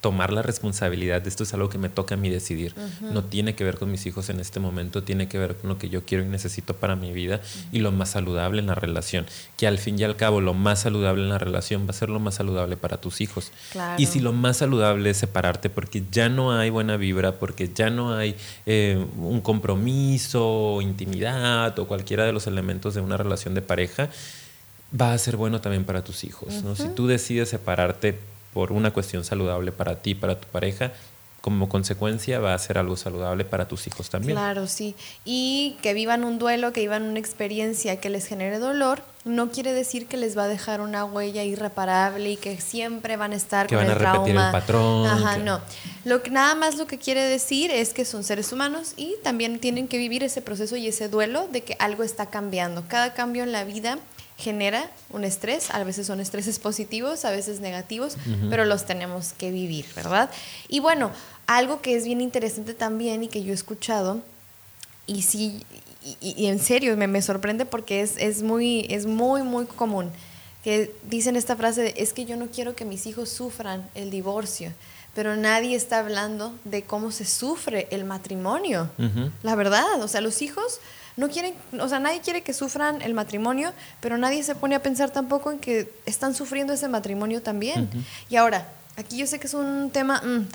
tomar 0.06 0.32
la 0.32 0.40
responsabilidad 0.40 1.20
de 1.20 1.28
esto 1.28 1.42
es 1.42 1.52
algo 1.52 1.68
que 1.68 1.78
me 1.78 1.88
toca 1.88 2.14
a 2.14 2.16
mí 2.16 2.30
decidir. 2.30 2.76
No 3.00 3.24
tiene 3.24 3.56
que 3.56 3.64
ver 3.64 3.76
con 3.76 3.90
mis 3.90 4.06
hijos 4.06 4.30
en 4.30 4.38
este 4.38 4.60
momento, 4.60 5.02
tiene 5.02 5.26
que 5.26 5.36
ver 5.36 5.56
con 5.56 5.68
lo 5.68 5.78
que 5.78 5.88
yo 5.88 6.04
quiero 6.04 6.22
y 6.22 6.28
necesito 6.28 6.76
para 6.76 6.94
mi 6.94 7.12
vida 7.12 7.40
y 7.72 7.80
lo 7.80 7.90
más 7.90 8.10
saludable 8.10 8.60
en 8.60 8.68
la 8.68 8.76
relación. 8.76 9.26
Que 9.56 9.66
al 9.66 9.78
fin 9.78 9.98
y 9.98 10.04
al 10.04 10.14
cabo 10.14 10.40
lo 10.40 10.54
más 10.54 10.82
saludable 10.82 11.24
en 11.24 11.30
la 11.30 11.38
relación 11.38 11.86
va 11.86 11.90
a 11.90 11.94
ser 11.94 12.08
lo 12.08 12.20
más 12.20 12.36
saludable 12.36 12.76
para 12.76 13.00
tus 13.00 13.20
hijos. 13.20 13.50
Y 13.98 14.06
si 14.06 14.20
lo 14.20 14.32
más 14.32 14.58
saludable 14.58 15.10
es 15.10 15.16
separarte 15.16 15.70
porque 15.70 16.04
ya 16.12 16.28
no 16.28 16.52
hay 16.52 16.70
buena 16.70 16.96
vibra, 16.96 17.32
porque 17.32 17.68
ya 17.74 17.90
no 17.90 18.14
hay 18.14 18.36
eh, 18.64 19.04
un 19.18 19.40
compromiso, 19.40 20.78
intimidad 20.82 21.76
o 21.80 21.88
cualquiera 21.88 22.24
de 22.26 22.32
los 22.32 22.46
elementos 22.46 22.94
de 22.94 23.00
una 23.00 23.16
relación 23.16 23.54
de 23.54 23.62
pareja, 23.62 24.08
va 24.98 25.12
a 25.12 25.18
ser 25.18 25.36
bueno 25.36 25.60
también 25.60 25.84
para 25.84 26.04
tus 26.04 26.22
hijos. 26.22 26.62
¿no? 26.62 26.76
Si 26.76 26.86
tú 26.90 27.08
decides 27.08 27.48
separarte 27.48 28.35
por 28.56 28.72
una 28.72 28.90
cuestión 28.90 29.22
saludable 29.22 29.70
para 29.70 29.96
ti, 29.96 30.14
para 30.14 30.40
tu 30.40 30.48
pareja, 30.48 30.90
como 31.42 31.68
consecuencia 31.68 32.40
va 32.40 32.54
a 32.54 32.58
ser 32.58 32.78
algo 32.78 32.96
saludable 32.96 33.44
para 33.44 33.68
tus 33.68 33.86
hijos 33.86 34.08
también. 34.08 34.32
Claro, 34.32 34.66
sí. 34.66 34.94
Y 35.26 35.76
que 35.82 35.92
vivan 35.92 36.24
un 36.24 36.38
duelo, 36.38 36.72
que 36.72 36.80
vivan 36.80 37.02
una 37.02 37.18
experiencia 37.18 38.00
que 38.00 38.08
les 38.08 38.24
genere 38.24 38.58
dolor, 38.58 39.02
no 39.26 39.50
quiere 39.50 39.74
decir 39.74 40.06
que 40.06 40.16
les 40.16 40.38
va 40.38 40.44
a 40.44 40.48
dejar 40.48 40.80
una 40.80 41.04
huella 41.04 41.44
irreparable 41.44 42.30
y 42.30 42.36
que 42.38 42.58
siempre 42.58 43.18
van 43.18 43.32
a 43.32 43.36
estar 43.36 43.66
que 43.66 43.76
van 43.76 43.90
a 43.90 43.94
repetir 43.94 44.34
el 44.34 44.50
patrón. 44.50 45.06
Ajá, 45.06 45.36
no. 45.36 45.60
Lo 46.06 46.22
que 46.22 46.30
nada 46.30 46.54
más 46.54 46.78
lo 46.78 46.86
que 46.86 46.96
quiere 46.96 47.20
decir 47.24 47.70
es 47.70 47.92
que 47.92 48.06
son 48.06 48.24
seres 48.24 48.54
humanos 48.54 48.94
y 48.96 49.16
también 49.22 49.60
tienen 49.60 49.86
que 49.86 49.98
vivir 49.98 50.24
ese 50.24 50.40
proceso 50.40 50.76
y 50.76 50.86
ese 50.86 51.10
duelo 51.10 51.46
de 51.48 51.60
que 51.60 51.76
algo 51.78 52.04
está 52.04 52.30
cambiando. 52.30 52.84
Cada 52.88 53.12
cambio 53.12 53.42
en 53.42 53.52
la 53.52 53.64
vida 53.64 53.98
genera 54.36 54.90
un 55.10 55.24
estrés, 55.24 55.70
a 55.70 55.82
veces 55.82 56.06
son 56.06 56.20
estreses 56.20 56.58
positivos, 56.58 57.24
a 57.24 57.30
veces 57.30 57.60
negativos, 57.60 58.16
pero 58.50 58.64
los 58.64 58.84
tenemos 58.84 59.32
que 59.32 59.50
vivir, 59.50 59.86
¿verdad? 59.96 60.30
Y 60.68 60.80
bueno, 60.80 61.10
algo 61.46 61.80
que 61.80 61.96
es 61.96 62.04
bien 62.04 62.20
interesante 62.20 62.74
también 62.74 63.22
y 63.22 63.28
que 63.28 63.42
yo 63.42 63.52
he 63.52 63.54
escuchado, 63.54 64.20
y 65.06 65.22
sí, 65.22 65.64
y, 66.20 66.46
en 66.46 66.58
serio 66.58 66.96
me, 66.96 67.06
me, 67.06 67.22
sorprende 67.22 67.64
porque 67.64 68.00
es, 68.00 68.16
es, 68.18 68.42
muy, 68.42 68.86
es 68.90 69.06
muy, 69.06 69.42
muy 69.42 69.64
común, 69.64 70.10
que 70.62 70.92
dicen 71.04 71.36
esta 71.36 71.56
frase, 71.56 71.94
es 71.96 72.12
que 72.12 72.26
yo 72.26 72.36
no 72.36 72.48
quiero 72.48 72.76
que 72.76 72.84
mis 72.84 73.06
hijos 73.06 73.30
sufran 73.30 73.88
el 73.94 74.10
divorcio, 74.10 74.72
pero 75.14 75.34
nadie 75.34 75.76
está 75.76 76.00
hablando 76.00 76.52
de 76.64 76.82
cómo 76.82 77.10
se 77.10 77.24
sufre 77.24 77.88
el 77.90 78.04
matrimonio, 78.04 78.90
la 79.42 79.54
verdad, 79.54 80.02
o 80.02 80.08
sea, 80.08 80.20
los 80.20 80.42
hijos 80.42 80.80
no 81.16 81.28
quieren, 81.30 81.54
o 81.80 81.88
sea, 81.88 81.98
nadie 81.98 82.20
quiere 82.20 82.42
que 82.42 82.52
sufran 82.52 83.00
el 83.02 83.14
matrimonio, 83.14 83.72
pero 84.00 84.18
nadie 84.18 84.42
se 84.42 84.54
pone 84.54 84.74
a 84.74 84.82
pensar 84.82 85.10
tampoco 85.10 85.50
en 85.50 85.58
que 85.58 85.90
están 86.04 86.34
sufriendo 86.34 86.72
ese 86.72 86.88
matrimonio 86.88 87.42
también. 87.42 87.88
Y 88.28 88.36
ahora, 88.36 88.68
aquí 88.96 89.16
yo 89.16 89.26
sé 89.26 89.38
que 89.38 89.46
es 89.46 89.54
un 89.54 89.90
tema, 89.90 90.20
mm, 90.20 90.46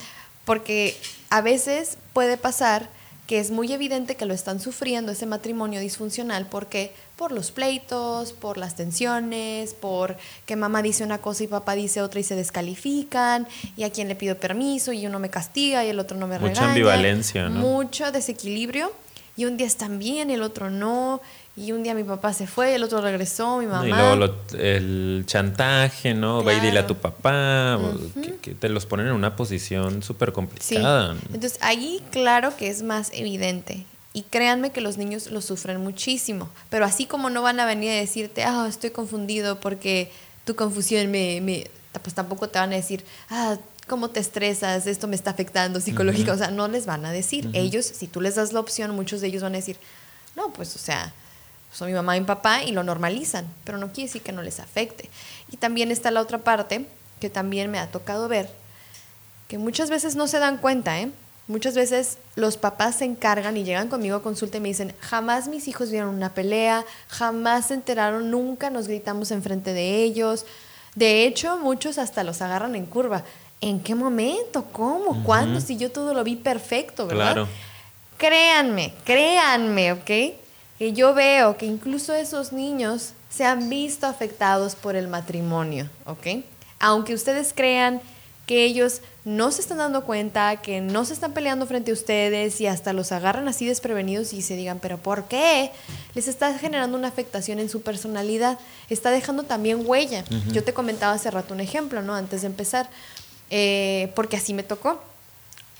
porque 0.45 0.95
a 1.30 1.41
veces 1.41 1.97
puede 2.13 2.38
pasar 2.38 2.89
que 3.32 3.39
es 3.39 3.50
muy 3.50 3.71
evidente 3.71 4.15
que 4.15 4.26
lo 4.26 4.34
están 4.34 4.60
sufriendo 4.60 5.13
ese 5.13 5.26
matrimonio 5.26 5.80
disfuncional 5.80 6.47
porque 6.47 6.91
por 7.15 7.32
los 7.32 7.52
pleitos, 7.52 8.34
por 8.34 8.58
las 8.58 8.76
tensiones, 8.76 9.74
por 9.74 10.17
que 10.45 10.58
mamá 10.58 10.82
dice 10.82 11.06
una 11.06 11.19
cosa 11.19 11.45
y 11.45 11.47
papá 11.47 11.76
dice 11.76 12.02
otra 12.02 12.19
y 12.19 12.24
se 12.24 12.36
descalifican 12.36 13.47
y 13.78 13.84
a 13.84 13.89
quien 13.89 14.10
le 14.10 14.15
pido 14.15 14.36
permiso 14.36 14.91
y 14.91 15.08
uno 15.08 15.17
me 15.19 15.30
castiga 15.30 15.86
y 15.86 15.89
el 15.89 16.00
otro 16.00 16.17
no 16.17 16.28
me 16.28 16.38
regaña. 16.38 16.60
Mucha 16.60 16.69
ambivalencia, 16.71 17.47
¿no? 17.47 17.62
Mucho 17.62 18.12
desequilibrio 18.12 18.91
y 19.36 19.46
un 19.46 19.58
día 19.58 19.67
están 19.67 20.00
bien 20.00 20.30
el 20.30 20.41
otro 20.41 20.70
no, 20.70 21.22
y 21.58 21.74
un 21.74 21.84
día 21.84 21.94
mi 21.94 22.04
papá 22.04 22.34
se 22.34 22.48
fue, 22.48 22.76
el 22.76 22.84
otro 22.84 23.02
regresó, 23.02 23.58
mi 23.58 23.65
mamá. 23.65 23.88
Y 23.88 23.91
luego 23.91 24.34
el 24.58 25.24
chantaje, 25.26 26.13
¿no? 26.13 26.44
Va 26.44 26.54
y 26.54 26.60
dile 26.60 26.80
a 26.80 26.88
tu 26.88 26.96
papá, 26.96 27.80
que, 28.41 28.56
te 28.56 28.70
los 28.70 28.86
ponen 28.86 29.08
en 29.08 29.13
una 29.13 29.36
posición 29.36 30.02
súper 30.02 30.32
complicada. 30.32 31.15
Entonces 31.34 31.60
ahí 31.62 32.02
claro 32.12 32.56
que 32.56 32.70
es 32.70 32.84
más 32.84 33.12
evidente. 33.13 33.86
Y 34.13 34.24
créanme 34.24 34.72
que 34.72 34.82
los 34.82 34.98
niños 34.98 35.32
lo 35.32 35.41
sufren 35.41 35.80
muchísimo, 35.82 36.50
pero 36.70 36.84
así 36.84 37.06
como 37.06 37.30
no 37.30 37.41
van 37.41 37.62
a 37.62 37.65
venir 37.65 37.91
a 37.91 37.96
decirte, 37.96 38.44
ah, 38.44 38.65
estoy 38.67 38.89
confundido 38.89 39.62
porque 39.62 40.12
tu 40.44 40.56
confusión 40.56 41.10
me, 41.12 41.39
me 41.39 41.70
pues 42.00 42.13
tampoco 42.13 42.50
te 42.50 42.60
van 42.60 42.74
a 42.74 42.76
decir, 42.76 43.06
ah, 43.30 43.58
cómo 43.91 44.10
te 44.10 44.21
estresas, 44.21 44.88
esto 44.88 45.10
me 45.10 45.17
está 45.17 45.32
afectando 45.32 45.82
psicológica, 45.82 46.32
o 46.32 46.38
sea, 46.38 46.49
no 46.49 46.69
les 46.69 46.86
van 46.86 47.06
a 47.06 47.12
decir. 47.12 47.49
Ellos, 47.51 47.86
si 47.86 48.08
tú 48.08 48.21
les 48.21 48.36
das 48.36 48.54
la 48.54 48.62
opción, 48.62 48.95
muchos 48.95 49.19
de 49.19 49.27
ellos 49.27 49.43
van 49.43 49.51
a 49.51 49.58
decir, 49.58 49.75
no, 50.38 50.54
pues, 50.54 50.73
o 50.77 50.80
sea, 50.80 51.12
son 51.73 51.89
mi 51.89 51.93
mamá 51.93 52.15
y 52.15 52.21
mi 52.21 52.25
papá 52.25 52.63
y 52.63 52.71
lo 52.71 52.84
normalizan, 52.84 53.45
pero 53.65 53.77
no 53.77 53.91
quiere 53.91 54.08
decir 54.08 54.22
que 54.22 54.32
no 54.32 54.43
les 54.43 54.61
afecte. 54.61 55.09
Y 55.51 55.57
también 55.57 55.91
está 55.91 56.09
la 56.09 56.22
otra 56.22 56.38
parte 56.38 56.86
que 57.20 57.30
también 57.30 57.70
me 57.70 57.80
ha 57.80 57.91
tocado 57.91 58.30
ver, 58.30 58.49
que 59.49 59.57
muchas 59.57 59.89
veces 59.89 60.16
no 60.16 60.26
se 60.28 60.39
dan 60.39 60.57
cuenta, 60.59 61.01
¿eh? 61.01 61.11
Muchas 61.49 61.76
veces 61.76 62.18
los 62.36 62.55
papás 62.55 62.95
se 62.99 63.03
encargan 63.03 63.57
y 63.57 63.66
llegan 63.66 63.89
conmigo 63.89 64.16
a 64.16 64.24
consulta 64.24 64.55
y 64.55 64.61
me 64.61 64.70
dicen, 64.70 64.95
jamás 65.01 65.49
mis 65.49 65.68
hijos 65.68 65.91
vieron 65.91 66.16
una 66.16 66.34
pelea, 66.34 66.86
jamás 67.09 67.66
se 67.66 67.74
enteraron, 67.74 68.32
nunca 68.32 68.70
nos 68.70 68.88
gritamos 68.88 69.32
enfrente 69.32 69.74
de 69.74 70.01
ellos. 70.01 70.45
De 70.95 71.26
hecho, 71.26 71.57
muchos 71.57 71.97
hasta 71.97 72.24
los 72.24 72.41
agarran 72.41 72.78
en 72.78 72.86
curva. 72.86 73.26
¿En 73.62 73.80
qué 73.80 73.95
momento? 73.95 74.66
¿Cómo? 74.72 75.24
¿Cuándo? 75.24 75.62
Si 75.62 75.78
yo 75.78 75.91
todo 75.91 76.14
lo 76.14 76.24
vi 76.24 76.36
perfecto, 76.36 77.07
¿verdad? 77.07 77.34
Claro. 77.34 77.47
Créanme, 78.18 78.93
créanme, 79.05 79.93
¿ok? 79.93 80.12
que 80.82 80.93
yo 80.93 81.14
veo 81.14 81.57
que 81.57 81.68
incluso 81.68 82.12
esos 82.16 82.53
niños 82.53 83.14
se 83.30 83.45
han 83.45 83.70
visto 83.70 84.07
afectados 84.07 84.74
por 84.74 84.95
el 84.95 85.07
matrimonio, 85.07 85.88
¿ok? 86.05 86.43
Aunque 86.80 87.14
ustedes 87.14 87.53
crean 87.55 88.01
que 88.47 88.66
ellos 88.66 89.01
no 89.24 89.51
se 89.51 89.62
están 89.62 89.78
dando 89.78 90.05
cuenta, 90.05 90.55
que 90.57 90.82
no 90.82 91.05
se 91.05 91.14
están 91.14 91.34
peleando 91.34 91.68
frente 91.68 91.91
a 91.91 91.93
ustedes 91.93 92.59
y 92.62 92.66
hasta 92.66 92.93
los 92.93 93.12
agarran 93.12 93.47
así 93.47 93.68
desprevenidos 93.68 94.34
y 94.34 94.41
se 94.41 94.55
digan, 94.55 94.80
pero 94.80 94.97
¿por 94.97 95.26
qué? 95.26 95.70
Les 96.16 96.28
está 96.28 96.57
generando 96.57 96.97
una 96.97 97.09
afectación 97.09 97.59
en 97.59 97.70
su 97.70 97.84
personalidad, 97.84 98.57
está 98.89 99.12
dejando 99.12 99.43
también 99.43 99.84
huella. 99.86 100.26
Yo 100.51 100.64
te 100.64 100.74
comentaba 100.74 101.14
hace 101.14 101.30
rato 101.30 101.53
un 101.53 101.59
ejemplo, 101.59 102.01
¿no? 102.01 102.16
Antes 102.16 102.41
de 102.41 102.47
empezar, 102.47 102.89
eh, 103.52 104.12
porque 104.16 104.38
así 104.38 104.56
me 104.56 104.64
tocó. 104.64 104.99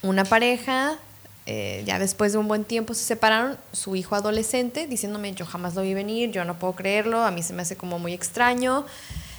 Una 0.02 0.24
pareja, 0.24 0.98
eh, 1.46 1.82
ya 1.84 1.98
después 1.98 2.32
de 2.32 2.38
un 2.38 2.46
buen 2.46 2.64
tiempo 2.64 2.94
se 2.94 3.02
separaron, 3.02 3.56
su 3.72 3.96
hijo 3.96 4.14
adolescente, 4.14 4.86
diciéndome, 4.86 5.32
yo 5.32 5.46
jamás 5.46 5.74
lo 5.74 5.82
vi 5.82 5.94
venir, 5.94 6.30
yo 6.30 6.44
no 6.44 6.58
puedo 6.58 6.74
creerlo, 6.74 7.22
a 7.22 7.30
mí 7.30 7.42
se 7.42 7.52
me 7.52 7.62
hace 7.62 7.76
como 7.76 7.98
muy 7.98 8.12
extraño. 8.12 8.84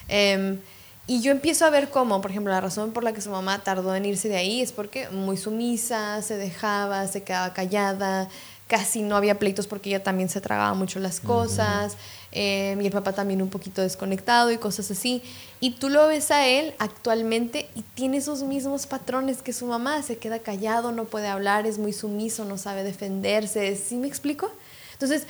Em, 0.09 0.59
y 1.05 1.21
yo 1.21 1.31
empiezo 1.31 1.65
a 1.65 1.69
ver 1.69 1.89
cómo, 1.89 2.21
por 2.21 2.31
ejemplo, 2.31 2.51
la 2.51 2.61
razón 2.61 2.91
por 2.91 3.03
la 3.03 3.13
que 3.13 3.21
su 3.21 3.29
mamá 3.29 3.59
tardó 3.59 3.93
en 3.95 4.05
irse 4.05 4.29
de 4.29 4.37
ahí 4.37 4.61
es 4.61 4.71
porque 4.71 5.09
muy 5.09 5.37
sumisa, 5.37 6.21
se 6.21 6.37
dejaba, 6.37 7.07
se 7.07 7.23
quedaba 7.23 7.53
callada, 7.53 8.29
casi 8.73 9.03
no 9.03 9.15
había 9.15 9.37
pleitos 9.37 9.67
porque 9.67 9.91
ella 9.91 10.01
también 10.01 10.29
se 10.29 10.41
tragaba 10.41 10.73
mucho 10.73 10.99
las 10.99 11.19
cosas, 11.19 11.95
eh, 12.31 12.75
y 12.81 12.83
el 12.87 12.91
papá 12.91 13.13
también 13.13 13.39
un 13.43 13.49
poquito 13.49 13.83
desconectado 13.83 14.51
y 14.51 14.57
cosas 14.57 14.89
así. 14.89 15.21
Y 15.59 15.75
tú 15.75 15.89
lo 15.89 16.07
ves 16.07 16.31
a 16.31 16.47
él 16.47 16.73
actualmente 16.79 17.69
y 17.75 17.83
tiene 17.93 18.17
esos 18.17 18.41
mismos 18.41 18.87
patrones 18.87 19.43
que 19.43 19.53
su 19.53 19.67
mamá, 19.67 20.01
se 20.01 20.17
queda 20.17 20.39
callado, 20.39 20.91
no 20.91 21.03
puede 21.03 21.27
hablar, 21.27 21.67
es 21.67 21.77
muy 21.77 21.93
sumiso, 21.93 22.45
no 22.45 22.57
sabe 22.57 22.83
defenderse, 22.83 23.75
¿sí 23.75 23.95
me 23.95 24.07
explico? 24.07 24.49
Entonces, 24.93 25.27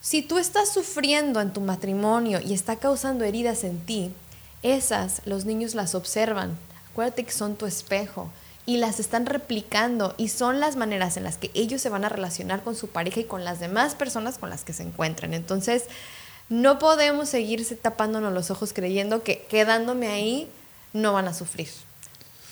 si 0.00 0.22
tú 0.22 0.38
estás 0.38 0.72
sufriendo 0.74 1.40
en 1.40 1.52
tu 1.52 1.60
matrimonio 1.60 2.40
y 2.44 2.54
está 2.54 2.74
causando 2.74 3.24
heridas 3.24 3.62
en 3.62 3.78
ti, 3.78 4.12
esas 4.64 5.22
los 5.26 5.44
niños 5.44 5.76
las 5.76 5.94
observan. 5.94 6.58
Acuérdate 6.90 7.22
que 7.22 7.30
son 7.30 7.54
tu 7.54 7.66
espejo 7.66 8.32
y 8.70 8.76
las 8.76 9.00
están 9.00 9.26
replicando 9.26 10.14
y 10.16 10.28
son 10.28 10.60
las 10.60 10.76
maneras 10.76 11.16
en 11.16 11.24
las 11.24 11.38
que 11.38 11.50
ellos 11.54 11.80
se 11.80 11.88
van 11.88 12.04
a 12.04 12.08
relacionar 12.08 12.62
con 12.62 12.76
su 12.76 12.86
pareja 12.86 13.18
y 13.18 13.24
con 13.24 13.44
las 13.44 13.58
demás 13.58 13.96
personas 13.96 14.38
con 14.38 14.48
las 14.48 14.62
que 14.62 14.72
se 14.72 14.84
encuentran. 14.84 15.34
Entonces, 15.34 15.86
no 16.48 16.78
podemos 16.78 17.28
seguirse 17.28 17.74
tapándonos 17.74 18.32
los 18.32 18.52
ojos 18.52 18.72
creyendo 18.72 19.24
que 19.24 19.42
quedándome 19.50 20.06
ahí 20.06 20.48
no 20.92 21.12
van 21.12 21.26
a 21.26 21.34
sufrir 21.34 21.66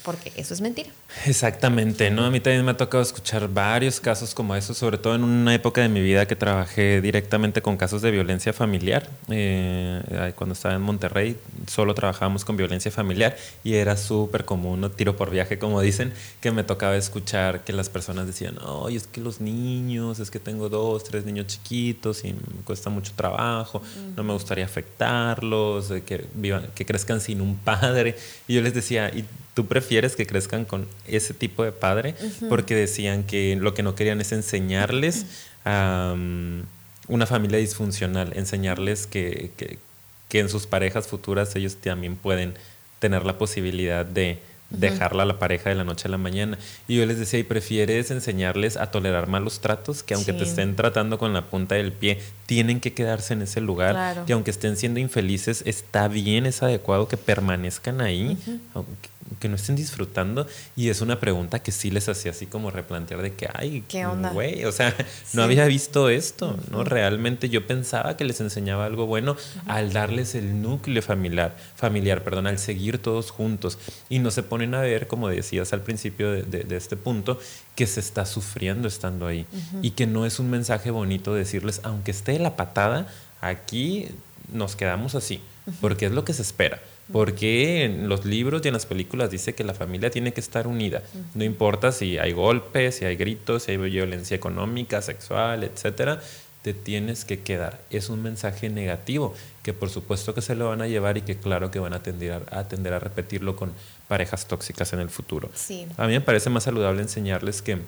porque 0.05 0.33
eso 0.37 0.55
es 0.55 0.61
mentira. 0.61 0.91
Exactamente, 1.27 2.11
¿no? 2.11 2.25
A 2.25 2.31
mí 2.31 2.41
también 2.41 2.65
me 2.65 2.71
ha 2.71 2.77
tocado 2.77 3.03
escuchar 3.03 3.49
varios 3.49 4.01
casos 4.01 4.35
como 4.35 4.55
esos, 4.55 4.77
sobre 4.77 4.99
todo 4.99 5.15
en 5.15 5.25
una 5.25 5.55
época 5.55 5.81
de 5.81 5.89
mi 5.89 6.01
vida 6.01 6.27
que 6.27 6.37
trabajé 6.37 7.01
directamente 7.01 7.63
con 7.63 7.77
casos 7.77 8.03
de 8.03 8.11
violencia 8.11 8.53
familiar. 8.53 9.09
Eh, 9.29 10.33
cuando 10.37 10.55
estaba 10.55 10.75
en 10.75 10.83
Monterrey, 10.83 11.37
solo 11.67 11.95
trabajábamos 11.95 12.45
con 12.45 12.57
violencia 12.57 12.91
familiar 12.91 13.37
y 13.65 13.75
era 13.75 13.97
súper 13.97 14.45
común, 14.45 14.81
¿no? 14.81 14.91
tiro 14.91 15.17
por 15.17 15.31
viaje, 15.31 15.59
como 15.59 15.81
dicen, 15.81 16.13
que 16.41 16.51
me 16.51 16.65
tocaba 16.65 16.97
escuchar 16.97 17.65
que 17.65 17.73
las 17.73 17.89
personas 17.89 18.27
decían, 18.27 18.59
oye, 18.65 18.97
es 18.97 19.07
que 19.07 19.21
los 19.21 19.41
niños, 19.41 20.19
es 20.21 20.31
que 20.31 20.41
tengo 20.41 20.69
dos, 20.69 21.05
tres 21.05 21.25
niños 21.25 21.47
chiquitos 21.47 22.25
y 22.25 22.33
me 22.33 22.63
cuesta 22.65 22.91
mucho 22.91 23.13
trabajo, 23.15 23.83
no 24.17 24.23
me 24.23 24.33
gustaría 24.33 24.65
afectarlos, 24.65 25.93
que, 26.07 26.27
vivan, 26.35 26.69
que 26.75 26.85
crezcan 26.85 27.21
sin 27.21 27.41
un 27.41 27.57
padre. 27.57 28.17
Y 28.47 28.55
yo 28.55 28.63
les 28.63 28.75
decía, 28.75 29.11
¿y 29.15 29.25
tú 29.59 29.67
prefieres 29.67 30.15
que 30.15 30.25
crezcan 30.25 30.65
con 30.65 30.87
ese 31.09 31.35
tipo 31.35 31.65
de 31.65 31.73
padre, 31.73 32.15
porque 32.49 32.77
decían 32.77 33.25
que 33.25 33.57
lo 33.57 33.75
que 33.75 33.83
no 33.83 33.97
querían 33.97 34.21
es 34.21 34.31
enseñarles 34.31 35.27
a 35.65 36.15
una 37.09 37.27
familia 37.27 37.59
disfuncional, 37.59 38.35
enseñarles 38.37 39.09
que, 39.09 39.51
que, 40.29 40.39
en 40.39 40.49
sus 40.49 40.69
parejas 40.69 41.09
futuras 41.09 41.57
ellos 41.57 41.75
también 41.75 42.15
pueden 42.15 42.55
tener 43.01 43.27
la 43.27 43.37
posibilidad 43.37 44.07
de 44.07 44.39
dejarla 44.71 45.25
a 45.25 45.27
la 45.27 45.41
pareja 45.41 45.71
de 45.71 45.75
la 45.75 45.83
noche 45.83 46.07
a 46.07 46.11
la 46.13 46.19
mañana. 46.19 46.57
Y 46.87 46.99
yo 46.99 47.07
les 47.07 47.19
decía, 47.19 47.41
¿y 47.41 47.43
prefieres 47.43 48.13
enseñarles 48.13 48.77
a 48.77 48.93
tolerar 48.93 49.27
malos 49.27 49.59
tratos? 49.59 50.05
Que 50.05 50.15
aunque 50.15 50.35
te 50.35 50.45
estén 50.45 50.77
tratando 50.77 51.19
con 51.19 51.33
la 51.33 51.47
punta 51.47 51.75
del 51.75 51.91
pie, 51.91 52.21
tienen 52.47 52.79
que 52.79 52.93
quedarse 52.93 53.33
en 53.33 53.43
ese 53.43 53.61
lugar. 53.61 54.25
Que 54.25 54.35
aunque 54.35 54.53
estén 54.53 54.77
siendo 54.77 55.01
infelices, 55.01 55.65
está 55.67 56.07
bien, 56.07 56.47
es 56.47 56.63
adecuado 56.63 57.09
que 57.09 57.17
permanezcan 57.17 58.01
ahí 58.01 58.39
que 59.41 59.49
no 59.49 59.57
estén 59.57 59.77
disfrutando? 59.77 60.47
Y 60.77 60.89
es 60.89 61.01
una 61.01 61.21
pregunta 61.21 61.61
que 61.61 61.73
sí 61.73 61.91
les 61.91 62.09
hacía 62.09 62.31
así 62.31 62.47
como 62.47 62.71
replantear 62.71 63.23
de 63.23 63.35
que, 63.35 63.49
ay, 63.53 63.85
¿qué 63.89 64.07
onda? 64.07 64.31
Güey, 64.31 64.65
o 64.65 64.73
sea, 64.73 64.95
no 65.33 65.43
había 65.43 65.67
visto 65.67 66.09
esto, 66.09 66.59
¿no? 66.71 66.85
Realmente 66.85 67.49
yo 67.49 67.67
pensaba 67.67 68.17
que 68.17 68.25
les 68.25 68.41
enseñaba 68.41 68.85
algo 68.85 69.07
bueno 69.07 69.37
al 69.67 69.93
darles 69.93 70.35
el 70.35 70.63
núcleo 70.63 71.03
familiar, 71.03 71.57
familiar, 71.77 72.25
perdón, 72.25 72.47
al 72.47 72.59
seguir 72.59 72.99
todos 72.99 73.31
juntos. 73.31 73.79
Y 74.09 74.19
no 74.19 74.31
se 74.31 74.43
ponen 74.43 74.75
a 74.75 74.81
ver, 74.81 75.07
como 75.07 75.29
decías 75.29 75.73
al 75.73 75.83
principio 75.83 76.31
de, 76.31 76.77
este 76.77 76.97
punto, 76.97 77.41
que 77.75 77.87
se 77.87 78.01
está 78.01 78.27
sufriendo 78.27 78.89
estando 78.89 79.27
ahí. 79.27 79.47
Y 79.83 79.93
que 79.93 80.07
no 80.07 80.27
es 80.27 80.39
un 80.39 80.51
mensaje 80.51 80.91
bonito 80.91 81.35
decirles, 81.35 81.81
aunque 81.85 82.11
esté 82.11 82.39
la 82.39 82.57
patada, 82.57 83.09
aquí 83.41 84.09
nos 84.53 84.77
quedamos 84.77 85.15
así, 85.15 85.41
porque 85.81 86.07
es 86.07 86.13
lo 86.13 86.25
que 86.25 86.33
se 86.33 86.43
espera. 86.43 86.81
Porque 87.13 87.85
en 87.85 88.09
los 88.09 88.25
libros 88.25 88.63
y 88.65 88.69
en 88.69 88.75
las 88.75 88.87
películas 88.87 89.31
dice 89.31 89.55
que 89.55 89.65
la 89.65 89.75
familia 89.75 90.11
tiene 90.11 90.33
que 90.33 90.41
estar 90.41 90.67
unida. 90.67 91.03
No 91.35 91.45
importa 91.45 91.91
si 91.93 92.19
hay 92.19 92.33
golpes, 92.33 92.97
si 92.97 93.05
hay 93.05 93.17
gritos, 93.17 93.63
si 93.65 93.73
hay 93.73 93.77
violencia 93.79 94.35
económica, 94.35 95.01
sexual, 95.01 95.65
etcétera, 95.65 96.21
te 96.63 96.75
tienes 96.75 97.25
que 97.25 97.41
quedar. 97.41 97.81
Es 97.91 98.11
un 98.11 98.23
mensaje 98.23 98.69
negativo 98.69 99.35
que 99.63 99.73
por 99.73 99.91
supuesto 99.91 100.35
que 100.35 100.43
se 100.43 100.55
lo 100.55 100.69
van 100.69 100.83
a 100.83 100.89
llevar 100.89 101.17
y 101.17 101.23
que 101.23 101.37
claro 101.37 101.71
que 101.71 101.79
van 101.79 101.95
a 101.95 102.03
tender 102.03 102.33
a, 102.33 102.43
a, 102.51 102.97
a 102.97 102.99
repetirlo 102.99 103.57
con 103.57 103.73
parejas 104.07 104.47
tóxicas 104.47 104.93
en 104.93 105.01
el 105.01 105.09
futuro. 105.09 105.51
A 105.97 106.07
mí 106.07 106.13
me 106.13 106.21
parece 106.21 106.51
más 106.51 106.65
saludable 106.65 107.01
enseñarles 107.01 107.63
que 107.63 107.79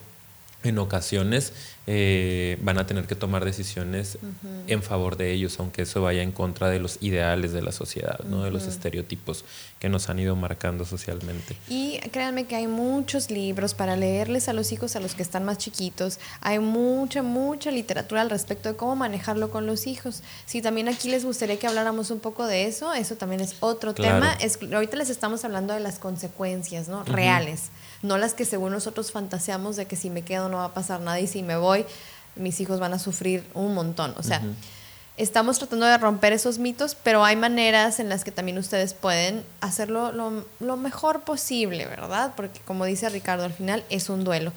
en 0.62 0.78
ocasiones 0.78 1.52
eh, 1.86 2.58
van 2.62 2.78
a 2.78 2.86
tener 2.86 3.06
que 3.06 3.14
tomar 3.14 3.44
decisiones 3.44 4.18
en 4.66 4.82
favor 4.82 5.16
de 5.16 5.32
ellos, 5.32 5.58
aunque 5.58 5.82
eso 5.82 6.02
vaya 6.02 6.22
en 6.22 6.30
contra 6.30 6.68
de 6.68 6.78
los 6.78 6.98
ideales 7.00 7.52
de 7.52 7.62
la 7.62 7.72
sociedad, 7.72 8.20
¿no? 8.28 8.44
de 8.44 8.50
los 8.50 8.66
estereotipos 8.66 9.44
que 9.78 9.88
nos 9.88 10.08
han 10.08 10.18
ido 10.18 10.36
marcando 10.36 10.84
socialmente. 10.84 11.56
Y 11.68 11.98
créanme 12.12 12.44
que 12.44 12.54
hay 12.54 12.66
muchos 12.66 13.30
libros 13.30 13.74
para 13.74 13.96
leerles 13.96 14.48
a 14.48 14.52
los 14.52 14.70
hijos, 14.72 14.94
a 14.94 15.00
los 15.00 15.14
que 15.14 15.22
están 15.22 15.44
más 15.44 15.58
chiquitos. 15.58 16.20
Hay 16.42 16.58
mucha, 16.58 17.22
mucha 17.22 17.70
literatura 17.70 18.20
al 18.20 18.30
respecto 18.30 18.68
de 18.68 18.76
cómo 18.76 18.94
manejarlo 18.94 19.50
con 19.50 19.66
los 19.66 19.86
hijos. 19.86 20.22
Si 20.44 20.60
también 20.62 20.88
aquí 20.88 21.08
les 21.10 21.24
gustaría 21.24 21.58
que 21.58 21.66
habláramos 21.66 22.10
un 22.10 22.20
poco 22.20 22.46
de 22.46 22.66
eso, 22.66 22.92
eso 22.92 23.16
también 23.16 23.40
es 23.40 23.56
otro 23.60 23.94
tema. 23.94 24.34
Es, 24.34 24.58
ahorita 24.62 24.96
les 24.96 25.10
estamos 25.10 25.44
hablando 25.44 25.74
de 25.74 25.80
las 25.80 25.98
consecuencias 25.98 26.88
¿no? 26.88 27.04
reales 27.04 27.70
no 28.02 28.18
las 28.18 28.34
que 28.34 28.44
según 28.44 28.72
nosotros 28.72 29.12
fantaseamos 29.12 29.76
de 29.76 29.86
que 29.86 29.96
si 29.96 30.10
me 30.10 30.22
quedo 30.22 30.48
no 30.48 30.58
va 30.58 30.66
a 30.66 30.74
pasar 30.74 31.00
nada 31.00 31.20
y 31.20 31.26
si 31.26 31.42
me 31.42 31.56
voy, 31.56 31.84
mis 32.36 32.60
hijos 32.60 32.80
van 32.80 32.94
a 32.94 32.98
sufrir 32.98 33.44
un 33.54 33.74
montón. 33.74 34.14
O 34.16 34.22
sea, 34.22 34.42
estamos 35.16 35.58
tratando 35.58 35.86
de 35.86 35.98
romper 35.98 36.32
esos 36.32 36.58
mitos, 36.58 36.94
pero 36.94 37.24
hay 37.24 37.36
maneras 37.36 38.00
en 38.00 38.08
las 38.08 38.24
que 38.24 38.32
también 38.32 38.58
ustedes 38.58 38.94
pueden 38.94 39.44
hacerlo 39.60 40.12
lo, 40.12 40.76
mejor 40.76 41.22
posible, 41.22 41.86
¿verdad? 41.86 42.32
Porque 42.36 42.60
como 42.60 42.84
dice 42.84 43.08
Ricardo, 43.08 43.44
al 43.44 43.52
final 43.52 43.84
es 43.90 44.08
un 44.08 44.24
duelo. 44.24 44.52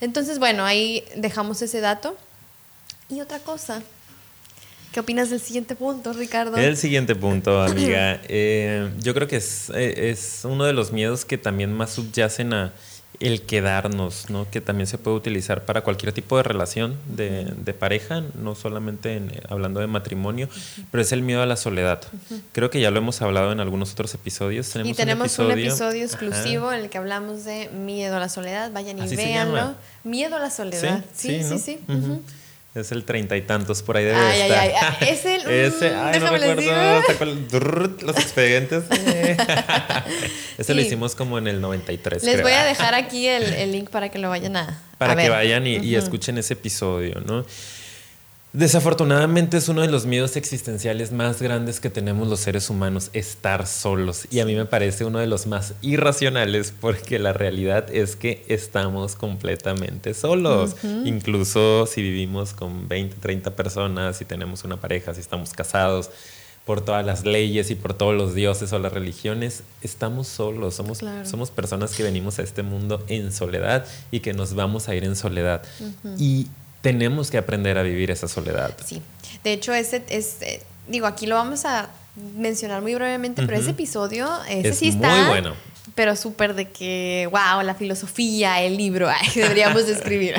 Entonces, 0.00 0.38
bueno, 0.38 0.64
ahí 0.64 1.04
dejamos 1.16 1.62
ese 1.62 1.80
dato. 1.80 2.16
Y 3.08 3.20
otra 3.20 3.38
cosa, 3.38 3.82
¿Qué 4.92 5.00
opinas 5.00 5.28
del 5.28 5.40
siguiente 5.40 5.74
punto, 5.74 6.14
Ricardo? 6.14 6.56
El 6.56 6.76
siguiente 6.76 7.14
punto, 7.14 7.60
amiga. 7.62 8.20
Eh, 8.26 8.90
yo 8.98 9.12
creo 9.12 9.28
que 9.28 9.36
es, 9.36 9.70
eh, 9.74 10.10
es, 10.10 10.40
uno 10.44 10.64
de 10.64 10.72
los 10.72 10.92
miedos 10.92 11.26
que 11.26 11.36
también 11.36 11.72
más 11.72 11.90
subyacen 11.90 12.54
a, 12.54 12.72
el 13.20 13.42
quedarnos, 13.42 14.30
¿no? 14.30 14.48
que 14.50 14.60
también 14.60 14.86
se 14.86 14.98
puede 14.98 15.16
utilizar 15.16 15.64
para 15.64 15.82
cualquier 15.82 16.12
tipo 16.12 16.36
de 16.36 16.42
relación 16.42 16.96
de, 17.08 17.74
pareja, 17.78 18.22
no 18.34 18.54
solamente 18.54 19.20
hablando 19.48 19.80
de 19.80 19.86
matrimonio, 19.86 20.48
pero 20.90 21.02
es 21.02 21.12
el 21.12 21.22
miedo 21.22 21.42
a 21.42 21.46
la 21.46 21.56
soledad. 21.56 22.00
Creo 22.52 22.70
que 22.70 22.80
ya 22.80 22.90
lo 22.90 22.98
hemos 22.98 23.20
hablado 23.22 23.52
en 23.52 23.60
algunos 23.60 23.92
otros 23.92 24.14
episodios. 24.14 24.68
Tenemos 24.70 24.92
y 24.92 24.94
tenemos 24.94 25.38
un 25.38 25.50
episodio, 25.50 26.04
exclusivo 26.04 26.72
en 26.72 26.80
el 26.80 26.90
que 26.90 26.98
hablamos 26.98 27.44
de 27.44 27.68
miedo 27.70 28.16
a 28.16 28.20
la 28.20 28.28
soledad. 28.28 28.70
Vayan 28.72 28.98
y 28.98 29.16
véanlo. 29.16 29.74
Miedo 30.04 30.36
a 30.36 30.38
la 30.38 30.50
soledad. 30.50 31.04
Sí, 31.14 31.42
sí, 31.42 31.58
sí. 31.58 31.80
Es 32.74 32.92
el 32.92 33.04
treinta 33.04 33.36
y 33.36 33.42
tantos, 33.42 33.82
por 33.82 33.96
ahí 33.96 34.04
debe 34.04 34.18
ay, 34.18 34.40
estar. 34.42 34.60
Ay, 34.60 34.72
ay, 35.00 35.08
Es 35.08 35.24
el. 35.24 35.40
Ese, 35.50 35.94
ay, 35.94 36.20
no 36.20 36.30
recuerdo. 36.30 37.96
Los 38.02 38.16
expedientes. 38.16 38.84
Ese 40.58 40.74
lo 40.74 40.80
hicimos 40.80 41.14
como 41.14 41.38
en 41.38 41.48
el 41.48 41.60
93. 41.60 42.22
Les 42.22 42.42
voy 42.42 42.52
a 42.52 42.64
dejar 42.64 42.94
aquí 42.94 43.26
el, 43.26 43.42
el, 43.54 43.72
link 43.72 43.90
para 43.90 44.10
que 44.10 44.18
lo 44.18 44.28
vayan 44.28 44.56
a. 44.56 44.82
Para 44.98 45.16
que 45.16 45.28
vayan 45.28 45.66
y, 45.66 45.76
y, 45.76 45.96
escuchen 45.96 46.38
ese 46.38 46.54
episodio, 46.54 47.20
¿no? 47.24 47.44
Desafortunadamente 48.54 49.58
es 49.58 49.68
uno 49.68 49.82
de 49.82 49.88
los 49.88 50.06
miedos 50.06 50.36
existenciales 50.36 51.12
más 51.12 51.42
grandes 51.42 51.80
que 51.80 51.90
tenemos 51.90 52.28
los 52.28 52.40
seres 52.40 52.70
humanos, 52.70 53.10
estar 53.12 53.66
solos. 53.66 54.26
Y 54.30 54.40
a 54.40 54.46
mí 54.46 54.54
me 54.54 54.64
parece 54.64 55.04
uno 55.04 55.18
de 55.18 55.26
los 55.26 55.46
más 55.46 55.74
irracionales 55.82 56.72
porque 56.80 57.18
la 57.18 57.34
realidad 57.34 57.94
es 57.94 58.16
que 58.16 58.46
estamos 58.48 59.16
completamente 59.16 60.14
solos. 60.14 60.76
Incluso 61.04 61.84
si 61.84 62.00
vivimos 62.00 62.54
con 62.54 62.88
20, 62.88 63.16
30 63.16 63.54
personas, 63.54 64.16
si 64.16 64.24
tenemos 64.24 64.64
una 64.64 64.80
pareja, 64.80 65.12
si 65.12 65.20
estamos 65.20 65.52
casados, 65.52 66.10
por 66.64 66.82
todas 66.82 67.04
las 67.04 67.24
leyes 67.24 67.70
y 67.70 67.74
por 67.74 67.94
todos 67.94 68.14
los 68.14 68.34
dioses 68.34 68.72
o 68.72 68.78
las 68.78 68.92
religiones, 68.92 69.62
estamos 69.82 70.26
solos, 70.26 70.74
somos, 70.74 71.00
somos 71.24 71.50
personas 71.50 71.94
que 71.94 72.02
venimos 72.02 72.38
a 72.38 72.42
este 72.42 72.62
mundo 72.62 73.02
en 73.08 73.32
soledad 73.32 73.86
y 74.10 74.20
que 74.20 74.34
nos 74.34 74.54
vamos 74.54 74.88
a 74.88 74.94
ir 74.94 75.04
en 75.04 75.16
soledad. 75.16 75.62
Y 76.18 76.46
tenemos 76.80 77.30
que 77.30 77.38
aprender 77.38 77.78
a 77.78 77.82
vivir 77.82 78.10
esa 78.10 78.28
soledad. 78.28 78.74
Sí, 78.84 79.02
de 79.44 79.52
hecho, 79.52 79.72
ese 79.72 80.04
es, 80.08 80.36
eh, 80.42 80.62
digo, 80.86 81.06
aquí 81.06 81.26
lo 81.26 81.34
vamos 81.34 81.64
a 81.64 81.88
mencionar 82.36 82.82
muy 82.82 82.94
brevemente, 82.94 83.42
pero 83.44 83.58
ese 83.58 83.70
episodio, 83.70 84.28
ese 84.48 84.68
es 84.68 84.78
sí 84.78 84.88
está. 84.88 85.08
Muy 85.08 85.28
bueno. 85.28 85.54
Pero 85.94 86.14
súper 86.14 86.54
de 86.54 86.68
que, 86.68 87.28
wow, 87.30 87.62
la 87.62 87.74
filosofía, 87.74 88.62
el 88.62 88.76
libro, 88.76 89.08
deberíamos 89.34 89.82
escribir. 89.82 90.34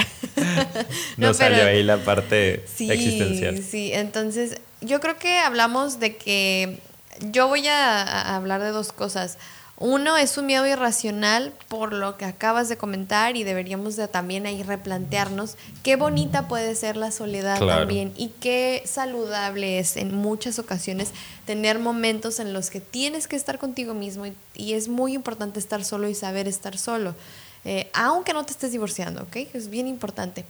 no, 1.17 1.33
salió 1.33 1.65
ahí 1.65 1.83
la 1.83 1.97
parte 1.97 2.63
sí, 2.73 2.89
existencial. 2.89 3.61
Sí, 3.61 3.91
entonces 3.93 4.59
yo 4.81 4.99
creo 4.99 5.17
que 5.17 5.39
hablamos 5.39 5.99
de 5.99 6.15
que 6.15 6.79
yo 7.19 7.47
voy 7.47 7.67
a 7.67 8.35
hablar 8.35 8.61
de 8.61 8.69
dos 8.69 8.93
cosas. 8.93 9.37
Uno 9.82 10.17
es 10.17 10.38
un 10.38 10.45
miedo 10.45 10.67
irracional 10.67 11.53
por 11.69 11.93
lo 11.93 12.17
que 12.17 12.25
acabas 12.25 12.67
de 12.67 12.75
comentar 12.75 13.38
y 13.38 13.45
deberíamos 13.45 13.95
de 13.95 14.09
también 14.09 14.45
ahí 14.45 14.61
replantearnos 14.61 15.55
qué 15.84 15.95
bonita 15.95 16.49
puede 16.49 16.75
ser 16.75 16.97
la 16.97 17.11
soledad 17.11 17.65
también 17.65 18.11
y 18.17 18.27
qué 18.41 18.84
saludable 18.86 19.80
es 19.80 19.95
en 19.95 20.13
muchas 20.13 20.59
ocasiones 20.59 21.11
tener 21.45 21.80
momentos 21.80 22.41
en 22.41 22.51
los 22.51 22.69
que 22.69 22.82
tienes 22.82 23.30
que 23.30 23.38
estar 23.38 23.57
contigo 23.57 23.93
mismo 23.93 24.25
y, 24.53 24.73
es 24.73 24.89
muy 24.89 25.13
importante 25.13 25.59
estar 25.59 25.86
solo 25.86 26.09
y 26.09 26.13
saber 26.13 26.49
estar 26.49 26.77
solo, 26.77 27.15
eh, 27.63 27.89
aunque 27.93 28.34
no 28.34 28.45
te 28.45 28.51
estés 28.51 28.73
divorciando, 28.73 29.23
¿ok? 29.23 29.38
Es 29.53 29.69
bien 29.69 29.88
importante. 29.88 30.43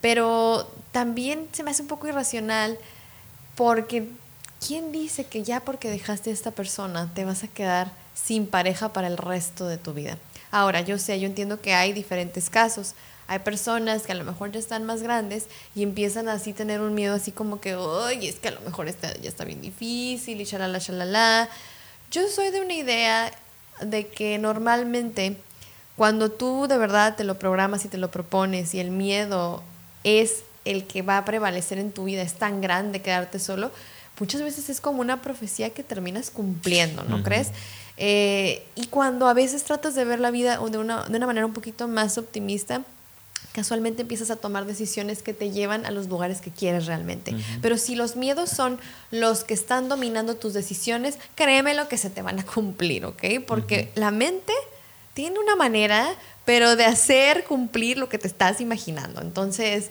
Pero 0.00 0.70
también 0.90 1.48
se 1.52 1.62
me 1.62 1.70
hace 1.70 1.82
un 1.82 1.88
poco 1.88 2.08
irracional 2.08 2.78
porque 3.56 4.08
¿quién 4.66 4.90
dice 4.90 5.24
que 5.24 5.42
ya 5.42 5.60
porque 5.60 5.90
dejaste 5.90 6.30
a 6.30 6.32
esta 6.32 6.50
persona 6.50 7.10
te 7.14 7.26
vas 7.26 7.44
a 7.44 7.48
quedar 7.48 8.03
sin 8.14 8.46
pareja 8.46 8.92
para 8.92 9.08
el 9.08 9.16
resto 9.16 9.66
de 9.66 9.78
tu 9.78 9.92
vida. 9.92 10.18
Ahora, 10.50 10.80
yo 10.80 10.98
sé, 10.98 11.18
yo 11.20 11.26
entiendo 11.26 11.60
que 11.60 11.74
hay 11.74 11.92
diferentes 11.92 12.48
casos. 12.48 12.94
Hay 13.26 13.40
personas 13.40 14.02
que 14.02 14.12
a 14.12 14.14
lo 14.14 14.24
mejor 14.24 14.52
ya 14.52 14.58
están 14.58 14.84
más 14.84 15.02
grandes 15.02 15.46
y 15.74 15.82
empiezan 15.82 16.28
así 16.28 16.50
a 16.50 16.54
tener 16.54 16.80
un 16.80 16.94
miedo 16.94 17.14
así 17.14 17.32
como 17.32 17.60
que, 17.60 17.74
oye, 17.74 18.28
es 18.28 18.36
que 18.36 18.48
a 18.48 18.52
lo 18.52 18.60
mejor 18.60 18.86
está, 18.88 19.14
ya 19.14 19.28
está 19.28 19.44
bien 19.44 19.62
difícil 19.62 20.40
y 20.40 20.44
shalala, 20.44 20.78
shalala. 20.78 21.48
Yo 22.10 22.28
soy 22.28 22.50
de 22.50 22.60
una 22.60 22.74
idea 22.74 23.32
de 23.80 24.06
que 24.06 24.38
normalmente 24.38 25.36
cuando 25.96 26.30
tú 26.30 26.66
de 26.68 26.76
verdad 26.76 27.16
te 27.16 27.24
lo 27.24 27.38
programas 27.38 27.84
y 27.84 27.88
te 27.88 27.98
lo 27.98 28.10
propones 28.10 28.74
y 28.74 28.80
el 28.80 28.90
miedo 28.90 29.62
es 30.02 30.44
el 30.64 30.86
que 30.86 31.02
va 31.02 31.18
a 31.18 31.24
prevalecer 31.24 31.78
en 31.78 31.92
tu 31.92 32.04
vida, 32.04 32.22
es 32.22 32.34
tan 32.34 32.60
grande 32.60 33.02
quedarte 33.02 33.38
solo, 33.38 33.70
muchas 34.18 34.42
veces 34.42 34.70
es 34.70 34.80
como 34.80 35.00
una 35.00 35.22
profecía 35.22 35.70
que 35.70 35.82
terminas 35.82 36.30
cumpliendo, 36.30 37.04
¿no 37.04 37.22
crees? 37.22 37.50
Eh, 37.96 38.66
y 38.74 38.86
cuando 38.86 39.28
a 39.28 39.34
veces 39.34 39.64
tratas 39.64 39.94
de 39.94 40.04
ver 40.04 40.20
la 40.20 40.30
vida 40.30 40.58
de 40.58 40.78
una, 40.78 41.04
de 41.04 41.16
una 41.16 41.26
manera 41.26 41.46
un 41.46 41.52
poquito 41.52 41.86
más 41.86 42.18
optimista, 42.18 42.82
casualmente 43.54 44.02
empiezas 44.02 44.30
a 44.30 44.36
tomar 44.36 44.66
decisiones 44.66 45.22
que 45.22 45.32
te 45.32 45.52
llevan 45.52 45.86
a 45.86 45.92
los 45.92 46.08
lugares 46.08 46.40
que 46.40 46.50
quieres 46.50 46.86
realmente. 46.86 47.36
Pero 47.62 47.78
si 47.78 47.94
los 47.94 48.16
miedos 48.16 48.50
son 48.50 48.80
los 49.12 49.44
que 49.44 49.54
están 49.54 49.88
dominando 49.88 50.34
tus 50.34 50.54
decisiones, 50.54 51.18
créeme 51.36 51.74
lo 51.74 51.86
que 51.86 51.96
se 51.96 52.10
te 52.10 52.20
van 52.20 52.40
a 52.40 52.44
cumplir, 52.44 53.04
¿ok? 53.04 53.22
Porque 53.46 53.92
la 53.94 54.10
mente 54.10 54.52
tiene 55.14 55.38
una 55.38 55.54
manera, 55.54 56.12
pero 56.44 56.74
de 56.74 56.84
hacer 56.84 57.44
cumplir 57.44 57.96
lo 57.96 58.08
que 58.08 58.18
te 58.18 58.26
estás 58.26 58.60
imaginando. 58.60 59.20
Entonces, 59.22 59.90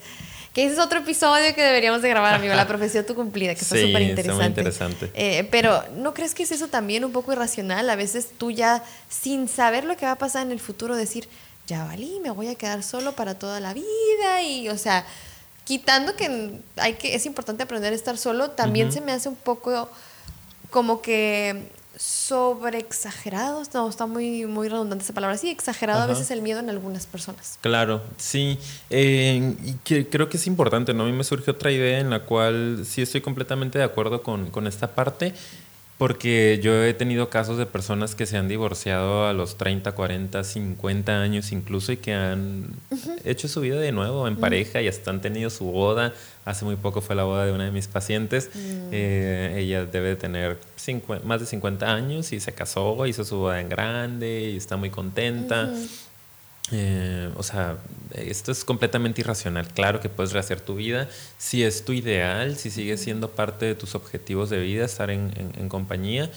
que 0.53 0.65
ese 0.65 0.73
es 0.75 0.79
otro 0.79 0.99
episodio 0.99 1.55
que 1.55 1.63
deberíamos 1.63 2.03
de 2.03 2.09
grabar, 2.09 2.35
amigo, 2.35 2.53
la 2.53 2.67
profecía 2.67 3.05
tu 3.05 3.15
cumplida, 3.15 3.55
que 3.55 3.61
está 3.61 3.75
súper 3.75 4.03
interesante. 4.03 4.45
interesante. 4.45 5.11
Eh, 5.15 5.47
pero 5.49 5.83
¿no 5.95 6.13
crees 6.13 6.35
que 6.35 6.43
es 6.43 6.51
eso 6.51 6.67
también 6.67 7.03
un 7.03 7.11
poco 7.11 7.33
irracional? 7.33 7.89
A 7.89 7.95
veces 7.95 8.29
tú 8.37 8.51
ya, 8.51 8.83
sin 9.09 9.47
saber 9.47 9.83
lo 9.83 9.97
que 9.97 10.05
va 10.05 10.11
a 10.11 10.17
pasar 10.17 10.45
en 10.45 10.51
el 10.51 10.59
futuro, 10.59 10.95
decir, 10.95 11.27
ya 11.65 11.85
valí, 11.85 12.19
me 12.21 12.29
voy 12.29 12.49
a 12.49 12.55
quedar 12.55 12.83
solo 12.83 13.13
para 13.13 13.33
toda 13.33 13.59
la 13.59 13.73
vida 13.73 14.43
y, 14.43 14.69
o 14.69 14.77
sea, 14.77 15.05
quitando 15.63 16.15
que 16.15 16.59
hay 16.75 16.93
que 16.95 17.15
es 17.15 17.25
importante 17.25 17.63
aprender 17.63 17.91
a 17.91 17.95
estar 17.95 18.17
solo, 18.17 18.51
también 18.51 18.91
se 18.91 19.01
me 19.01 19.11
hace 19.11 19.29
un 19.29 19.35
poco 19.35 19.89
como 20.69 21.01
que 21.01 21.63
sobre 21.97 22.79
exagerado, 22.79 23.61
no, 23.73 23.89
está 23.89 24.05
muy, 24.07 24.45
muy 24.45 24.67
redundante 24.67 25.03
esa 25.03 25.13
palabra, 25.13 25.37
sí, 25.37 25.49
exagerado 25.49 26.01
a 26.01 26.07
veces 26.07 26.31
el 26.31 26.41
miedo 26.41 26.59
en 26.59 26.69
algunas 26.69 27.05
personas. 27.05 27.59
Claro, 27.61 28.01
sí, 28.17 28.57
eh, 28.89 29.55
y 29.63 29.73
que, 29.83 30.09
creo 30.09 30.29
que 30.29 30.37
es 30.37 30.47
importante, 30.47 30.93
¿no? 30.93 31.03
A 31.03 31.05
mí 31.05 31.11
me 31.11 31.23
surge 31.23 31.51
otra 31.51 31.71
idea 31.71 31.99
en 31.99 32.09
la 32.09 32.21
cual 32.21 32.83
sí 32.85 33.01
estoy 33.01 33.21
completamente 33.21 33.77
de 33.77 33.83
acuerdo 33.83 34.23
con, 34.23 34.49
con 34.49 34.67
esta 34.67 34.95
parte, 34.95 35.33
porque 35.97 36.59
yo 36.61 36.83
he 36.83 36.93
tenido 36.93 37.29
casos 37.29 37.57
de 37.57 37.65
personas 37.65 38.15
que 38.15 38.25
se 38.25 38.37
han 38.37 38.47
divorciado 38.47 39.27
a 39.27 39.33
los 39.33 39.57
30, 39.57 39.91
40, 39.93 40.43
50 40.43 41.21
años 41.21 41.51
incluso 41.51 41.91
y 41.91 41.97
que 41.97 42.13
han 42.13 42.69
hecho 43.23 43.47
su 43.47 43.61
vida 43.61 43.79
de 43.79 43.91
nuevo 43.91 44.27
en 44.27 44.35
pareja 44.37 44.81
y 44.81 44.87
hasta 44.87 45.11
han 45.11 45.21
tenido 45.21 45.49
su 45.49 45.65
boda. 45.65 46.13
Hace 46.45 46.65
muy 46.65 46.75
poco 46.75 46.99
fue 47.01 47.15
la 47.15 47.23
boda 47.23 47.45
de 47.45 47.51
una 47.51 47.65
de 47.65 47.71
mis 47.71 47.87
pacientes. 47.87 48.49
Mm. 48.53 48.89
Eh, 48.91 49.55
ella 49.57 49.85
debe 49.85 50.09
de 50.09 50.15
tener 50.15 50.59
más 51.23 51.39
de 51.39 51.45
50 51.45 51.93
años 51.93 52.33
y 52.33 52.39
se 52.39 52.53
casó, 52.53 53.05
hizo 53.05 53.23
su 53.23 53.37
boda 53.37 53.61
en 53.61 53.69
grande 53.69 54.51
y 54.51 54.57
está 54.57 54.75
muy 54.77 54.89
contenta. 54.89 55.71
Eh, 56.71 57.29
o 57.35 57.43
sea, 57.43 57.77
esto 58.13 58.51
es 58.51 58.63
completamente 58.63 59.21
irracional. 59.21 59.67
Claro 59.67 59.99
que 59.99 60.09
puedes 60.09 60.33
rehacer 60.33 60.61
tu 60.61 60.75
vida. 60.75 61.09
Si 61.37 61.63
es 61.63 61.85
tu 61.85 61.91
ideal, 61.93 62.55
si 62.55 62.69
sigue 62.71 62.97
siendo 62.97 63.31
parte 63.31 63.65
de 63.65 63.75
tus 63.75 63.95
objetivos 63.95 64.49
de 64.49 64.59
vida, 64.59 64.85
estar 64.85 65.09
en, 65.09 65.29
compañía, 65.69 66.29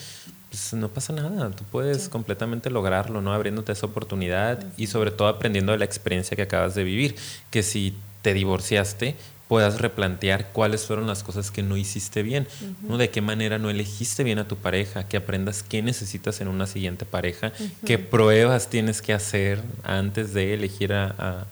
pues 0.51 0.75
no 0.75 0.89
pasa 0.89 1.13
nada. 1.13 1.51
Tú 1.51 1.65
puedes 1.71 2.09
completamente 2.09 2.71
lograrlo, 2.71 3.23
¿no? 3.23 3.33
Abriéndote 3.33 3.73
esa 3.73 3.87
oportunidad 3.87 4.65
y 4.77 4.89
sobre 4.89 5.11
todo 5.11 5.29
aprendiendo 5.29 5.73
de 5.73 5.79
la 5.79 5.85
experiencia 5.85 6.37
que 6.37 6.43
acabas 6.43 6.75
de 6.75 6.85
vivir. 6.85 7.15
Que 7.51 7.63
si 7.63 7.95
te 8.23 8.35
divorciaste, 8.35 9.15
puedas 9.49 9.81
replantear 9.81 10.49
cuáles 10.53 10.87
fueron 10.87 11.07
las 11.07 11.23
cosas 11.23 11.51
que 11.51 11.63
no 11.63 11.77
hiciste 11.77 12.23
bien, 12.23 12.49
¿no? 12.83 12.99
De 12.99 13.11
qué 13.11 13.21
manera 13.21 13.59
no 13.59 13.71
elegiste 13.71 14.25
bien 14.25 14.39
a 14.39 14.49
tu 14.49 14.57
pareja, 14.57 15.07
que 15.07 15.17
aprendas 15.17 15.63
qué 15.63 15.83
necesitas 15.83 16.41
en 16.41 16.49
una 16.49 16.67
siguiente 16.67 17.05
pareja, 17.05 17.53
qué 17.85 17.99
pruebas 17.99 18.69
tienes 18.69 19.03
que 19.03 19.13
hacer 19.13 19.63
antes 19.85 20.35
de 20.35 20.55
elegir 20.55 20.93
a, 20.93 21.47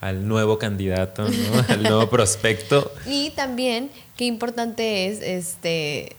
al 0.00 0.28
nuevo 0.28 0.58
candidato, 0.58 1.26
al 1.68 1.82
nuevo 1.82 2.10
prospecto. 2.10 2.92
Y 3.06 3.30
también 3.30 3.90
qué 4.16 4.26
importante 4.26 5.06
es, 5.06 5.22
este, 5.22 6.16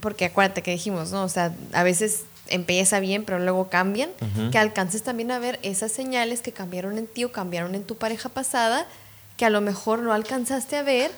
porque 0.00 0.26
acuérdate 0.26 0.62
que 0.62 0.70
dijimos, 0.70 1.10
¿no? 1.10 1.24
O 1.24 1.28
sea, 1.28 1.52
a 1.72 1.82
veces 1.82 2.22
empieza 2.48 3.00
bien, 3.00 3.24
pero 3.24 3.38
luego 3.38 3.68
cambian, 3.68 4.10
que 4.50 4.58
alcances 4.58 5.02
también 5.02 5.30
a 5.30 5.38
ver 5.38 5.58
esas 5.62 5.90
señales 5.92 6.42
que 6.42 6.52
cambiaron 6.52 6.98
en 6.98 7.06
ti 7.06 7.24
o 7.24 7.32
cambiaron 7.32 7.74
en 7.74 7.84
tu 7.84 7.96
pareja 7.96 8.28
pasada 8.28 8.86
que 9.40 9.46
a 9.46 9.50
lo 9.50 9.62
mejor 9.62 10.00
no 10.00 10.12
alcanzaste 10.12 10.76
a 10.76 10.82
ver 10.82 11.10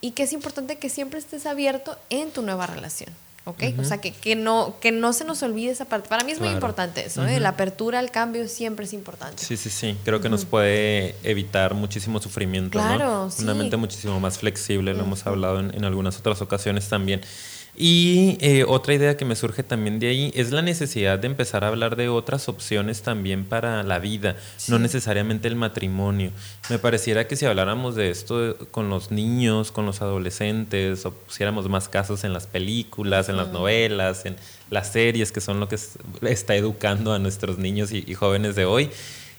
y 0.00 0.10
que 0.10 0.24
es 0.24 0.32
importante 0.32 0.78
que 0.78 0.88
siempre 0.88 1.20
estés 1.20 1.46
abierto 1.46 1.96
en 2.10 2.32
tu 2.32 2.42
nueva 2.42 2.66
relación. 2.66 3.08
¿ok? 3.44 3.62
O 3.78 3.84
sea, 3.84 3.98
que, 3.98 4.10
que, 4.10 4.34
no, 4.34 4.74
que 4.80 4.90
no 4.90 5.12
se 5.12 5.24
nos 5.24 5.44
olvide 5.44 5.70
esa 5.70 5.84
parte. 5.84 6.08
Para 6.08 6.24
mí 6.24 6.32
es 6.32 6.40
muy 6.40 6.48
importante 6.48 7.06
eso, 7.06 7.24
¿eh? 7.24 7.38
La 7.38 7.50
apertura 7.50 8.00
al 8.00 8.10
cambio 8.10 8.48
siempre 8.48 8.84
es 8.84 8.92
importante. 8.92 9.44
Sí, 9.44 9.56
sí, 9.56 9.70
sí. 9.70 9.96
Creo 10.04 10.20
que 10.20 10.28
nos 10.28 10.44
puede 10.44 11.14
evitar 11.22 11.74
muchísimo 11.74 12.20
sufrimiento, 12.20 12.80
claro, 12.80 13.30
Una 13.38 13.54
mente 13.54 13.76
muchísimo 13.76 14.18
más 14.18 14.38
flexible, 14.38 14.92
lo 14.92 15.04
hemos 15.04 15.24
hablado 15.24 15.60
en, 15.60 15.72
en, 15.72 15.84
algunas 15.84 16.18
otras 16.18 16.42
ocasiones 16.42 16.88
también. 16.88 17.20
Y 17.80 18.38
eh, 18.40 18.64
otra 18.66 18.94
idea 18.94 19.16
que 19.16 19.24
me 19.24 19.36
surge 19.36 19.62
también 19.62 20.00
de 20.00 20.08
ahí 20.08 20.32
es 20.34 20.50
la 20.50 20.62
necesidad 20.62 21.16
de 21.16 21.28
empezar 21.28 21.62
a 21.62 21.68
hablar 21.68 21.94
de 21.94 22.08
otras 22.08 22.48
opciones 22.48 23.02
también 23.02 23.44
para 23.44 23.84
la 23.84 24.00
vida, 24.00 24.34
no 24.66 24.80
necesariamente 24.80 25.46
el 25.46 25.54
matrimonio. 25.54 26.32
Me 26.70 26.80
pareciera 26.80 27.28
que 27.28 27.36
si 27.36 27.46
habláramos 27.46 27.94
de 27.94 28.10
esto 28.10 28.56
con 28.72 28.90
los 28.90 29.12
niños, 29.12 29.70
con 29.70 29.86
los 29.86 30.02
adolescentes, 30.02 31.06
o 31.06 31.12
pusiéramos 31.12 31.68
más 31.68 31.88
casos 31.88 32.24
en 32.24 32.32
las 32.32 32.48
películas, 32.48 33.28
en 33.28 33.36
las 33.36 33.52
novelas, 33.52 34.26
en 34.26 34.34
las 34.70 34.90
series, 34.90 35.30
que 35.30 35.40
son 35.40 35.60
lo 35.60 35.68
que 35.68 35.78
está 36.22 36.56
educando 36.56 37.12
a 37.12 37.20
nuestros 37.20 37.58
niños 37.58 37.92
y 37.92 38.12
jóvenes 38.12 38.56
de 38.56 38.64
hoy, 38.64 38.90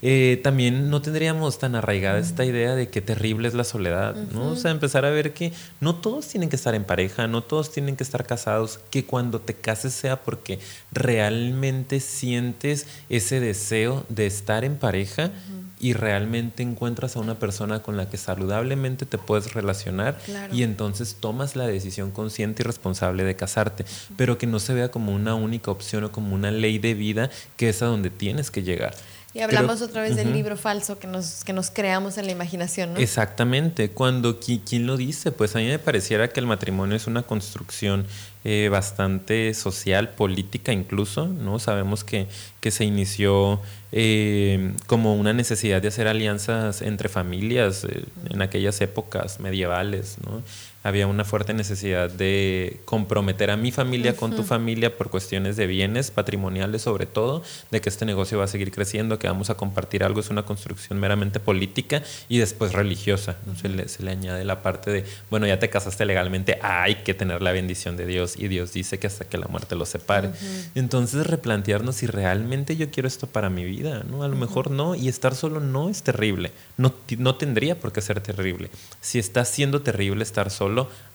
eh, 0.02 0.40
también 0.44 0.90
no 0.90 1.02
tendríamos 1.02 1.60
tan 1.60 1.76
arraigada 1.76 2.20
esta 2.20 2.46
idea 2.46 2.76
de 2.76 2.90
qué 2.90 3.02
terrible 3.02 3.48
es 3.48 3.54
la 3.54 3.64
soledad, 3.64 4.16
¿no? 4.34 4.52
O 4.52 4.56
sea, 4.56 4.72
empezar 4.72 5.06
a 5.06 5.10
ver 5.10 5.34
que 5.34 5.52
no 5.82 5.96
todos 5.96 6.28
tienen 6.28 6.50
que 6.50 6.56
estar 6.56 6.76
en 6.76 6.86
pareja, 6.86 7.28
no 7.28 7.44
todos 7.44 7.72
tienen 7.72 7.96
que 7.96 8.04
estar 8.04 8.26
casados, 8.26 8.80
que 8.90 9.06
cuando 9.06 9.40
te 9.42 9.54
cases 9.54 9.94
sea 9.94 10.24
porque 10.24 10.60
realmente 10.92 12.00
sientes 12.00 12.88
ese 13.10 13.40
deseo 13.40 14.06
de 14.10 14.26
estar 14.26 14.64
en 14.64 14.78
pareja 14.78 15.32
y 15.80 15.94
realmente 15.94 16.62
encuentras 16.62 17.16
a 17.16 17.20
una 17.20 17.36
persona 17.36 17.82
con 17.82 17.98
la 17.98 18.10
que 18.10 18.18
saludablemente 18.18 19.06
te 19.06 19.18
puedes 19.18 19.54
relacionar 19.54 20.20
y 20.52 20.64
entonces 20.64 21.18
tomas 21.20 21.56
la 21.56 21.68
decisión 21.68 22.12
consciente 22.12 22.64
y 22.64 22.66
responsable 22.66 23.24
de 23.24 23.36
casarte, 23.36 23.86
pero 24.18 24.38
que 24.38 24.48
no 24.48 24.60
se 24.60 24.74
vea 24.74 24.92
como 24.92 25.14
una 25.14 25.36
única 25.36 25.72
opción 25.72 26.04
o 26.04 26.12
como 26.12 26.36
una 26.36 26.52
ley 26.52 26.80
de 26.80 26.94
vida 26.94 27.30
que 27.56 27.70
es 27.70 27.82
a 27.82 27.86
donde 27.86 28.10
tienes 28.10 28.52
que 28.52 28.64
llegar. 28.64 28.94
Y 29.34 29.42
hablamos 29.42 29.84
otra 29.84 30.02
vez 30.02 30.16
del 30.16 30.34
libro 30.34 30.58
falso 30.58 30.98
que 30.98 31.06
nos, 31.06 31.44
que 31.44 31.54
nos 31.54 31.70
creamos 31.70 32.18
en 32.18 32.26
la 32.26 32.32
imaginación, 32.32 32.94
¿no? 32.94 33.00
Exactamente. 33.00 33.92
Cuando, 33.92 34.40
¿quién 34.40 34.88
lo 34.88 34.98
dice? 34.98 35.32
Pues 35.32 35.56
a 35.56 35.60
mí 35.60 35.68
me 35.68 35.78
pareciera 35.78 36.30
que 36.30 36.40
el 36.40 36.48
matrimonio 36.48 36.96
es 36.96 37.06
una 37.06 37.22
construcción 37.22 38.08
eh, 38.44 38.70
bastante 38.72 39.54
social, 39.54 40.10
política 40.10 40.72
incluso, 40.72 41.28
¿no? 41.28 41.60
Sabemos 41.60 42.04
que, 42.04 42.28
que 42.60 42.72
se 42.72 42.86
inició 42.86 43.62
eh, 43.92 44.74
como 44.88 45.16
una 45.16 45.34
necesidad 45.34 45.82
de 45.82 45.90
hacer 45.90 46.08
alianzas 46.08 46.82
entre 46.82 47.08
familias 47.08 47.84
eh, 47.84 48.06
en 48.30 48.42
aquellas 48.42 48.82
épocas 48.82 49.40
medievales, 49.40 50.18
¿no? 50.26 50.42
Había 50.84 51.08
una 51.08 51.26
fuerte 51.26 51.54
necesidad 51.54 52.10
de 52.10 52.80
comprometer 52.86 53.52
a 53.52 53.58
mi 53.58 53.72
familia 53.72 54.16
con 54.16 54.36
tu 54.36 54.44
familia 54.44 54.98
por 54.98 55.10
cuestiones 55.10 55.58
de 55.58 55.68
bienes 55.68 56.12
patrimoniales 56.12 56.82
sobre 56.82 57.06
todo, 57.06 57.44
de 57.72 57.82
que 57.82 57.90
este 57.90 58.06
negocio 58.06 58.38
va 58.38 58.46
a 58.46 58.48
seguir 58.48 58.72
creciendo, 58.72 59.20
que 59.20 59.28
vamos 59.28 59.50
a 59.50 59.56
compartir 59.56 60.04
algo, 60.04 60.20
es 60.20 60.30
una 60.30 60.44
construcción 60.44 61.00
meramente 61.00 61.40
política 61.40 62.02
y 62.30 62.38
después 62.38 62.74
religiosa. 62.74 63.38
Se, 63.60 63.68
le, 63.68 63.88
se 63.90 64.04
le 64.04 64.12
añade 64.12 64.46
la 64.46 64.62
parte 64.62 64.92
de, 64.92 65.06
bueno, 65.30 65.48
ya 65.48 65.60
te 65.60 65.70
casaste 65.70 66.06
legalmente, 66.06 66.60
hay 66.62 66.96
que 66.96 67.14
tener 67.14 67.42
la 67.42 67.52
bendición 67.52 67.98
de 67.98 68.06
Dios 68.06 68.36
y 68.38 68.48
Dios 68.48 68.74
dice 68.74 69.00
que 69.00 69.08
hasta 69.08 69.26
que 69.26 69.38
la 69.38 69.48
muerte 69.48 69.76
los 69.76 69.90
separe. 69.90 70.32
Entonces 70.76 71.28
replantearnos 71.28 71.98
si 71.98 72.08
realmente 72.08 72.78
yo 72.78 72.90
quiero 72.90 73.08
esto 73.08 73.28
para 73.28 73.50
mi 73.50 73.66
vida, 73.66 74.04
¿no? 74.10 74.24
A 74.24 74.28
lo 74.28 74.36
mejor 74.36 74.72
no, 74.72 74.96
y 74.96 75.08
estar 75.10 75.36
solo 75.36 75.60
no 75.60 75.90
es 75.90 76.04
terrible, 76.04 76.52
no, 76.78 76.94
no 77.18 77.36
tendría 77.36 77.80
por 77.80 77.92
qué 77.92 78.02
ser 78.02 78.22
terrible. 78.22 78.70
Si 79.02 79.20
está 79.20 79.44
siendo 79.46 79.82
terrible 79.82 80.24
estar 80.24 80.50
solo, 80.50 80.69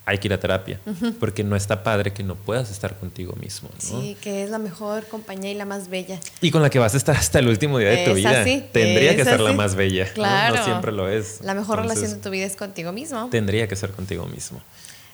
hay 0.06 0.18
que 0.18 0.28
ir 0.28 0.34
a 0.34 0.38
terapia, 0.38 0.80
porque 1.18 1.44
no 1.44 1.56
está 1.56 1.82
padre 1.82 2.12
que 2.12 2.22
no 2.22 2.34
puedas 2.34 2.70
estar 2.70 2.96
contigo 2.98 3.34
mismo. 3.36 3.70
Sí, 3.78 4.16
que 4.20 4.44
es 4.44 4.50
la 4.50 4.58
mejor 4.58 5.06
compañía 5.06 5.50
y 5.50 5.54
la 5.54 5.64
más 5.64 5.88
bella. 5.88 6.20
Y 6.42 6.50
con 6.50 6.60
la 6.60 6.68
que 6.68 6.78
vas 6.78 6.92
a 6.92 6.98
estar 6.98 7.16
hasta 7.16 7.38
el 7.38 7.48
último 7.48 7.78
día 7.78 7.90
de 7.90 8.04
tu 8.04 8.14
vida. 8.14 8.44
tendría 8.72 9.16
que 9.16 9.24
ser 9.24 9.40
la 9.40 9.52
más 9.54 9.74
bella. 9.74 10.12
Claro. 10.12 10.56
¿no? 10.56 10.64
siempre 10.64 10.92
lo 10.92 11.08
es. 11.08 11.40
La 11.42 11.54
mejor 11.54 11.80
relación 11.80 12.10
de 12.10 12.16
tu 12.18 12.30
vida 12.30 12.44
es 12.44 12.56
contigo 12.56 12.92
mismo. 12.92 13.30
Tendría 13.30 13.66
que 13.66 13.76
ser 13.76 13.92
contigo 13.92 14.26
mismo. 14.26 14.60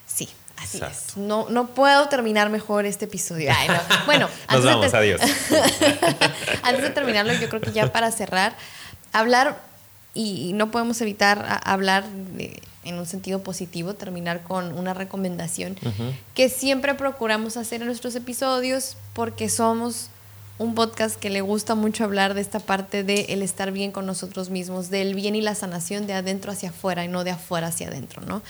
Sí. 0.06 0.28
Así 0.56 0.78
es. 0.78 1.16
No, 1.16 1.46
no 1.48 1.68
puedo 1.68 2.08
terminar 2.08 2.50
mejor 2.50 2.84
este 2.84 3.06
episodio. 3.06 3.50
Bueno, 4.04 4.28
nos 4.50 4.62
vamos, 4.62 4.92
adiós. 4.92 5.20
antes 6.62 6.82
de 6.82 6.90
terminarlo, 6.90 7.32
yo 7.32 7.48
creo 7.48 7.62
que 7.62 7.72
ya 7.72 7.90
para 7.90 8.10
cerrar, 8.10 8.54
hablar, 9.12 9.62
y 10.12 10.52
no 10.52 10.70
podemos 10.70 11.00
evitar 11.00 11.60
hablar 11.64 12.06
de, 12.06 12.60
en 12.84 12.98
un 12.98 13.06
sentido 13.06 13.42
positivo, 13.42 13.94
terminar 13.94 14.42
con 14.42 14.76
una 14.76 14.94
recomendación 14.94 15.76
que 16.34 16.48
siempre 16.48 16.94
procuramos 16.94 17.56
hacer 17.56 17.82
en 17.82 17.88
nuestros 17.88 18.14
episodios 18.14 18.96
porque 19.12 19.48
somos 19.48 20.08
un 20.60 20.74
podcast 20.74 21.18
que 21.18 21.30
le 21.30 21.40
gusta 21.40 21.74
mucho 21.74 22.04
hablar 22.04 22.34
de 22.34 22.42
esta 22.42 22.60
parte 22.60 23.02
de 23.02 23.22
el 23.30 23.40
estar 23.40 23.72
bien 23.72 23.92
con 23.92 24.04
nosotros 24.04 24.50
mismos, 24.50 24.90
del 24.90 25.14
bien 25.14 25.34
y 25.34 25.40
la 25.40 25.54
sanación 25.54 26.06
de 26.06 26.12
adentro 26.12 26.52
hacia 26.52 26.68
afuera 26.68 27.02
y 27.02 27.08
no 27.08 27.24
de 27.24 27.30
afuera 27.30 27.68
hacia 27.68 27.88
adentro, 27.88 28.20
¿no? 28.26 28.42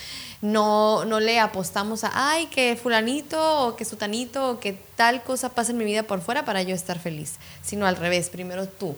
No, 0.43 1.05
no 1.05 1.21
le 1.21 1.39
apostamos 1.39 2.03
a, 2.03 2.11
ay, 2.33 2.47
que 2.47 2.75
fulanito 2.75 3.65
o 3.65 3.77
que 3.77 3.85
sutanito 3.85 4.51
o 4.51 4.59
que 4.59 4.73
tal 4.97 5.23
cosa 5.23 5.51
pase 5.51 5.71
en 5.71 5.79
mi 5.79 5.85
vida 5.85 6.03
por 6.03 6.21
fuera 6.21 6.45
para 6.45 6.65
yo 6.65 6.75
estar 6.75 6.99
feliz, 6.99 7.35
sino 7.63 7.87
al 7.87 7.95
revés, 7.95 8.29
primero 8.29 8.67
tú. 8.67 8.97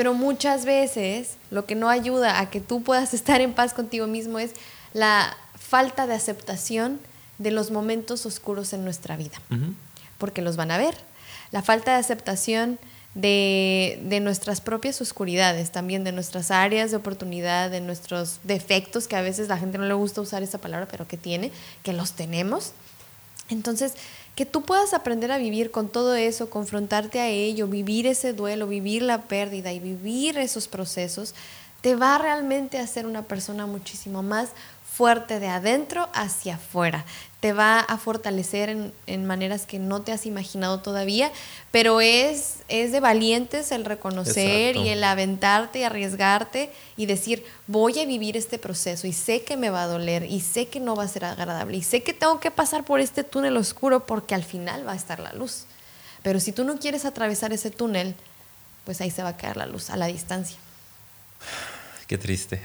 Pero 0.00 0.14
muchas 0.14 0.64
veces 0.64 1.34
lo 1.50 1.66
que 1.66 1.74
no 1.74 1.90
ayuda 1.90 2.40
a 2.40 2.48
que 2.48 2.62
tú 2.62 2.82
puedas 2.82 3.12
estar 3.20 3.42
en 3.42 3.52
paz 3.52 3.74
contigo 3.74 4.06
mismo 4.06 4.38
es 4.38 4.52
la 4.94 5.36
falta 5.58 6.06
de 6.06 6.14
aceptación 6.14 6.98
de 7.36 7.50
los 7.50 7.70
momentos 7.70 8.24
oscuros 8.24 8.72
en 8.72 8.82
nuestra 8.82 9.18
vida, 9.18 9.36
porque 10.16 10.40
los 10.40 10.56
van 10.56 10.70
a 10.70 10.78
ver. 10.78 10.96
La 11.50 11.60
falta 11.60 11.92
de 11.92 11.98
aceptación 11.98 12.78
de, 13.14 14.00
de, 14.04 14.20
nuestras 14.20 14.62
propias 14.62 15.02
oscuridades, 15.02 15.70
también 15.70 16.02
de 16.02 16.12
nuestras 16.12 16.50
áreas 16.50 16.90
de 16.90 16.96
oportunidad, 16.96 17.70
de 17.70 17.82
nuestros 17.82 18.38
defectos, 18.42 19.06
que 19.06 19.16
a 19.16 19.20
veces 19.20 19.48
la 19.48 19.58
gente 19.58 19.76
no 19.76 19.84
le 19.84 19.92
gusta 19.92 20.22
usar 20.22 20.42
esa 20.42 20.56
palabra, 20.56 20.88
pero 20.90 21.06
que 21.06 21.18
tiene, 21.18 21.52
que 21.82 21.92
los 21.92 22.12
tenemos. 22.12 22.72
Entonces, 23.50 23.92
que 24.34 24.46
tú 24.46 24.62
puedas 24.62 24.94
aprender 24.94 25.32
a 25.32 25.38
vivir 25.38 25.70
con 25.70 25.88
todo 25.88 26.14
eso, 26.14 26.50
confrontarte 26.50 27.20
a 27.20 27.28
ello, 27.28 27.66
vivir 27.66 28.06
ese 28.06 28.32
duelo, 28.32 28.66
vivir 28.66 29.02
la 29.02 29.22
pérdida 29.22 29.72
y 29.72 29.80
vivir 29.80 30.38
esos 30.38 30.68
procesos, 30.68 31.34
te 31.80 31.94
va 31.94 32.18
realmente 32.18 32.78
a 32.78 32.82
hacer 32.82 33.06
una 33.06 33.22
persona 33.22 33.66
muchísimo 33.66 34.22
más 34.22 34.50
fuerte 35.00 35.40
de 35.40 35.48
adentro 35.48 36.10
hacia 36.12 36.56
afuera. 36.56 37.06
Te 37.40 37.54
va 37.54 37.80
a 37.80 37.96
fortalecer 37.96 38.68
en, 39.06 39.24
maneras 39.24 39.64
que 39.64 39.78
no 39.78 40.02
te 40.02 40.12
has 40.12 40.26
imaginado 40.26 40.80
todavía, 40.80 41.32
pero 41.70 42.02
es, 42.02 42.56
es 42.68 42.92
de 42.92 43.00
valientes 43.00 43.72
el 43.72 43.86
reconocer 43.86 44.76
y 44.76 44.90
el 44.90 45.02
aventarte 45.02 45.78
y 45.78 45.84
arriesgarte 45.84 46.70
y 46.98 47.06
decir, 47.06 47.42
voy 47.66 47.98
a 47.98 48.04
vivir 48.04 48.36
este 48.36 48.58
proceso 48.58 49.06
y 49.06 49.14
sé 49.14 49.42
que 49.42 49.56
me 49.56 49.70
va 49.70 49.84
a 49.84 49.86
doler 49.86 50.24
y 50.24 50.40
sé 50.40 50.66
que 50.66 50.80
no 50.80 50.94
va 50.94 51.04
a 51.04 51.08
ser 51.08 51.24
agradable 51.24 51.78
y 51.78 51.82
sé 51.82 52.02
que 52.02 52.12
tengo 52.12 52.38
que 52.38 52.50
pasar 52.50 52.84
por 52.84 53.00
este 53.00 53.24
túnel 53.24 53.56
oscuro 53.56 54.04
porque 54.04 54.34
al 54.34 54.44
final 54.44 54.86
va 54.86 54.92
a 54.92 54.96
estar 54.96 55.18
la 55.18 55.32
luz. 55.32 55.64
Pero 56.22 56.40
si 56.40 56.52
tú 56.52 56.62
no 56.64 56.78
quieres 56.78 57.06
atravesar 57.06 57.54
ese 57.54 57.70
túnel, 57.70 58.14
pues 58.84 59.00
ahí 59.00 59.10
se 59.10 59.22
va 59.22 59.30
a 59.30 59.36
quedar 59.38 59.56
la 59.56 59.64
luz 59.64 59.88
a 59.88 59.96
la 59.96 60.08
distancia. 60.08 60.58
Qué 62.10 62.18
triste. 62.18 62.60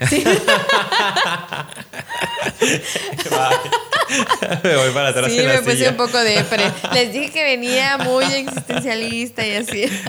me 4.64 4.76
voy 4.76 4.90
para 4.92 5.10
atrás. 5.10 5.30
Sí, 5.30 5.38
me 5.38 5.62
puse 5.62 5.88
un 5.88 5.96
poco 5.96 6.18
de. 6.18 6.44
Les 6.92 7.12
dije 7.12 7.30
que 7.30 7.44
venía 7.44 7.96
muy 7.98 8.24
existencialista 8.24 9.46
y 9.46 9.52
así. 9.52 9.84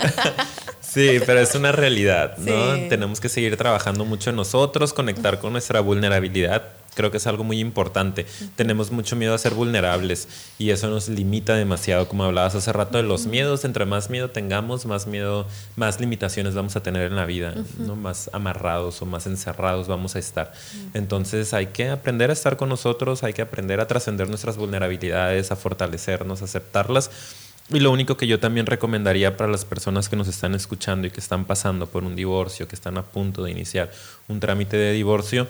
Sí, 0.82 1.20
pero 1.28 1.42
es 1.42 1.54
una 1.54 1.72
realidad, 1.72 2.38
¿no? 2.38 2.88
Tenemos 2.90 3.20
que 3.20 3.30
seguir 3.30 3.56
trabajando 3.58 4.06
mucho 4.06 4.32
en 4.32 4.38
nosotros, 4.38 4.94
conectar 4.94 5.38
con 5.38 5.52
nuestra 5.52 5.82
vulnerabilidad. 5.82 6.64
Creo 6.98 7.12
que 7.12 7.18
es 7.18 7.28
algo 7.28 7.44
muy 7.44 7.60
importante. 7.60 8.26
Tenemos 8.56 8.90
mucho 8.92 9.16
miedo 9.16 9.36
a 9.36 9.38
ser 9.38 9.54
vulnerables 9.54 10.28
y 10.58 10.72
eso 10.72 10.90
nos 10.90 11.10
limita 11.10 11.54
demasiado, 11.54 12.08
como 12.08 12.24
hablabas 12.24 12.56
hace 12.56 12.74
rato 12.74 12.98
de 12.98 13.04
los 13.04 13.28
miedos. 13.28 13.66
Entre 13.66 13.86
más 13.86 14.10
miedo 14.10 14.32
tengamos, 14.32 14.88
más 14.88 15.06
miedo, 15.06 15.46
más 15.76 16.00
limitaciones 16.00 16.56
vamos 16.56 16.76
a 16.76 16.82
tener 16.82 17.04
en 17.04 17.16
la 17.16 17.28
vida, 17.28 17.54
¿no? 17.78 17.96
Más 17.96 18.32
amarrados 18.34 19.00
o 19.04 19.06
más 19.06 19.28
encerrados 19.28 19.88
vamos 19.88 20.16
a 20.16 20.20
estar. 20.20 20.54
Entonces 20.96 21.54
hay 21.54 21.68
que 21.68 21.90
aprender 21.90 22.32
a 22.32 22.34
estar 22.34 22.58
con 22.58 22.70
nosotros, 22.70 23.22
hay 23.24 23.34
que 23.34 23.44
aprender 23.44 23.80
a 23.80 23.86
trascender 23.86 24.28
nuestras 24.28 24.58
vulnerabilidades, 24.58 25.52
a 25.52 25.56
fortalecernos, 25.56 26.42
a 26.42 26.46
aceptarlas 26.46 27.12
y 27.70 27.82
lo 27.82 27.92
único 27.92 28.16
que 28.16 28.28
yo 28.28 28.40
también 28.40 28.66
recomendaría 28.66 29.36
para 29.36 29.52
las 29.52 29.66
personas 29.66 30.08
que 30.08 30.16
nos 30.16 30.30
están 30.30 30.56
escuchando 30.56 31.06
y 31.06 31.12
que 31.12 31.20
están 31.20 31.44
pasando 31.44 31.88
por 31.88 32.06
un 32.06 32.16
divorcio, 32.16 32.66
que 32.66 32.76
están 32.76 32.98
a 32.98 33.04
punto 33.04 33.44
de 33.44 33.52
iniciar 33.52 33.92
un 34.30 34.40
trámite 34.40 34.78
de 34.78 34.94
divorcio, 34.94 35.50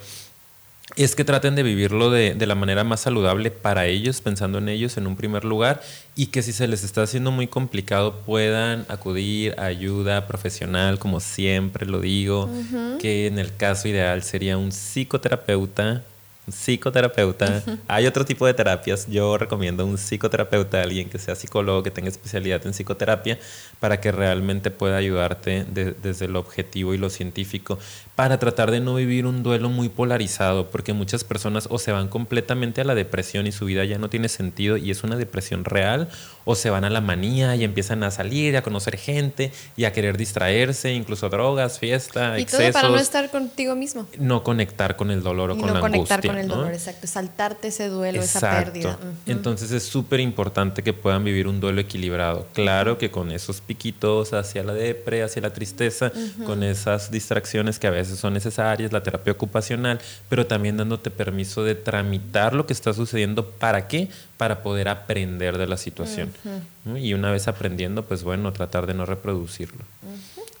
es 0.96 1.14
que 1.14 1.24
traten 1.24 1.54
de 1.54 1.62
vivirlo 1.62 2.10
de, 2.10 2.34
la 2.46 2.54
manera 2.54 2.82
más 2.84 3.00
saludable 3.00 3.50
para 3.50 3.86
ellos, 3.86 4.20
pensando 4.20 4.58
en 4.58 4.68
ellos 4.68 4.96
en 4.96 5.06
un 5.06 5.16
primer 5.16 5.44
lugar, 5.44 5.82
y 6.16 6.26
que 6.26 6.42
si 6.42 6.52
se 6.52 6.66
les 6.66 6.82
está 6.82 7.02
haciendo 7.02 7.30
muy 7.30 7.46
complicado 7.46 8.20
puedan 8.26 8.86
acudir 8.88 9.54
a 9.58 9.66
ayuda 9.66 10.26
profesional, 10.26 10.98
como 10.98 11.20
siempre 11.20 11.86
lo 11.86 12.00
digo, 12.00 12.50
que 13.00 13.26
en 13.26 13.38
el 13.38 13.54
caso 13.54 13.88
ideal 13.88 14.22
sería 14.22 14.58
un 14.58 14.72
psicoterapeuta 14.72 16.02
psicoterapeuta. 16.50 17.62
Hay 17.88 18.06
otro 18.06 18.24
tipo 18.24 18.46
de 18.46 18.54
terapias. 18.54 19.06
Yo 19.06 19.38
recomiendo 19.38 19.84
un 19.84 19.96
psicoterapeuta, 19.96 20.82
alguien 20.82 21.08
que 21.08 21.18
sea 21.18 21.34
psicólogo, 21.34 21.82
que 21.82 21.90
tenga 21.90 22.08
especialidad 22.08 22.64
en 22.66 22.72
psicoterapia, 22.72 23.38
para 23.80 24.00
que 24.00 24.12
realmente 24.12 24.70
pueda 24.70 24.96
ayudarte 24.96 25.64
desde 25.68 26.28
lo 26.28 26.40
objetivo 26.40 26.94
y 26.94 26.98
lo 26.98 27.10
científico, 27.10 27.78
para 28.16 28.38
tratar 28.38 28.70
de 28.70 28.80
no 28.80 28.96
vivir 28.96 29.26
un 29.26 29.42
duelo 29.42 29.68
muy 29.70 29.88
polarizado, 29.88 30.70
porque 30.70 30.92
muchas 30.92 31.22
personas 31.22 31.68
o 31.70 31.78
se 31.78 31.92
van 31.92 32.08
completamente 32.08 32.80
a 32.80 32.84
la 32.84 32.94
depresión 32.94 33.46
y 33.46 33.52
su 33.52 33.66
vida 33.66 33.84
ya 33.84 33.98
no 33.98 34.10
tiene 34.10 34.28
sentido 34.28 34.76
y 34.76 34.90
es 34.90 35.04
una 35.04 35.16
depresión 35.16 35.64
real, 35.64 36.08
o 36.44 36.54
se 36.54 36.70
van 36.70 36.84
a 36.84 36.90
la 36.90 37.00
manía 37.00 37.54
y 37.56 37.62
empiezan 37.62 38.02
a 38.02 38.10
salir, 38.10 38.56
a 38.56 38.62
conocer 38.62 38.96
gente 38.96 39.52
y 39.76 39.84
a 39.84 39.92
querer 39.92 40.16
distraerse, 40.16 40.92
incluso 40.92 41.28
drogas, 41.28 41.78
fiesta, 41.78 42.38
y 42.40 42.46
todo 42.46 42.72
para 42.72 42.88
no 42.88 42.96
estar 42.96 43.30
contigo 43.30 43.76
mismo. 43.76 44.06
No 44.18 44.42
conectar 44.42 44.96
con 44.96 45.10
el 45.10 45.22
dolor 45.22 45.52
o 45.52 45.58
con 45.58 45.72
la 45.72 45.78
angustia 45.78 46.16
el 46.16 46.48
dolor, 46.48 46.72
exacto. 46.72 47.06
Saltarte 47.06 47.68
ese 47.68 47.88
duelo, 47.88 48.20
esa 48.20 48.40
pérdida. 48.40 48.98
Entonces 49.26 49.70
es 49.70 49.82
súper 49.84 50.20
importante 50.20 50.82
que 50.82 50.92
puedan 50.92 51.22
vivir 51.22 51.46
un 51.46 51.60
duelo 51.60 51.80
equilibrado. 51.80 52.46
Claro 52.52 52.98
que 52.98 53.10
con 53.10 53.30
esos 53.30 53.60
piquitos 53.68 54.32
hacia 54.32 54.64
la 54.64 54.72
depre, 54.72 55.22
hacia 55.22 55.42
la 55.42 55.52
tristeza, 55.52 56.10
con 56.44 56.64
esas 56.64 57.12
distracciones 57.12 57.78
que 57.78 57.86
a 57.86 57.90
veces 57.90 58.18
son 58.18 58.32
necesarias, 58.32 58.92
la 58.92 59.02
terapia 59.04 59.34
ocupacional, 59.34 60.00
pero 60.28 60.46
también 60.46 60.78
dándote 60.78 61.10
permiso 61.10 61.62
de 61.62 61.76
tramitar 61.76 62.54
lo 62.54 62.66
que 62.66 62.72
está 62.72 62.92
sucediendo. 62.94 63.50
¿Para 63.50 63.86
qué? 63.86 64.08
Para 64.38 64.62
poder 64.62 64.88
aprender 64.88 65.58
de 65.58 65.66
la 65.66 65.76
situación. 65.76 66.32
Y 66.96 67.14
una 67.14 67.30
vez 67.30 67.46
aprendiendo, 67.46 68.04
pues 68.04 68.24
bueno, 68.24 68.52
tratar 68.52 68.86
de 68.86 68.94
no 68.94 69.04
reproducirlo. 69.04 69.84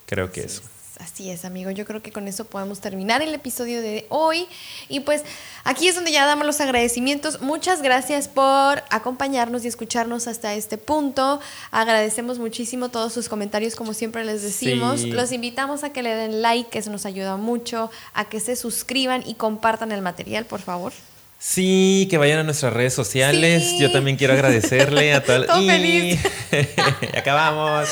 Creo 0.06 0.30
que 0.30 0.42
eso. 0.42 0.62
Así 1.08 1.30
es, 1.30 1.44
amigo. 1.44 1.70
Yo 1.70 1.84
creo 1.84 2.02
que 2.02 2.12
con 2.12 2.28
eso 2.28 2.44
podemos 2.44 2.80
terminar 2.80 3.22
el 3.22 3.34
episodio 3.34 3.80
de 3.80 4.06
hoy. 4.10 4.46
Y 4.88 5.00
pues 5.00 5.24
aquí 5.64 5.88
es 5.88 5.94
donde 5.94 6.12
ya 6.12 6.26
damos 6.26 6.46
los 6.46 6.60
agradecimientos. 6.60 7.40
Muchas 7.40 7.82
gracias 7.82 8.28
por 8.28 8.82
acompañarnos 8.90 9.64
y 9.64 9.68
escucharnos 9.68 10.28
hasta 10.28 10.54
este 10.54 10.78
punto. 10.78 11.40
Agradecemos 11.70 12.38
muchísimo 12.38 12.90
todos 12.90 13.12
sus 13.12 13.28
comentarios, 13.28 13.74
como 13.74 13.94
siempre 13.94 14.24
les 14.24 14.42
decimos. 14.42 15.00
Sí. 15.00 15.10
Los 15.10 15.32
invitamos 15.32 15.82
a 15.82 15.90
que 15.90 16.02
le 16.02 16.14
den 16.14 16.42
like, 16.42 16.70
que 16.70 16.78
eso 16.78 16.90
nos 16.90 17.06
ayuda 17.06 17.36
mucho, 17.36 17.90
a 18.12 18.26
que 18.26 18.40
se 18.40 18.54
suscriban 18.54 19.22
y 19.26 19.34
compartan 19.34 19.92
el 19.92 20.02
material, 20.02 20.44
por 20.44 20.60
favor. 20.60 20.92
Sí, 21.40 22.08
que 22.10 22.18
vayan 22.18 22.40
a 22.40 22.42
nuestras 22.42 22.72
redes 22.72 22.92
sociales. 22.94 23.62
Sí. 23.62 23.78
Yo 23.80 23.92
también 23.92 24.16
quiero 24.16 24.32
agradecerle 24.34 25.14
a 25.14 25.22
todas 25.22 25.48
y- 25.60 26.18
acabamos. 27.16 27.88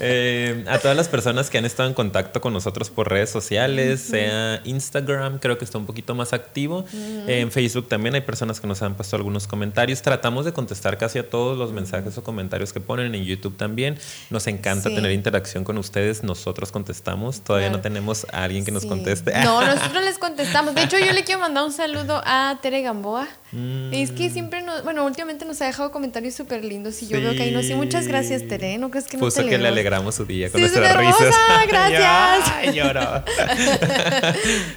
Eh, 0.00 0.64
a 0.66 0.78
todas 0.78 0.96
las 0.96 1.08
personas 1.08 1.50
que 1.50 1.58
han 1.58 1.66
estado 1.66 1.90
en 1.90 1.94
contacto 1.94 2.40
con 2.40 2.54
nosotros 2.54 2.88
por 2.88 3.10
redes 3.10 3.28
sociales, 3.28 4.00
sea 4.00 4.60
Instagram, 4.64 5.38
creo 5.40 5.58
que 5.58 5.64
está 5.66 5.76
un 5.76 5.84
poquito 5.84 6.14
más 6.14 6.32
activo. 6.32 6.86
En 7.26 7.50
Facebook 7.50 7.86
también 7.88 8.14
hay 8.14 8.22
personas 8.22 8.60
que 8.60 8.66
nos 8.66 8.80
han 8.80 8.94
puesto 8.94 9.14
algunos 9.14 9.46
comentarios. 9.46 10.00
Tratamos 10.00 10.46
de 10.46 10.54
contestar 10.54 10.96
casi 10.96 11.18
a 11.18 11.28
todos 11.28 11.58
los 11.58 11.72
mensajes 11.72 12.16
o 12.16 12.24
comentarios 12.24 12.72
que 12.72 12.80
ponen 12.80 13.14
en 13.14 13.24
YouTube 13.24 13.58
también. 13.58 13.98
Nos 14.30 14.46
encanta 14.46 14.88
Sí. 14.88 14.94
tener 14.94 15.10
interacción 15.12 15.64
con 15.64 15.76
ustedes. 15.76 16.22
Nosotros 16.22 16.72
contestamos. 16.72 17.42
Todavía 17.42 17.68
no 17.68 17.74
Claro. 17.74 17.82
tenemos 17.82 18.26
a 18.32 18.44
alguien 18.44 18.64
que 18.64 18.72
nos 18.72 18.84
Sí. 18.84 18.88
conteste. 18.88 19.32
No, 19.44 19.60
nosotros 19.66 20.02
les 20.02 20.16
contestamos. 20.16 20.74
De 20.74 20.82
hecho, 20.84 20.98
yo 20.98 21.12
le 21.12 21.24
quiero 21.24 21.40
mandar 21.42 21.64
un 21.64 21.72
saludo 21.72 22.22
a 22.24 22.58
Tere 22.70 22.82
Gamboa. 22.82 23.26
Mm. 23.50 23.92
Es 23.92 24.12
que 24.12 24.30
siempre 24.30 24.62
nos, 24.62 24.84
bueno, 24.84 25.04
últimamente 25.04 25.44
nos 25.44 25.60
ha 25.60 25.64
dejado 25.64 25.90
comentarios 25.90 26.34
súper 26.34 26.64
lindos 26.64 27.02
y 27.02 27.08
yo 27.08 27.20
veo 27.20 27.32
que 27.32 27.42
ahí 27.42 27.50
no 27.50 27.64
sí. 27.64 27.74
Muchas 27.74 28.06
gracias, 28.06 28.46
Tere. 28.46 28.78
¿No 28.78 28.92
crees 28.92 29.06
que 29.08 29.16
no 29.16 29.22
Puso 29.24 29.42
te 29.42 29.48
que 29.48 29.58
le 29.58 29.66
alegramos 29.66 30.14
su 30.14 30.24
día 30.24 30.48
con 30.52 30.60
Sí, 30.60 30.66
es 30.66 30.72
nuestras 30.72 30.96
risas. 30.96 31.34
gracias. 31.68 32.52
Ay, 32.54 32.72
lloro. 32.72 33.00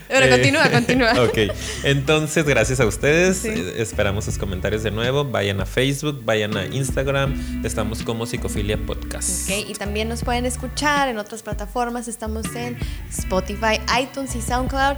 Pero 0.08 0.26
Eh, 0.26 0.30
continúa, 0.30 0.72
continúa. 0.72 1.14
Ok, 1.24 1.38
entonces 1.84 2.46
gracias 2.46 2.80
a 2.80 2.88
ustedes. 2.88 3.46
Eh, 3.46 3.76
Esperamos 3.80 4.26
sus 4.26 4.40
comentarios 4.40 4.82
de 4.82 4.90
nuevo. 4.90 5.24
Vayan 5.24 5.62
a 5.62 5.68
Facebook, 5.68 6.26
vayan 6.26 6.58
a 6.58 6.66
Instagram. 6.66 7.64
Estamos 7.64 8.02
como 8.02 8.26
Psicofilia 8.26 8.78
Podcast. 8.78 9.48
Ok, 9.48 9.70
y 9.70 9.74
también 9.76 10.10
nos 10.10 10.24
pueden 10.24 10.48
escuchar 10.48 11.10
en 11.10 11.20
otras 11.20 11.44
plataformas. 11.44 12.08
Estamos 12.08 12.56
en 12.56 12.76
Spotify, 13.12 13.80
iTunes 14.02 14.36
y 14.36 14.42
SoundCloud. 14.42 14.98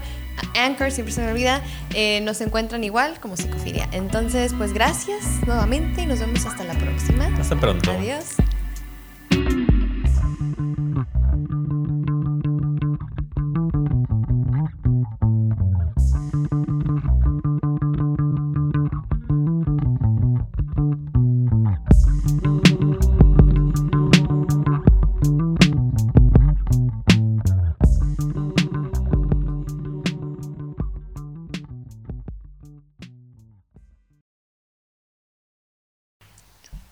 Anchor, 0.56 0.92
siempre 0.92 1.14
se 1.14 1.22
me 1.22 1.32
olvida. 1.32 1.62
Eh, 1.94 2.22
nos 2.22 2.42
encuentran 2.42 2.84
igual 2.84 3.20
como 3.20 3.38
Psicofilia. 3.38 3.88
Entonces, 3.92 4.54
pues 4.58 4.74
gracias 4.74 5.24
nuevamente 5.46 6.04
y 6.04 6.06
nos 6.06 6.20
vemos 6.20 6.46
hasta 6.46 6.64
la 6.64 6.74
próxima. 6.74 7.26
Hasta 7.38 7.60
pronto. 7.60 7.92
Adiós. 7.92 8.36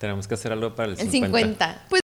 Tenemos 0.04 0.28
que 0.28 0.34
hacer 0.34 0.52
algo 0.52 0.76
para 0.76 0.92
el 0.92 1.00
El 1.00 1.10
50. 1.10 1.38
50. 1.38 1.86
Pues 1.88 2.03